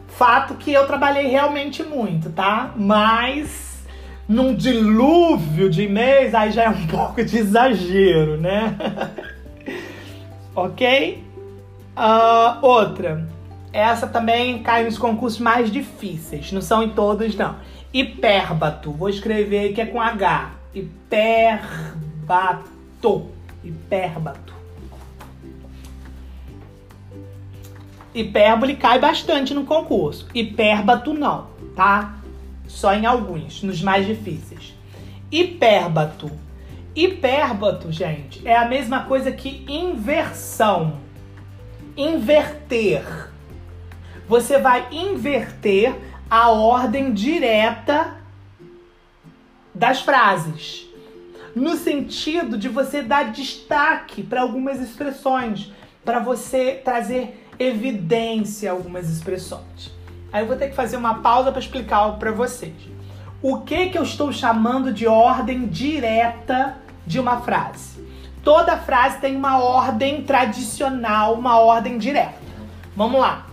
Fato 0.07 0.53
que 0.53 0.71
eu 0.71 0.85
trabalhei 0.85 1.27
realmente 1.27 1.81
muito, 1.81 2.29
tá? 2.29 2.73
Mas 2.75 3.83
num 4.29 4.53
dilúvio 4.53 5.67
de 5.67 5.81
e-mails, 5.83 6.35
aí 6.35 6.51
já 6.51 6.65
é 6.65 6.69
um 6.69 6.85
pouco 6.85 7.25
de 7.25 7.39
exagero, 7.39 8.37
né? 8.37 8.77
ok? 10.55 11.23
Uh, 11.97 12.63
outra. 12.63 13.27
Essa 13.71 14.07
também 14.07 14.63
cai 14.63 14.83
nos 14.83 14.97
concursos 14.97 15.39
mais 15.39 15.71
difíceis. 15.71 16.51
Não 16.51 16.61
são 16.61 16.81
em 16.83 16.89
todos, 16.89 17.35
não. 17.35 17.55
Hipérbato. 17.93 18.91
Vou 18.91 19.09
escrever 19.09 19.73
que 19.73 19.81
é 19.81 19.85
com 19.85 20.01
H. 20.01 20.51
Hipérbato. 20.73 21.71
Hipérbato. 23.63 24.53
Hipérbole 28.13 28.75
cai 28.75 28.99
bastante 28.99 29.53
no 29.53 29.63
concurso. 29.65 30.27
Hipérbato 30.33 31.13
não, 31.13 31.47
tá? 31.75 32.17
Só 32.67 32.93
em 32.93 33.05
alguns, 33.05 33.61
nos 33.61 33.81
mais 33.81 34.07
difíceis. 34.07 34.73
Hipérbato. 35.31 36.31
Hipérbato, 36.95 37.91
gente, 37.91 38.45
é 38.47 38.55
a 38.55 38.67
mesma 38.67 39.03
coisa 39.03 39.31
que 39.31 39.63
inversão 39.67 40.97
inverter. 41.95 43.26
Você 44.27 44.57
vai 44.57 44.87
inverter 44.91 45.95
a 46.29 46.49
ordem 46.49 47.13
direta 47.13 48.15
das 49.73 50.01
frases. 50.01 50.85
No 51.55 51.75
sentido 51.77 52.57
de 52.57 52.67
você 52.67 53.01
dar 53.01 53.31
destaque 53.31 54.21
para 54.21 54.41
algumas 54.41 54.81
expressões, 54.81 55.71
para 56.03 56.19
você 56.19 56.81
trazer 56.83 57.47
evidência 57.57 58.69
a 58.69 58.73
algumas 58.73 59.09
expressões. 59.09 59.91
Aí 60.31 60.43
eu 60.43 60.47
vou 60.47 60.57
ter 60.57 60.69
que 60.69 60.75
fazer 60.75 60.97
uma 60.97 61.15
pausa 61.15 61.51
para 61.51 61.61
explicar 61.61 62.11
para 62.19 62.31
vocês. 62.31 62.75
O 63.41 63.61
que 63.61 63.89
que 63.89 63.97
eu 63.97 64.03
estou 64.03 64.31
chamando 64.33 64.91
de 64.91 65.07
ordem 65.07 65.67
direta 65.67 66.77
de 67.05 67.19
uma 67.19 67.39
frase? 67.41 68.05
Toda 68.43 68.77
frase 68.77 69.19
tem 69.19 69.35
uma 69.35 69.59
ordem 69.59 70.23
tradicional, 70.23 71.33
uma 71.33 71.59
ordem 71.59 71.97
direta. 71.97 72.35
Vamos 72.95 73.19
lá. 73.19 73.46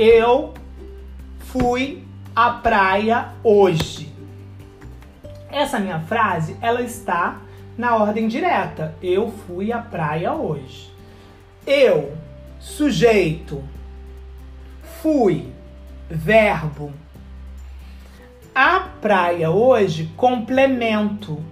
Eu 0.00 0.54
fui 1.40 2.04
à 2.34 2.50
praia 2.50 3.30
hoje. 3.42 4.12
Essa 5.50 5.80
minha 5.80 5.98
frase, 5.98 6.56
ela 6.62 6.82
está 6.82 7.40
na 7.76 7.96
ordem 7.96 8.28
direta. 8.28 8.94
Eu 9.02 9.28
fui 9.28 9.72
à 9.72 9.78
praia 9.78 10.32
hoje. 10.34 10.88
Eu, 11.66 12.16
sujeito, 12.60 13.60
fui, 15.02 15.52
verbo. 16.08 16.92
A 18.54 18.78
praia 19.00 19.50
hoje, 19.50 20.12
complemento 20.16 21.42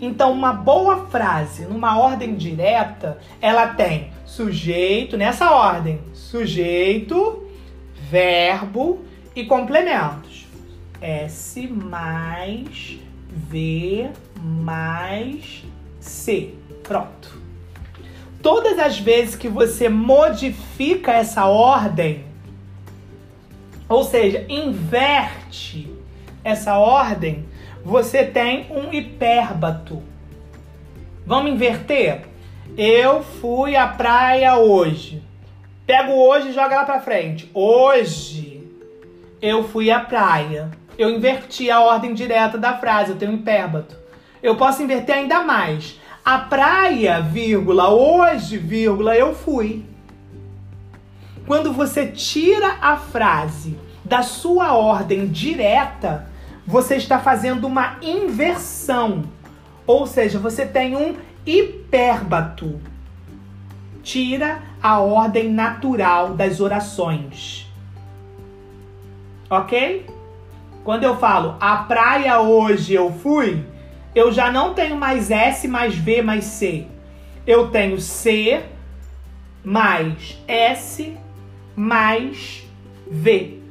então, 0.00 0.32
uma 0.32 0.52
boa 0.52 1.06
frase 1.06 1.64
numa 1.64 1.98
ordem 1.98 2.34
direta, 2.34 3.16
ela 3.40 3.68
tem 3.68 4.10
sujeito, 4.26 5.16
nessa 5.16 5.50
ordem, 5.52 6.00
sujeito, 6.12 7.43
verbo 8.10 9.04
e 9.34 9.44
complementos. 9.44 10.46
S 11.00 11.66
mais 11.66 12.98
V 13.28 14.10
mais 14.40 15.64
C. 16.00 16.54
Pronto. 16.82 17.42
Todas 18.42 18.78
as 18.78 18.98
vezes 18.98 19.34
que 19.34 19.48
você 19.48 19.88
modifica 19.88 21.12
essa 21.12 21.46
ordem, 21.46 22.24
ou 23.88 24.04
seja, 24.04 24.44
inverte 24.48 25.90
essa 26.42 26.78
ordem, 26.78 27.46
você 27.82 28.24
tem 28.24 28.66
um 28.70 28.92
hipérbato. 28.92 30.02
Vamos 31.26 31.52
inverter? 31.52 32.26
Eu 32.76 33.22
fui 33.22 33.76
à 33.76 33.86
praia 33.86 34.58
hoje. 34.58 35.22
Pego 35.86 36.12
hoje 36.12 36.48
e 36.48 36.52
joga 36.52 36.76
lá 36.76 36.84
pra 36.84 37.00
frente. 37.00 37.50
Hoje 37.52 38.66
eu 39.40 39.68
fui 39.68 39.90
à 39.90 40.00
praia. 40.00 40.70
Eu 40.96 41.10
inverti 41.10 41.70
a 41.70 41.80
ordem 41.80 42.14
direta 42.14 42.56
da 42.56 42.78
frase, 42.78 43.10
eu 43.10 43.16
tenho 43.16 43.32
um 43.32 43.34
hipérbato. 43.34 43.94
Eu 44.42 44.56
posso 44.56 44.82
inverter 44.82 45.16
ainda 45.16 45.42
mais. 45.42 46.00
A 46.24 46.38
praia, 46.38 47.20
vírgula, 47.20 47.90
hoje, 47.90 48.56
vírgula, 48.56 49.14
eu 49.14 49.34
fui. 49.34 49.84
quando 51.46 51.70
você 51.70 52.06
tira 52.06 52.78
a 52.80 52.96
frase 52.96 53.76
da 54.02 54.22
sua 54.22 54.72
ordem 54.72 55.26
direta, 55.26 56.26
você 56.66 56.96
está 56.96 57.18
fazendo 57.18 57.66
uma 57.66 57.98
inversão. 58.00 59.24
Ou 59.86 60.06
seja, 60.06 60.38
você 60.38 60.64
tem 60.64 60.96
um 60.96 61.16
hipérbato. 61.44 62.80
Tira 64.04 64.62
a 64.80 65.00
ordem 65.00 65.50
natural 65.50 66.34
das 66.34 66.60
orações. 66.60 67.66
Ok? 69.50 70.06
Quando 70.84 71.04
eu 71.04 71.16
falo 71.16 71.56
a 71.58 71.78
praia 71.78 72.40
hoje 72.40 72.94
eu 72.94 73.10
fui, 73.10 73.64
eu 74.14 74.30
já 74.30 74.52
não 74.52 74.74
tenho 74.74 74.96
mais 74.96 75.30
S 75.30 75.66
mais 75.66 75.96
V 75.96 76.22
mais 76.22 76.44
C. 76.44 76.86
Eu 77.46 77.70
tenho 77.70 77.98
C 77.98 78.62
mais 79.64 80.38
S 80.46 81.16
mais 81.74 82.62
V. 83.10 83.64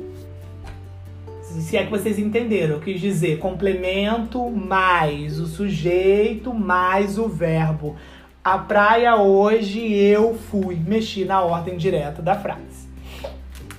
Se 1.61 1.77
é 1.77 1.83
que 1.83 1.91
vocês 1.91 2.17
entenderam, 2.17 2.75
eu 2.75 2.81
quis 2.81 2.99
dizer 2.99 3.37
complemento 3.37 4.49
mais 4.49 5.39
o 5.39 5.45
sujeito 5.45 6.51
mais 6.51 7.19
o 7.19 7.27
verbo. 7.27 7.95
A 8.43 8.57
praia 8.57 9.15
hoje 9.15 9.79
eu 9.93 10.35
fui. 10.35 10.75
Mexi 10.75 11.23
na 11.23 11.41
ordem 11.41 11.77
direta 11.77 12.21
da 12.21 12.35
frase. 12.35 12.89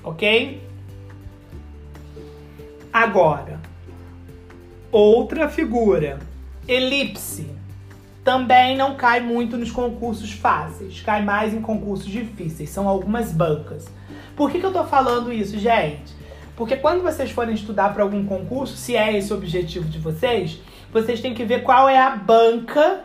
Ok? 0.03 0.63
Agora, 2.91 3.61
outra 4.91 5.51
figura. 5.51 6.19
Elipse. 6.67 7.47
Também 8.25 8.75
não 8.75 8.95
cai 8.95 9.21
muito 9.21 9.59
nos 9.59 9.71
concursos 9.71 10.33
fáceis, 10.33 11.03
cai 11.03 11.23
mais 11.23 11.53
em 11.53 11.61
concursos 11.61 12.07
difíceis. 12.07 12.71
São 12.71 12.89
algumas 12.89 13.33
bancas. 13.33 13.87
Por 14.35 14.51
que, 14.51 14.61
que 14.61 14.65
eu 14.65 14.73
tô 14.73 14.85
falando 14.85 15.31
isso, 15.31 15.59
gente? 15.59 16.15
Porque 16.57 16.75
quando 16.75 17.03
vocês 17.03 17.31
forem 17.31 17.55
estudar 17.55 17.93
para 17.93 18.03
algum 18.03 18.25
concurso, 18.25 18.79
se 18.79 18.97
é 18.97 19.15
esse 19.15 19.31
o 19.31 19.37
objetivo 19.37 19.87
de 19.87 19.99
vocês, 19.99 20.59
vocês 20.91 21.21
têm 21.21 21.35
que 21.35 21.45
ver 21.45 21.65
qual 21.65 21.87
é 21.87 22.01
a 22.01 22.17
banca 22.17 23.05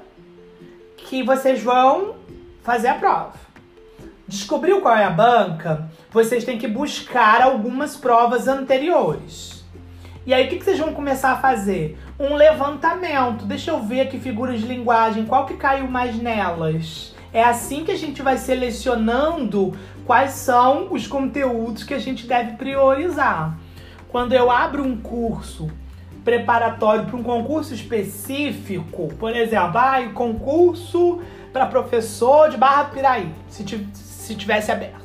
que 1.10 1.24
vocês 1.24 1.64
vão 1.64 2.14
fazer 2.62 2.88
a 2.88 2.94
prova. 2.94 3.34
Descobriu 4.28 4.80
qual 4.80 4.96
é 4.96 5.04
a 5.04 5.10
banca? 5.10 5.90
Vocês 6.12 6.44
têm 6.44 6.60
que 6.60 6.68
buscar 6.68 7.42
algumas 7.42 7.98
provas 7.98 8.48
anteriores. 8.48 9.66
E 10.24 10.32
aí, 10.32 10.46
o 10.46 10.50
que, 10.50 10.64
vocês 10.64 10.78
vão 10.78 10.94
começar 10.94 11.32
a 11.32 11.38
fazer? 11.38 11.98
Um 12.20 12.36
levantamento. 12.36 13.46
Deixa 13.46 13.72
eu 13.72 13.82
ver 13.82 14.02
aqui 14.02 14.20
figuras 14.20 14.62
de 14.62 14.68
linguagem, 14.68 15.26
qual 15.26 15.48
que 15.48 15.56
caiu 15.56 15.88
mais 15.88 16.16
nelas? 16.16 17.16
É 17.34 17.44
assim 17.44 17.84
que 17.84 17.92
a 17.92 17.98
gente 17.98 18.22
vai 18.22 18.38
selecionando 18.38 19.74
quais 20.06 20.34
são 20.34 20.94
os 20.94 21.08
conteúdos 21.08 21.84
que 21.84 21.96
a 21.96 22.00
gente 22.00 22.28
deve 22.28 22.52
priorizar. 22.56 23.58
Quando 24.10 24.34
eu 24.34 24.52
abro 24.52 24.84
um 24.84 24.96
curso 24.96 25.72
preparatório 26.24 27.06
para 27.06 27.16
um 27.16 27.24
concurso 27.24 27.74
específico, 27.74 29.10
por 29.20 29.36
exemplo, 29.36 29.78
ah, 29.78 30.02
concurso 30.14 31.20
para 31.52 31.66
professor 31.66 32.50
de 32.50 32.58
Barra 32.58 32.86
Piraí, 32.86 33.30
se, 33.48 33.64
se 33.94 34.36
tivesse 34.36 34.72
aberto. 34.72 35.00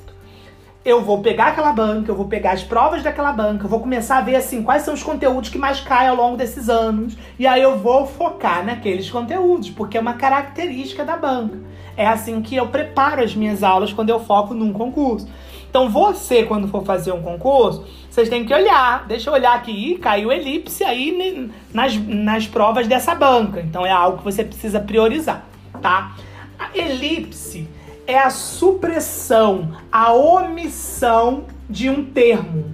Eu 0.85 1.03
vou 1.03 1.23
pegar 1.23 1.47
aquela 1.47 1.73
banca, 1.73 2.11
eu 2.11 2.15
vou 2.15 2.27
pegar 2.27 2.53
as 2.53 2.63
provas 2.63 3.03
daquela 3.03 3.33
banca, 3.33 3.65
eu 3.65 3.71
vou 3.71 3.81
começar 3.81 4.19
a 4.19 4.21
ver 4.21 4.37
assim 4.37 4.63
quais 4.63 4.83
são 4.83 4.93
os 4.93 5.03
conteúdos 5.03 5.49
que 5.49 5.57
mais 5.57 5.81
caem 5.81 6.11
ao 6.11 6.17
longo 6.17 6.37
desses 6.37 6.69
anos, 6.69 7.17
e 7.39 7.47
aí 7.47 7.63
eu 7.63 7.79
vou 7.79 8.07
focar 8.07 8.65
naqueles 8.65 9.11
conteúdos, 9.11 9.71
porque 9.71 9.97
é 9.97 10.01
uma 10.01 10.15
característica 10.15 11.03
da 11.03 11.17
banca. 11.17 11.59
É 11.97 12.07
assim 12.07 12.43
que 12.43 12.55
eu 12.55 12.67
preparo 12.67 13.23
as 13.23 13.35
minhas 13.35 13.63
aulas 13.63 13.93
quando 13.93 14.11
eu 14.11 14.21
foco 14.21 14.53
num 14.53 14.73
concurso. 14.75 15.27
Então 15.71 15.89
você, 15.89 16.45
quando 16.45 16.69
for 16.69 16.85
fazer 16.85 17.13
um 17.13 17.23
concurso, 17.23 17.85
vocês 18.15 18.29
têm 18.29 18.45
que 18.45 18.55
olhar. 18.55 19.07
Deixa 19.09 19.29
eu 19.29 19.35
olhar 19.35 19.55
aqui, 19.57 19.99
caiu 19.99 20.31
elipse 20.31 20.85
aí 20.85 21.51
nas, 21.73 21.97
nas 21.97 22.47
provas 22.47 22.87
dessa 22.87 23.13
banca. 23.13 23.61
Então 23.61 23.85
é 23.85 23.91
algo 23.91 24.19
que 24.19 24.25
você 24.25 24.45
precisa 24.45 24.79
priorizar, 24.79 25.45
tá? 25.83 26.15
A 26.57 26.71
elipse 26.79 27.69
é 28.07 28.17
a 28.17 28.31
supressão, 28.31 29.77
a 29.91 30.13
omissão 30.13 31.47
de 31.69 31.91
um 31.91 32.05
termo 32.05 32.73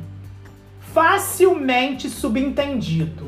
facilmente 0.93 2.11
subentendido. 2.11 3.27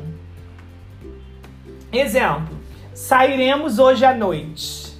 Exemplo: 1.91 2.55
sairemos 2.93 3.79
hoje 3.79 4.05
à 4.05 4.13
noite. 4.13 4.93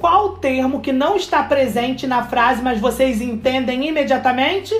Qual 0.00 0.30
termo 0.38 0.80
que 0.80 0.90
não 0.90 1.14
está 1.14 1.44
presente 1.44 2.08
na 2.08 2.24
frase, 2.24 2.60
mas 2.60 2.80
vocês 2.80 3.20
entendem 3.20 3.86
imediatamente? 3.86 4.74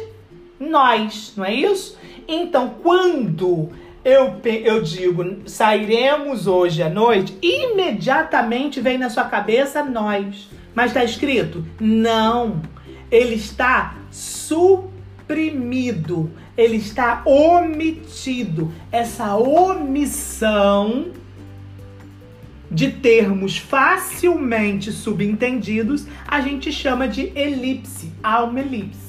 Nós, 0.70 1.32
não 1.36 1.44
é 1.44 1.52
isso? 1.52 1.98
Então, 2.28 2.76
quando 2.82 3.70
eu, 4.04 4.40
eu 4.44 4.80
digo 4.80 5.42
sairemos 5.44 6.46
hoje 6.46 6.80
à 6.82 6.88
noite, 6.88 7.36
imediatamente 7.42 8.80
vem 8.80 8.96
na 8.96 9.10
sua 9.10 9.24
cabeça 9.24 9.84
nós. 9.84 10.48
Mas 10.74 10.92
está 10.92 11.02
escrito? 11.02 11.66
Não. 11.80 12.62
Ele 13.10 13.34
está 13.34 13.96
suprimido. 14.10 14.88
Ele 16.56 16.76
está 16.76 17.22
omitido. 17.24 18.72
Essa 18.92 19.36
omissão 19.36 21.06
de 22.70 22.90
termos 22.90 23.58
facilmente 23.58 24.92
subentendidos, 24.92 26.06
a 26.26 26.40
gente 26.40 26.72
chama 26.72 27.06
de 27.06 27.30
elipse, 27.34 28.10
uma 28.24 28.60
elipse 28.60 29.01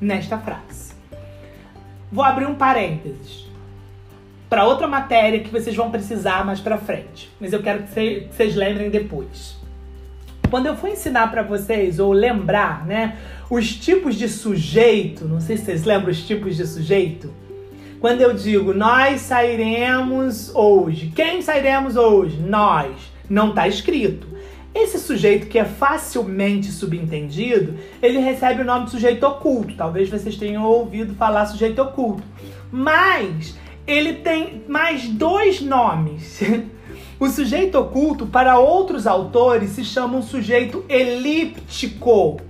nesta 0.00 0.38
frase. 0.38 0.94
Vou 2.10 2.24
abrir 2.24 2.46
um 2.46 2.54
parênteses 2.54 3.48
para 4.48 4.64
outra 4.66 4.88
matéria 4.88 5.40
que 5.40 5.50
vocês 5.50 5.76
vão 5.76 5.90
precisar 5.90 6.44
mais 6.44 6.58
para 6.58 6.76
frente, 6.76 7.30
mas 7.40 7.52
eu 7.52 7.62
quero 7.62 7.84
que 7.84 8.26
vocês 8.30 8.56
lembrem 8.56 8.90
depois. 8.90 9.56
Quando 10.50 10.66
eu 10.66 10.76
for 10.76 10.88
ensinar 10.88 11.30
para 11.30 11.42
vocês 11.42 12.00
ou 12.00 12.12
lembrar, 12.12 12.84
né, 12.84 13.16
os 13.48 13.76
tipos 13.76 14.16
de 14.16 14.28
sujeito, 14.28 15.24
não 15.24 15.40
sei 15.40 15.56
se 15.56 15.66
vocês 15.66 15.84
lembram 15.84 16.10
os 16.10 16.26
tipos 16.26 16.56
de 16.56 16.66
sujeito, 16.66 17.32
quando 18.00 18.22
eu 18.22 18.34
digo 18.34 18.72
nós 18.74 19.20
sairemos 19.20 20.52
hoje, 20.54 21.12
quem 21.14 21.42
sairemos 21.42 21.94
hoje? 21.96 22.36
Nós. 22.38 22.96
Não 23.28 23.50
está 23.50 23.68
escrito. 23.68 24.26
Esse 24.74 24.98
sujeito 24.98 25.48
que 25.48 25.58
é 25.58 25.64
facilmente 25.64 26.70
subentendido, 26.70 27.76
ele 28.00 28.18
recebe 28.18 28.62
o 28.62 28.64
nome 28.64 28.84
de 28.84 28.92
sujeito 28.92 29.26
oculto. 29.26 29.74
Talvez 29.74 30.08
vocês 30.08 30.36
tenham 30.36 30.64
ouvido 30.64 31.14
falar 31.14 31.46
sujeito 31.46 31.82
oculto. 31.82 32.22
Mas 32.70 33.56
ele 33.86 34.14
tem 34.14 34.62
mais 34.68 35.08
dois 35.08 35.60
nomes. 35.60 36.40
O 37.20 37.28
sujeito 37.28 37.78
oculto, 37.78 38.26
para 38.26 38.58
outros 38.58 39.06
autores, 39.06 39.72
se 39.72 39.84
chama 39.84 40.16
um 40.16 40.22
sujeito 40.22 40.82
elíptico. 40.88 42.40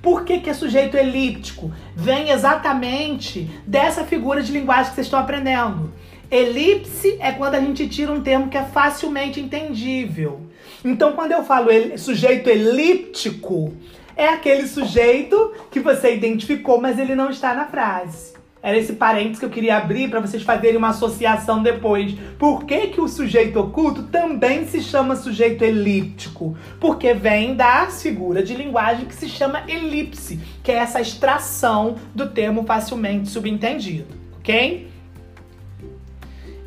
Por 0.00 0.24
que, 0.24 0.40
que 0.40 0.48
é 0.48 0.54
sujeito 0.54 0.96
elíptico? 0.96 1.70
Vem 1.94 2.30
exatamente 2.30 3.50
dessa 3.66 4.02
figura 4.02 4.42
de 4.42 4.50
linguagem 4.50 4.86
que 4.86 4.94
vocês 4.94 5.08
estão 5.08 5.20
aprendendo. 5.20 5.92
Elipse 6.30 7.18
é 7.20 7.32
quando 7.32 7.56
a 7.56 7.60
gente 7.60 7.86
tira 7.86 8.10
um 8.10 8.22
termo 8.22 8.48
que 8.48 8.56
é 8.56 8.64
facilmente 8.64 9.38
entendível. 9.40 10.48
Então, 10.84 11.12
quando 11.12 11.32
eu 11.32 11.44
falo 11.44 11.68
sujeito 11.98 12.48
elíptico, 12.48 13.74
é 14.16 14.28
aquele 14.28 14.66
sujeito 14.66 15.52
que 15.70 15.80
você 15.80 16.14
identificou, 16.14 16.80
mas 16.80 16.98
ele 16.98 17.14
não 17.14 17.30
está 17.30 17.54
na 17.54 17.66
frase. 17.66 18.40
Era 18.62 18.76
esse 18.76 18.92
parênteses 18.92 19.38
que 19.38 19.44
eu 19.46 19.50
queria 19.50 19.78
abrir 19.78 20.10
para 20.10 20.20
vocês 20.20 20.42
fazerem 20.42 20.76
uma 20.76 20.90
associação 20.90 21.62
depois. 21.62 22.14
Por 22.38 22.64
que, 22.64 22.88
que 22.88 23.00
o 23.00 23.08
sujeito 23.08 23.58
oculto 23.58 24.02
também 24.04 24.66
se 24.66 24.82
chama 24.82 25.16
sujeito 25.16 25.64
elíptico? 25.64 26.54
Porque 26.78 27.14
vem 27.14 27.54
da 27.54 27.86
figura 27.86 28.42
de 28.42 28.54
linguagem 28.54 29.06
que 29.06 29.14
se 29.14 29.28
chama 29.28 29.62
elipse, 29.66 30.38
que 30.62 30.70
é 30.70 30.76
essa 30.76 31.00
extração 31.00 31.96
do 32.14 32.28
termo 32.28 32.64
facilmente 32.64 33.30
subentendido, 33.30 34.14
ok? 34.38 34.90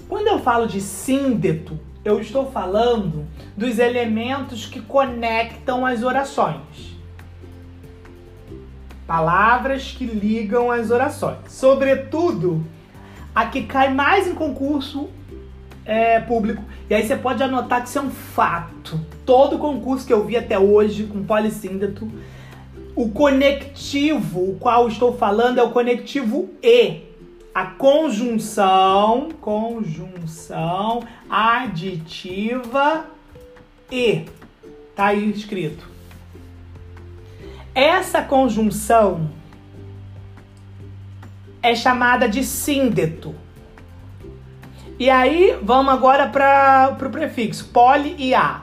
Quando 0.08 0.28
eu 0.28 0.40
falo 0.40 0.68
de 0.68 0.82
síndeto, 0.82 1.80
eu 2.04 2.20
estou 2.20 2.52
falando 2.52 3.26
dos 3.56 3.80
elementos 3.80 4.66
que 4.66 4.82
conectam 4.82 5.86
as 5.86 6.04
orações. 6.04 6.98
Palavras 9.08 9.92
que 9.92 10.06
ligam 10.06 10.72
as 10.72 10.92
orações. 10.92 11.38
Sobretudo, 11.48 12.66
a 13.34 13.46
que 13.46 13.64
cai 13.64 13.94
mais 13.94 14.28
em 14.28 14.34
concurso 14.34 15.10
é, 15.86 16.20
público. 16.20 16.64
E 16.90 16.94
aí 16.94 17.06
você 17.06 17.16
pode 17.16 17.42
anotar 17.42 17.82
que 17.82 17.90
isso 17.90 18.00
é 18.00 18.02
um 18.02 18.12
fato. 18.12 19.00
Todo 19.26 19.58
concurso 19.58 20.06
que 20.06 20.14
eu 20.14 20.26
vi 20.26 20.38
até 20.38 20.58
hoje 20.58 21.06
com 21.06 21.24
polissíndeto, 21.24 22.10
o 22.96 23.10
conectivo, 23.10 24.52
o 24.52 24.58
qual 24.60 24.88
estou 24.88 25.18
falando, 25.18 25.58
é 25.58 25.64
o 25.64 25.72
conectivo 25.72 26.50
E. 26.62 27.13
A 27.54 27.66
conjunção, 27.66 29.30
conjunção 29.40 31.04
aditiva 31.30 33.06
E. 33.92 34.26
Tá 34.96 35.08
aí 35.08 35.30
escrito. 35.30 35.88
Essa 37.76 38.22
conjunção 38.22 39.30
é 41.62 41.76
chamada 41.76 42.28
de 42.28 42.44
síndeto. 42.44 43.36
E 45.00 45.10
aí, 45.10 45.58
vamos 45.62 45.94
agora 45.94 46.28
para 46.28 46.96
o 47.00 47.10
prefixo 47.10 47.70
poli 47.70 48.16
e 48.18 48.34
a. 48.34 48.62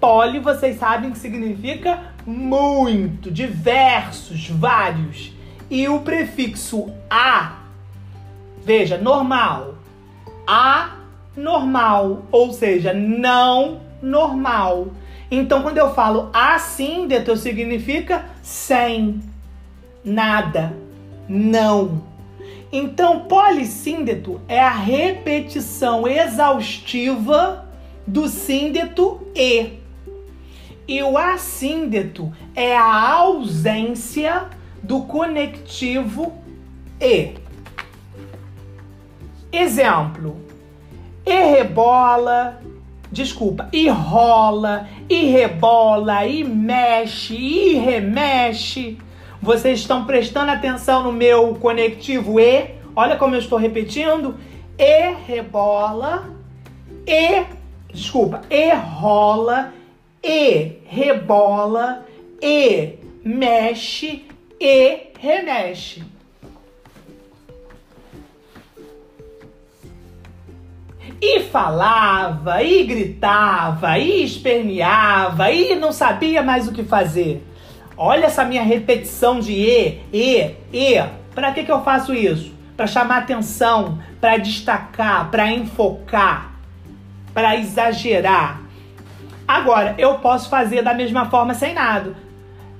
Poli, 0.00 0.38
vocês 0.38 0.78
sabem 0.78 1.10
que 1.10 1.18
significa 1.18 2.12
muito, 2.26 3.30
diversos, 3.30 4.48
vários. 4.48 5.32
E 5.70 5.88
o 5.88 6.00
prefixo 6.00 6.90
a, 7.10 7.57
veja, 8.68 8.98
normal. 8.98 9.76
A 10.46 10.98
normal, 11.34 12.24
ou 12.30 12.52
seja, 12.52 12.92
não 12.92 13.80
normal. 14.02 14.88
Então, 15.30 15.62
quando 15.62 15.78
eu 15.78 15.94
falo 15.94 16.28
assíndeto, 16.34 17.34
significa 17.34 18.26
sem, 18.42 19.22
nada, 20.04 20.76
não. 21.26 22.02
Então, 22.70 23.20
polissíndeto 23.20 24.38
é 24.46 24.60
a 24.60 24.70
repetição 24.70 26.06
exaustiva 26.06 27.66
do 28.06 28.28
síndeto 28.28 29.26
e. 29.34 29.78
E 30.86 31.02
o 31.02 31.16
assíndeto 31.16 32.30
é 32.54 32.76
a 32.76 33.12
ausência 33.12 34.46
do 34.82 35.02
conectivo 35.02 36.34
e. 37.00 37.47
Exemplo: 39.52 40.36
e 41.24 41.32
rebola, 41.32 42.60
desculpa, 43.10 43.68
e 43.72 43.88
rola, 43.88 44.88
e 45.08 45.26
rebola, 45.26 46.26
e 46.26 46.44
mexe, 46.44 47.34
e 47.34 47.74
remexe. 47.74 48.98
Vocês 49.40 49.80
estão 49.80 50.04
prestando 50.04 50.50
atenção 50.50 51.02
no 51.02 51.12
meu 51.12 51.54
conectivo 51.54 52.40
E? 52.40 52.74
Olha 52.96 53.16
como 53.16 53.34
eu 53.34 53.38
estou 53.38 53.58
repetindo. 53.58 54.34
E 54.78 55.14
rebola, 55.26 56.28
e, 57.06 57.44
desculpa, 57.92 58.42
e 58.50 58.72
rola, 58.72 59.72
e 60.22 60.78
rebola, 60.86 62.06
e 62.40 62.94
mexe, 63.24 64.24
e 64.60 65.08
remexe. 65.18 66.04
E 71.20 71.40
falava, 71.40 72.62
e 72.62 72.84
gritava, 72.84 73.98
e 73.98 74.22
esperneava, 74.22 75.50
e 75.50 75.74
não 75.74 75.90
sabia 75.90 76.42
mais 76.42 76.68
o 76.68 76.72
que 76.72 76.84
fazer. 76.84 77.44
Olha 77.96 78.26
essa 78.26 78.44
minha 78.44 78.62
repetição 78.62 79.40
de 79.40 79.52
E, 79.52 80.00
E, 80.12 80.54
E. 80.72 81.04
Para 81.34 81.50
que, 81.50 81.64
que 81.64 81.72
eu 81.72 81.82
faço 81.82 82.14
isso? 82.14 82.54
Para 82.76 82.86
chamar 82.86 83.18
atenção, 83.18 83.98
para 84.20 84.36
destacar, 84.36 85.28
para 85.28 85.50
enfocar, 85.50 86.52
para 87.34 87.56
exagerar. 87.56 88.60
Agora, 89.46 89.96
eu 89.98 90.14
posso 90.18 90.48
fazer 90.48 90.82
da 90.82 90.94
mesma 90.94 91.28
forma 91.28 91.54
sem 91.54 91.74
nada. 91.74 92.14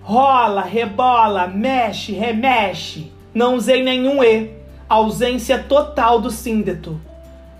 Rola, 0.01 0.63
rebola, 0.63 1.49
mexe, 1.49 2.13
remexe. 2.13 3.13
Não 3.35 3.57
usei 3.57 3.83
nenhum 3.83 4.23
E. 4.23 4.53
Ausência 4.89 5.59
total 5.59 6.21
do 6.21 6.31
síndeto. 6.31 7.01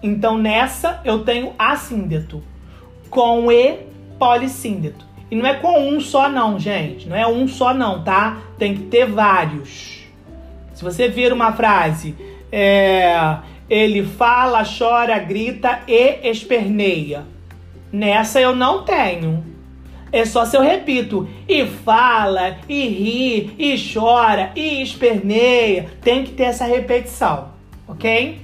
Então 0.03 0.39
nessa 0.39 1.01
eu 1.05 1.25
tenho 1.25 1.53
assíndeto. 1.59 2.43
Com 3.11 3.51
E, 3.51 3.79
polissíndeto. 4.19 5.07
E 5.31 5.37
não 5.37 5.47
é 5.47 5.55
com 5.55 5.89
um 5.89 6.01
só 6.01 6.29
não, 6.29 6.59
gente. 6.59 7.09
Não 7.09 7.17
é 7.17 7.27
um 7.27 7.47
só 7.47 7.75
não, 7.75 8.03
tá? 8.03 8.39
Tem 8.59 8.75
que 8.75 8.83
ter 8.85 9.07
vários. 9.07 9.99
Se 10.73 10.83
você 10.83 11.09
vir 11.09 11.33
uma 11.33 11.53
frase, 11.53 12.15
é, 12.51 13.37
ele 13.69 14.05
fala, 14.05 14.63
chora, 14.65 15.19
grita 15.19 15.81
e 15.87 16.29
esperneia. 16.29 17.25
Nessa 17.93 18.41
eu 18.41 18.55
não 18.55 18.85
tenho. 18.85 19.45
É 20.11 20.25
só 20.25 20.45
se 20.45 20.57
eu 20.57 20.63
repito. 20.63 21.29
E 21.47 21.67
fala, 21.67 22.57
e 22.69 22.89
ri, 22.89 23.55
e 23.59 23.93
chora, 23.93 24.53
e 24.57 24.83
esperneia. 24.83 25.87
Tem 26.01 26.25
que 26.25 26.33
ter 26.33 26.45
essa 26.45 26.65
repetição, 26.65 27.49
ok? 27.87 28.41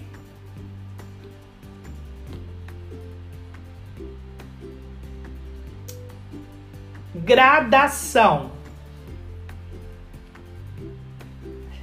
Gradação. 7.25 8.51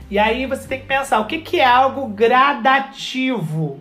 E 0.09 0.19
aí 0.19 0.45
você 0.45 0.67
tem 0.67 0.79
que 0.79 0.85
pensar, 0.85 1.19
o 1.19 1.25
que, 1.25 1.39
que 1.39 1.59
é 1.59 1.65
algo 1.65 2.07
gradativo? 2.07 3.79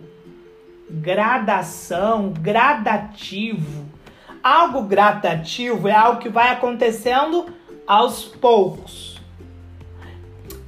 Gradação, 0.89 2.29
gradativo. 2.29 3.85
Algo 4.41 4.83
gradativo 4.83 5.87
é 5.87 5.93
algo 5.93 6.19
que 6.19 6.29
vai 6.29 6.49
acontecendo 6.49 7.53
aos 7.85 8.23
poucos. 8.23 9.21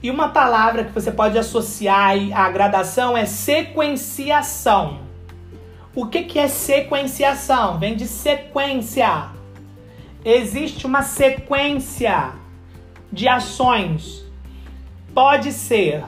E 0.01 0.11
uma 0.11 0.29
palavra 0.29 0.83
que 0.83 0.91
você 0.91 1.11
pode 1.11 1.37
associar 1.37 2.13
à 2.35 2.49
gradação 2.51 3.17
é 3.17 3.25
sequenciação. 3.25 4.99
O 5.95 6.07
que, 6.07 6.23
que 6.23 6.37
é 6.37 6.47
sequenciação? 6.47 7.79
Vem 7.79 7.95
de 7.95 8.05
sequência 8.05 9.29
existe 10.23 10.85
uma 10.85 11.01
sequência 11.01 12.31
de 13.11 13.27
ações. 13.27 14.23
Pode 15.13 15.51
ser 15.51 16.03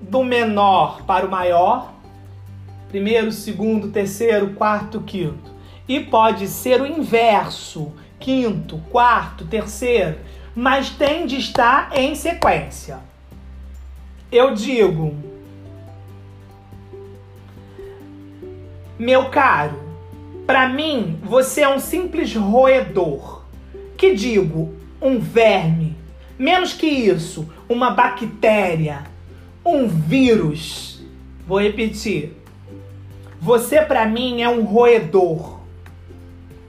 do 0.00 0.22
menor 0.22 1.02
para 1.02 1.26
o 1.26 1.30
maior, 1.30 1.94
primeiro, 2.88 3.32
segundo, 3.32 3.90
terceiro, 3.90 4.54
quarto, 4.54 5.00
quinto. 5.00 5.52
E 5.88 6.00
pode 6.00 6.48
ser 6.48 6.80
o 6.80 6.86
inverso, 6.86 7.92
quinto, 8.18 8.78
quarto, 8.90 9.46
terceiro, 9.46 10.18
mas 10.54 10.90
tem 10.90 11.26
de 11.26 11.36
estar 11.36 11.90
em 11.96 12.14
sequência. 12.14 12.98
Eu 14.30 14.54
digo, 14.54 15.14
meu 18.98 19.28
caro, 19.30 19.83
para 20.46 20.68
mim, 20.68 21.18
você 21.22 21.62
é 21.62 21.68
um 21.68 21.78
simples 21.78 22.34
roedor. 22.34 23.44
Que 23.96 24.14
digo, 24.14 24.74
um 25.00 25.18
verme. 25.18 25.96
Menos 26.38 26.72
que 26.72 26.86
isso, 26.86 27.48
uma 27.68 27.90
bactéria, 27.90 29.04
um 29.64 29.86
vírus. 29.86 31.00
Vou 31.46 31.60
repetir. 31.60 32.36
Você 33.40 33.82
para 33.82 34.06
mim 34.06 34.42
é 34.42 34.48
um 34.48 34.64
roedor, 34.64 35.60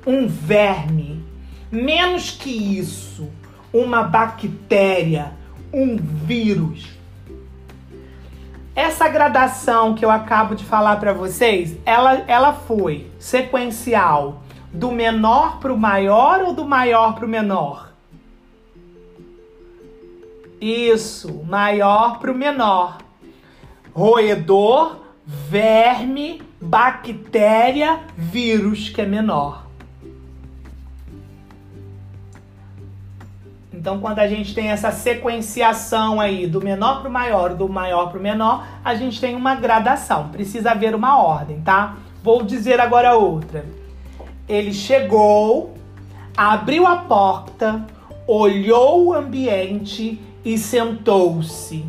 um 0.05 0.27
verme. 0.27 1.23
Menos 1.71 2.31
que 2.31 2.49
isso, 2.49 3.29
uma 3.73 4.03
bactéria, 4.03 5.31
um 5.73 5.97
vírus. 5.97 6.94
Essa 8.75 9.07
gradação 9.07 9.95
que 9.95 10.03
eu 10.03 10.11
acabo 10.11 10.53
de 10.53 10.65
falar 10.65 10.97
para 10.97 11.13
vocês, 11.13 11.77
ela, 11.85 12.25
ela 12.27 12.51
foi 12.51 13.09
sequencial 13.17 14.41
do 14.73 14.91
menor 14.91 15.59
para 15.59 15.73
o 15.73 15.77
maior 15.77 16.41
ou 16.41 16.53
do 16.53 16.65
maior 16.65 17.15
para 17.15 17.25
o 17.25 17.29
menor? 17.29 17.93
Isso, 20.59 21.41
maior 21.45 22.19
para 22.19 22.31
o 22.31 22.35
menor. 22.35 22.97
Roedor, 23.93 24.97
verme, 25.25 26.41
bactéria, 26.59 28.01
vírus 28.17 28.89
que 28.89 28.99
é 28.99 29.05
menor. 29.05 29.64
Então, 33.85 33.99
quando 33.99 34.17
a 34.17 34.27
gente 34.27 34.55
tem 34.55 34.69
essa 34.69 34.89
sequenciação 34.89 36.19
aí 36.19 36.47
do 36.47 36.59
menor 36.59 37.01
para 37.01 37.07
o 37.07 37.13
maior, 37.13 37.53
do 37.53 37.69
maior 37.69 38.09
para 38.09 38.17
o 38.17 38.23
menor, 38.23 38.65
a 38.83 38.95
gente 38.95 39.21
tem 39.21 39.35
uma 39.35 39.53
gradação. 39.53 40.29
Precisa 40.29 40.71
haver 40.71 40.95
uma 40.95 41.21
ordem, 41.21 41.61
tá? 41.61 41.95
Vou 42.23 42.41
dizer 42.41 42.79
agora 42.79 43.13
outra. 43.13 43.63
Ele 44.49 44.73
chegou, 44.73 45.75
abriu 46.35 46.87
a 46.87 46.95
porta, 46.95 47.85
olhou 48.25 49.05
o 49.05 49.13
ambiente 49.13 50.19
e 50.43 50.57
sentou-se. 50.57 51.85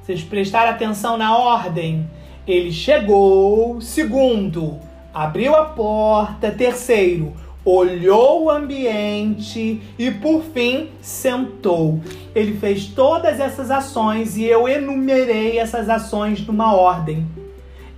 Vocês 0.00 0.22
prestaram 0.22 0.70
atenção 0.70 1.16
na 1.16 1.36
ordem? 1.36 2.08
Ele 2.46 2.70
chegou. 2.70 3.80
Segundo, 3.80 4.78
abriu 5.12 5.56
a 5.56 5.64
porta. 5.64 6.52
Terceiro, 6.52 7.34
olhou 7.70 8.44
o 8.44 8.50
ambiente 8.50 9.82
e 9.98 10.10
por 10.10 10.42
fim 10.42 10.90
sentou. 11.00 12.00
Ele 12.34 12.56
fez 12.58 12.86
todas 12.86 13.40
essas 13.40 13.70
ações 13.70 14.36
e 14.36 14.44
eu 14.44 14.68
enumerei 14.68 15.58
essas 15.58 15.88
ações 15.88 16.46
numa 16.46 16.74
ordem. 16.74 17.26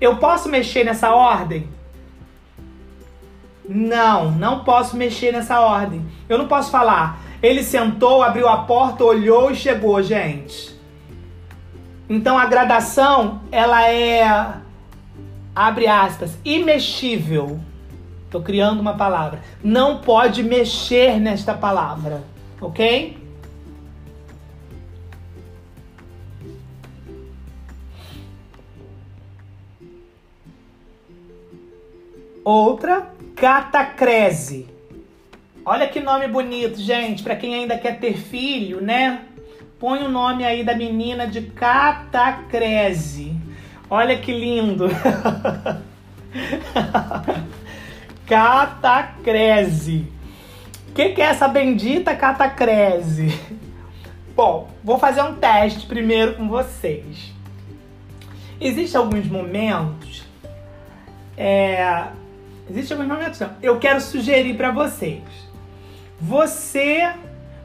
Eu 0.01 0.17
posso 0.17 0.49
mexer 0.49 0.85
nessa 0.85 1.15
ordem? 1.15 1.69
Não, 3.69 4.33
não 4.33 4.65
posso 4.65 4.97
mexer 4.97 5.33
nessa 5.33 5.61
ordem. 5.61 6.05
Eu 6.29 6.39
não 6.39 6.49
posso 6.49 6.71
falar. 6.71 7.21
Ele 7.43 7.63
sentou, 7.63 8.23
abriu 8.23 8.49
a 8.49 8.59
porta, 8.59 9.05
olhou 9.05 9.51
e 9.51 9.55
chegou, 9.55 10.03
gente. 10.03 10.75
Então 12.09 12.37
a 12.37 12.47
gradação, 12.47 13.43
ela 13.53 13.89
é 13.89 14.61
abre 15.55 15.87
aspas, 15.87 16.37
imexível. 16.45 17.61
Tô 18.31 18.41
criando 18.41 18.81
uma 18.81 18.95
palavra. 18.95 19.43
Não 19.63 19.99
pode 19.99 20.43
mexer 20.43 21.19
nesta 21.19 21.53
palavra, 21.53 22.23
OK? 22.61 23.19
Outra, 32.45 33.11
catacrese. 33.35 34.69
Olha 35.65 35.89
que 35.89 36.01
nome 36.01 36.27
bonito, 36.27 36.79
gente, 36.79 37.23
para 37.23 37.37
quem 37.37 37.55
ainda 37.55 37.77
quer 37.77 37.99
ter 37.99 38.17
filho, 38.17 38.81
né? 38.81 39.25
Põe 39.79 40.05
o 40.05 40.09
nome 40.09 40.45
aí 40.45 40.65
da 40.65 40.75
menina 40.75 41.27
de 41.27 41.43
catacrese. 41.43 43.37
Olha 43.89 44.19
que 44.19 44.33
lindo. 44.33 44.89
catacrese. 48.31 50.07
O 50.89 50.93
que, 50.93 51.11
que 51.11 51.21
é 51.21 51.27
essa 51.27 51.49
bendita 51.49 52.15
catacrese? 52.15 53.39
Bom, 54.35 54.71
vou 54.83 54.99
fazer 54.99 55.23
um 55.23 55.35
teste 55.35 55.87
primeiro 55.87 56.37
com 56.37 56.49
vocês. 56.49 57.35
Existem 58.61 59.01
alguns 59.01 59.27
momentos 59.27 60.25
é, 61.37 62.09
Existe 62.71 62.93
alguns 62.93 63.09
momentos 63.09 63.41
não. 63.41 63.51
Eu 63.61 63.81
quero 63.81 64.01
sugerir 64.01 64.55
para 64.57 64.71
vocês. 64.71 65.23
Você 66.21 67.13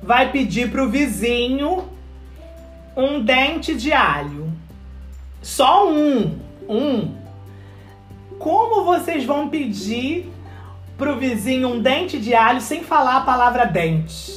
vai 0.01 0.31
pedir 0.31 0.71
pro 0.71 0.89
vizinho 0.89 1.87
um 2.97 3.21
dente 3.21 3.75
de 3.75 3.93
alho. 3.93 4.51
Só 5.43 5.91
um, 5.91 6.39
um. 6.67 7.13
Como 8.39 8.83
vocês 8.83 9.23
vão 9.25 9.47
pedir 9.47 10.31
pro 10.97 11.17
vizinho 11.17 11.69
um 11.69 11.81
dente 11.81 12.19
de 12.19 12.33
alho 12.33 12.61
sem 12.61 12.83
falar 12.83 13.17
a 13.17 13.21
palavra 13.21 13.65
dente? 13.65 14.33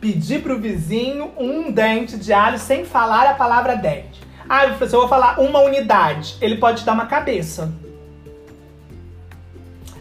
Pedir 0.00 0.42
pro 0.42 0.58
vizinho 0.58 1.30
um 1.38 1.70
dente 1.70 2.16
de 2.16 2.32
alho 2.32 2.58
sem 2.58 2.84
falar 2.84 3.28
a 3.28 3.34
palavra 3.34 3.76
dente. 3.76 4.20
Ah, 4.48 4.66
professor, 4.66 4.96
eu 4.96 5.00
vou 5.02 5.08
falar 5.08 5.40
uma 5.40 5.60
unidade. 5.60 6.36
Ele 6.40 6.56
pode 6.56 6.80
te 6.80 6.84
dar 6.84 6.92
uma 6.92 7.06
cabeça. 7.06 7.72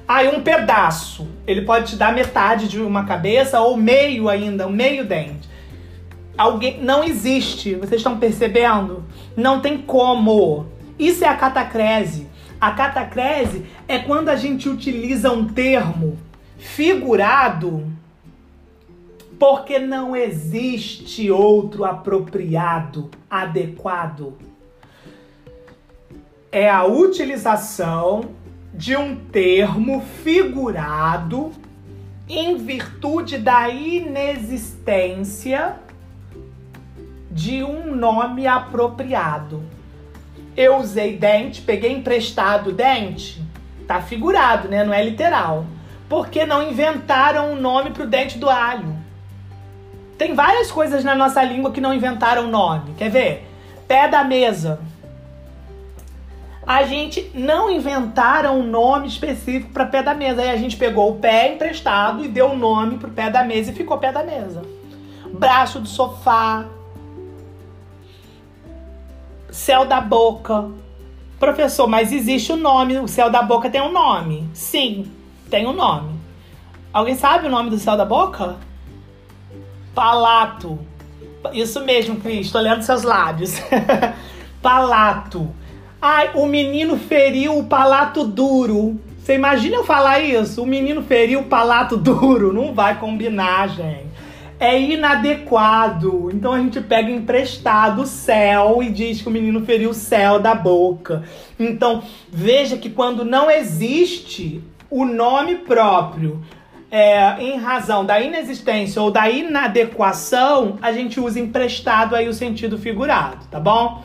Ah, 0.07 0.23
um 0.23 0.41
pedaço. 0.41 1.27
Ele 1.45 1.61
pode 1.61 1.91
te 1.91 1.95
dar 1.95 2.13
metade 2.13 2.67
de 2.67 2.79
uma 2.79 3.05
cabeça 3.05 3.61
ou 3.61 3.77
meio 3.77 4.27
ainda, 4.27 4.67
um 4.67 4.71
meio 4.71 5.05
dente. 5.05 5.49
Alguém 6.37 6.81
não 6.81 7.03
existe. 7.03 7.75
Vocês 7.75 7.99
estão 7.99 8.17
percebendo? 8.17 9.05
Não 9.37 9.61
tem 9.61 9.77
como. 9.77 10.65
Isso 10.97 11.23
é 11.23 11.27
a 11.27 11.35
catacrese. 11.35 12.30
A 12.61 12.71
catacrese 12.73 13.65
é 13.87 13.97
quando 13.97 14.29
a 14.29 14.35
gente 14.35 14.69
utiliza 14.69 15.31
um 15.31 15.47
termo 15.47 16.15
figurado 16.59 17.91
porque 19.39 19.79
não 19.79 20.15
existe 20.15 21.31
outro 21.31 21.83
apropriado, 21.83 23.09
adequado. 23.27 24.37
É 26.51 26.69
a 26.69 26.85
utilização 26.85 28.29
de 28.71 28.95
um 28.95 29.15
termo 29.15 30.03
figurado 30.23 31.51
em 32.29 32.57
virtude 32.57 33.39
da 33.39 33.69
inexistência 33.69 35.77
de 37.31 37.63
um 37.63 37.95
nome 37.95 38.45
apropriado. 38.45 39.80
Eu 40.55 40.77
usei 40.77 41.17
dente, 41.17 41.61
peguei 41.61 41.91
emprestado 41.91 42.71
dente, 42.71 43.41
tá 43.87 44.01
figurado, 44.01 44.67
né? 44.67 44.83
Não 44.83 44.93
é 44.93 45.03
literal. 45.03 45.65
Porque 46.09 46.45
não 46.45 46.61
inventaram 46.61 47.53
um 47.53 47.55
nome 47.55 47.91
pro 47.91 48.05
dente 48.05 48.37
do 48.37 48.49
alho. 48.49 48.95
Tem 50.17 50.35
várias 50.35 50.71
coisas 50.71 51.03
na 51.03 51.15
nossa 51.15 51.41
língua 51.41 51.71
que 51.71 51.81
não 51.81 51.93
inventaram 51.93 52.47
nome. 52.47 52.93
Quer 52.97 53.09
ver? 53.09 53.47
Pé 53.87 54.07
da 54.07 54.23
mesa. 54.23 54.79
A 56.65 56.83
gente 56.83 57.31
não 57.33 57.71
inventaram 57.71 58.59
um 58.59 58.63
nome 58.63 59.07
específico 59.07 59.73
para 59.73 59.85
pé 59.85 60.03
da 60.03 60.13
mesa. 60.13 60.41
Aí 60.41 60.49
a 60.49 60.57
gente 60.57 60.77
pegou 60.77 61.11
o 61.11 61.15
pé 61.15 61.53
emprestado 61.53 62.23
e 62.23 62.27
deu 62.27 62.51
o 62.51 62.57
nome 62.57 62.97
pro 62.97 63.09
pé 63.09 63.29
da 63.29 63.43
mesa 63.43 63.71
e 63.71 63.73
ficou 63.73 63.97
pé 63.97 64.11
da 64.11 64.23
mesa. 64.23 64.61
Braço 65.33 65.79
do 65.79 65.87
sofá. 65.87 66.65
Céu 69.51 69.85
da 69.85 69.99
boca. 69.99 70.69
Professor, 71.37 71.87
mas 71.87 72.11
existe 72.11 72.51
o 72.51 72.55
um 72.55 72.59
nome, 72.59 72.97
o 72.99 73.07
céu 73.07 73.29
da 73.29 73.43
boca 73.43 73.69
tem 73.69 73.81
um 73.81 73.91
nome. 73.91 74.47
Sim, 74.53 75.11
tem 75.49 75.67
um 75.67 75.73
nome. 75.73 76.13
Alguém 76.93 77.15
sabe 77.15 77.47
o 77.47 77.49
nome 77.49 77.69
do 77.69 77.77
céu 77.77 77.97
da 77.97 78.05
boca? 78.05 78.55
Palato. 79.93 80.79
Isso 81.51 81.83
mesmo, 81.83 82.17
Cris, 82.17 82.45
estou 82.45 82.61
lendo 82.61 82.81
seus 82.81 83.03
lábios. 83.03 83.55
palato. 84.61 85.53
Ai, 86.01 86.31
o 86.35 86.45
menino 86.45 86.97
feriu 86.97 87.57
o 87.57 87.65
palato 87.65 88.23
duro. 88.23 88.99
Você 89.17 89.35
imagina 89.35 89.75
eu 89.77 89.83
falar 89.83 90.19
isso? 90.19 90.63
O 90.63 90.65
menino 90.65 91.03
feriu 91.03 91.41
o 91.41 91.45
palato 91.45 91.97
duro. 91.97 92.53
Não 92.53 92.73
vai 92.73 92.99
combinar, 92.99 93.67
gente. 93.69 94.11
É 94.61 94.79
inadequado. 94.79 96.29
Então 96.31 96.53
a 96.53 96.59
gente 96.59 96.79
pega 96.81 97.09
emprestado 97.09 98.03
o 98.03 98.05
céu 98.05 98.83
e 98.83 98.91
diz 98.91 99.19
que 99.19 99.27
o 99.27 99.31
menino 99.31 99.65
feriu 99.65 99.89
o 99.89 99.93
céu 99.95 100.39
da 100.39 100.53
boca. 100.53 101.23
Então 101.59 102.03
veja 102.31 102.77
que 102.77 102.87
quando 102.87 103.25
não 103.25 103.49
existe 103.49 104.63
o 104.87 105.03
nome 105.03 105.55
próprio 105.55 106.43
é, 106.91 107.41
em 107.41 107.57
razão 107.57 108.05
da 108.05 108.21
inexistência 108.21 109.01
ou 109.01 109.09
da 109.09 109.27
inadequação, 109.31 110.77
a 110.79 110.91
gente 110.91 111.19
usa 111.19 111.39
emprestado 111.39 112.15
aí 112.15 112.27
o 112.27 112.33
sentido 112.33 112.77
figurado, 112.77 113.47
tá 113.49 113.59
bom? 113.59 114.03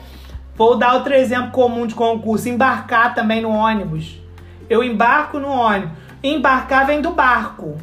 Vou 0.55 0.75
dar 0.75 0.95
outro 0.95 1.13
exemplo 1.13 1.51
comum 1.51 1.85
de 1.85 1.93
concurso: 1.93 2.49
embarcar 2.49 3.13
também 3.13 3.41
no 3.41 3.51
ônibus. 3.51 4.19
Eu 4.67 4.83
embarco 4.83 5.37
no 5.37 5.49
ônibus. 5.49 5.91
Embarcar 6.23 6.87
vem 6.87 6.99
do 6.99 7.11
barco. 7.11 7.77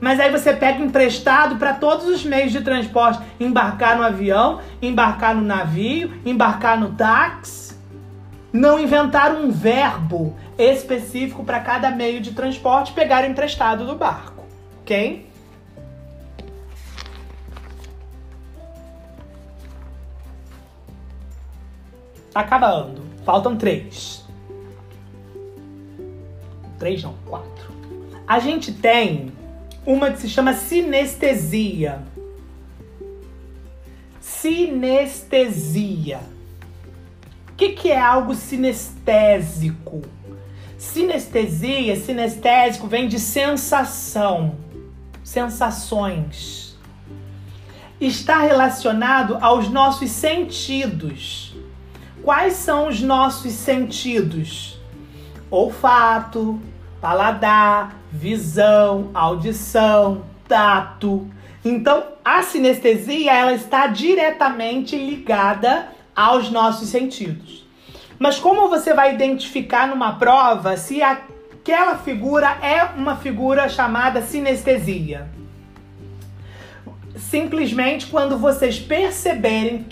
Mas 0.00 0.20
aí 0.20 0.30
você 0.30 0.52
pega 0.52 0.82
emprestado 0.82 1.56
para 1.56 1.72
todos 1.72 2.06
os 2.06 2.24
meios 2.24 2.52
de 2.52 2.60
transporte: 2.60 3.20
embarcar 3.40 3.96
no 3.96 4.02
avião, 4.02 4.60
embarcar 4.80 5.34
no 5.34 5.42
navio, 5.42 6.12
embarcar 6.24 6.78
no 6.78 6.92
táxi. 6.92 7.74
Não 8.52 8.78
inventaram 8.78 9.44
um 9.44 9.50
verbo 9.50 10.36
específico 10.58 11.44
para 11.44 11.60
cada 11.60 11.90
meio 11.90 12.20
de 12.20 12.32
transporte 12.32 12.92
pegar 12.92 13.28
emprestado 13.28 13.86
do 13.86 13.96
barco, 13.96 14.44
ok? 14.80 15.28
Tá 22.32 22.40
acabando. 22.40 23.02
Faltam 23.24 23.56
três. 23.56 24.24
Três 26.78 27.02
não, 27.02 27.14
quatro. 27.26 27.74
A 28.26 28.38
gente 28.38 28.72
tem 28.72 29.32
uma 29.86 30.10
que 30.10 30.20
se 30.20 30.28
chama 30.28 30.52
sinestesia. 30.52 32.02
Sinestesia. 34.20 36.20
O 37.52 37.56
que, 37.56 37.70
que 37.70 37.90
é 37.90 37.98
algo 37.98 38.34
sinestésico? 38.34 40.02
Sinestesia, 40.76 41.96
sinestésico, 41.96 42.86
vem 42.86 43.08
de 43.08 43.18
sensação, 43.18 44.56
sensações. 45.24 46.76
Está 47.98 48.40
relacionado 48.40 49.38
aos 49.40 49.70
nossos 49.70 50.10
sentidos. 50.10 51.56
Quais 52.22 52.54
são 52.54 52.88
os 52.88 53.00
nossos 53.00 53.52
sentidos? 53.52 54.78
Olfato, 55.50 56.60
paladar, 57.00 57.95
visão, 58.16 59.10
audição, 59.12 60.24
tato. 60.48 61.28
Então, 61.64 62.04
a 62.24 62.42
sinestesia 62.42 63.32
ela 63.32 63.52
está 63.52 63.86
diretamente 63.88 64.96
ligada 64.96 65.88
aos 66.14 66.50
nossos 66.50 66.88
sentidos. 66.88 67.66
Mas 68.18 68.38
como 68.38 68.68
você 68.68 68.94
vai 68.94 69.14
identificar 69.14 69.86
numa 69.86 70.14
prova 70.14 70.76
se 70.76 71.02
aquela 71.02 71.98
figura 71.98 72.56
é 72.62 72.82
uma 72.96 73.16
figura 73.16 73.68
chamada 73.68 74.22
sinestesia? 74.22 75.28
Simplesmente 77.16 78.06
quando 78.06 78.38
vocês 78.38 78.78
perceberem 78.78 79.86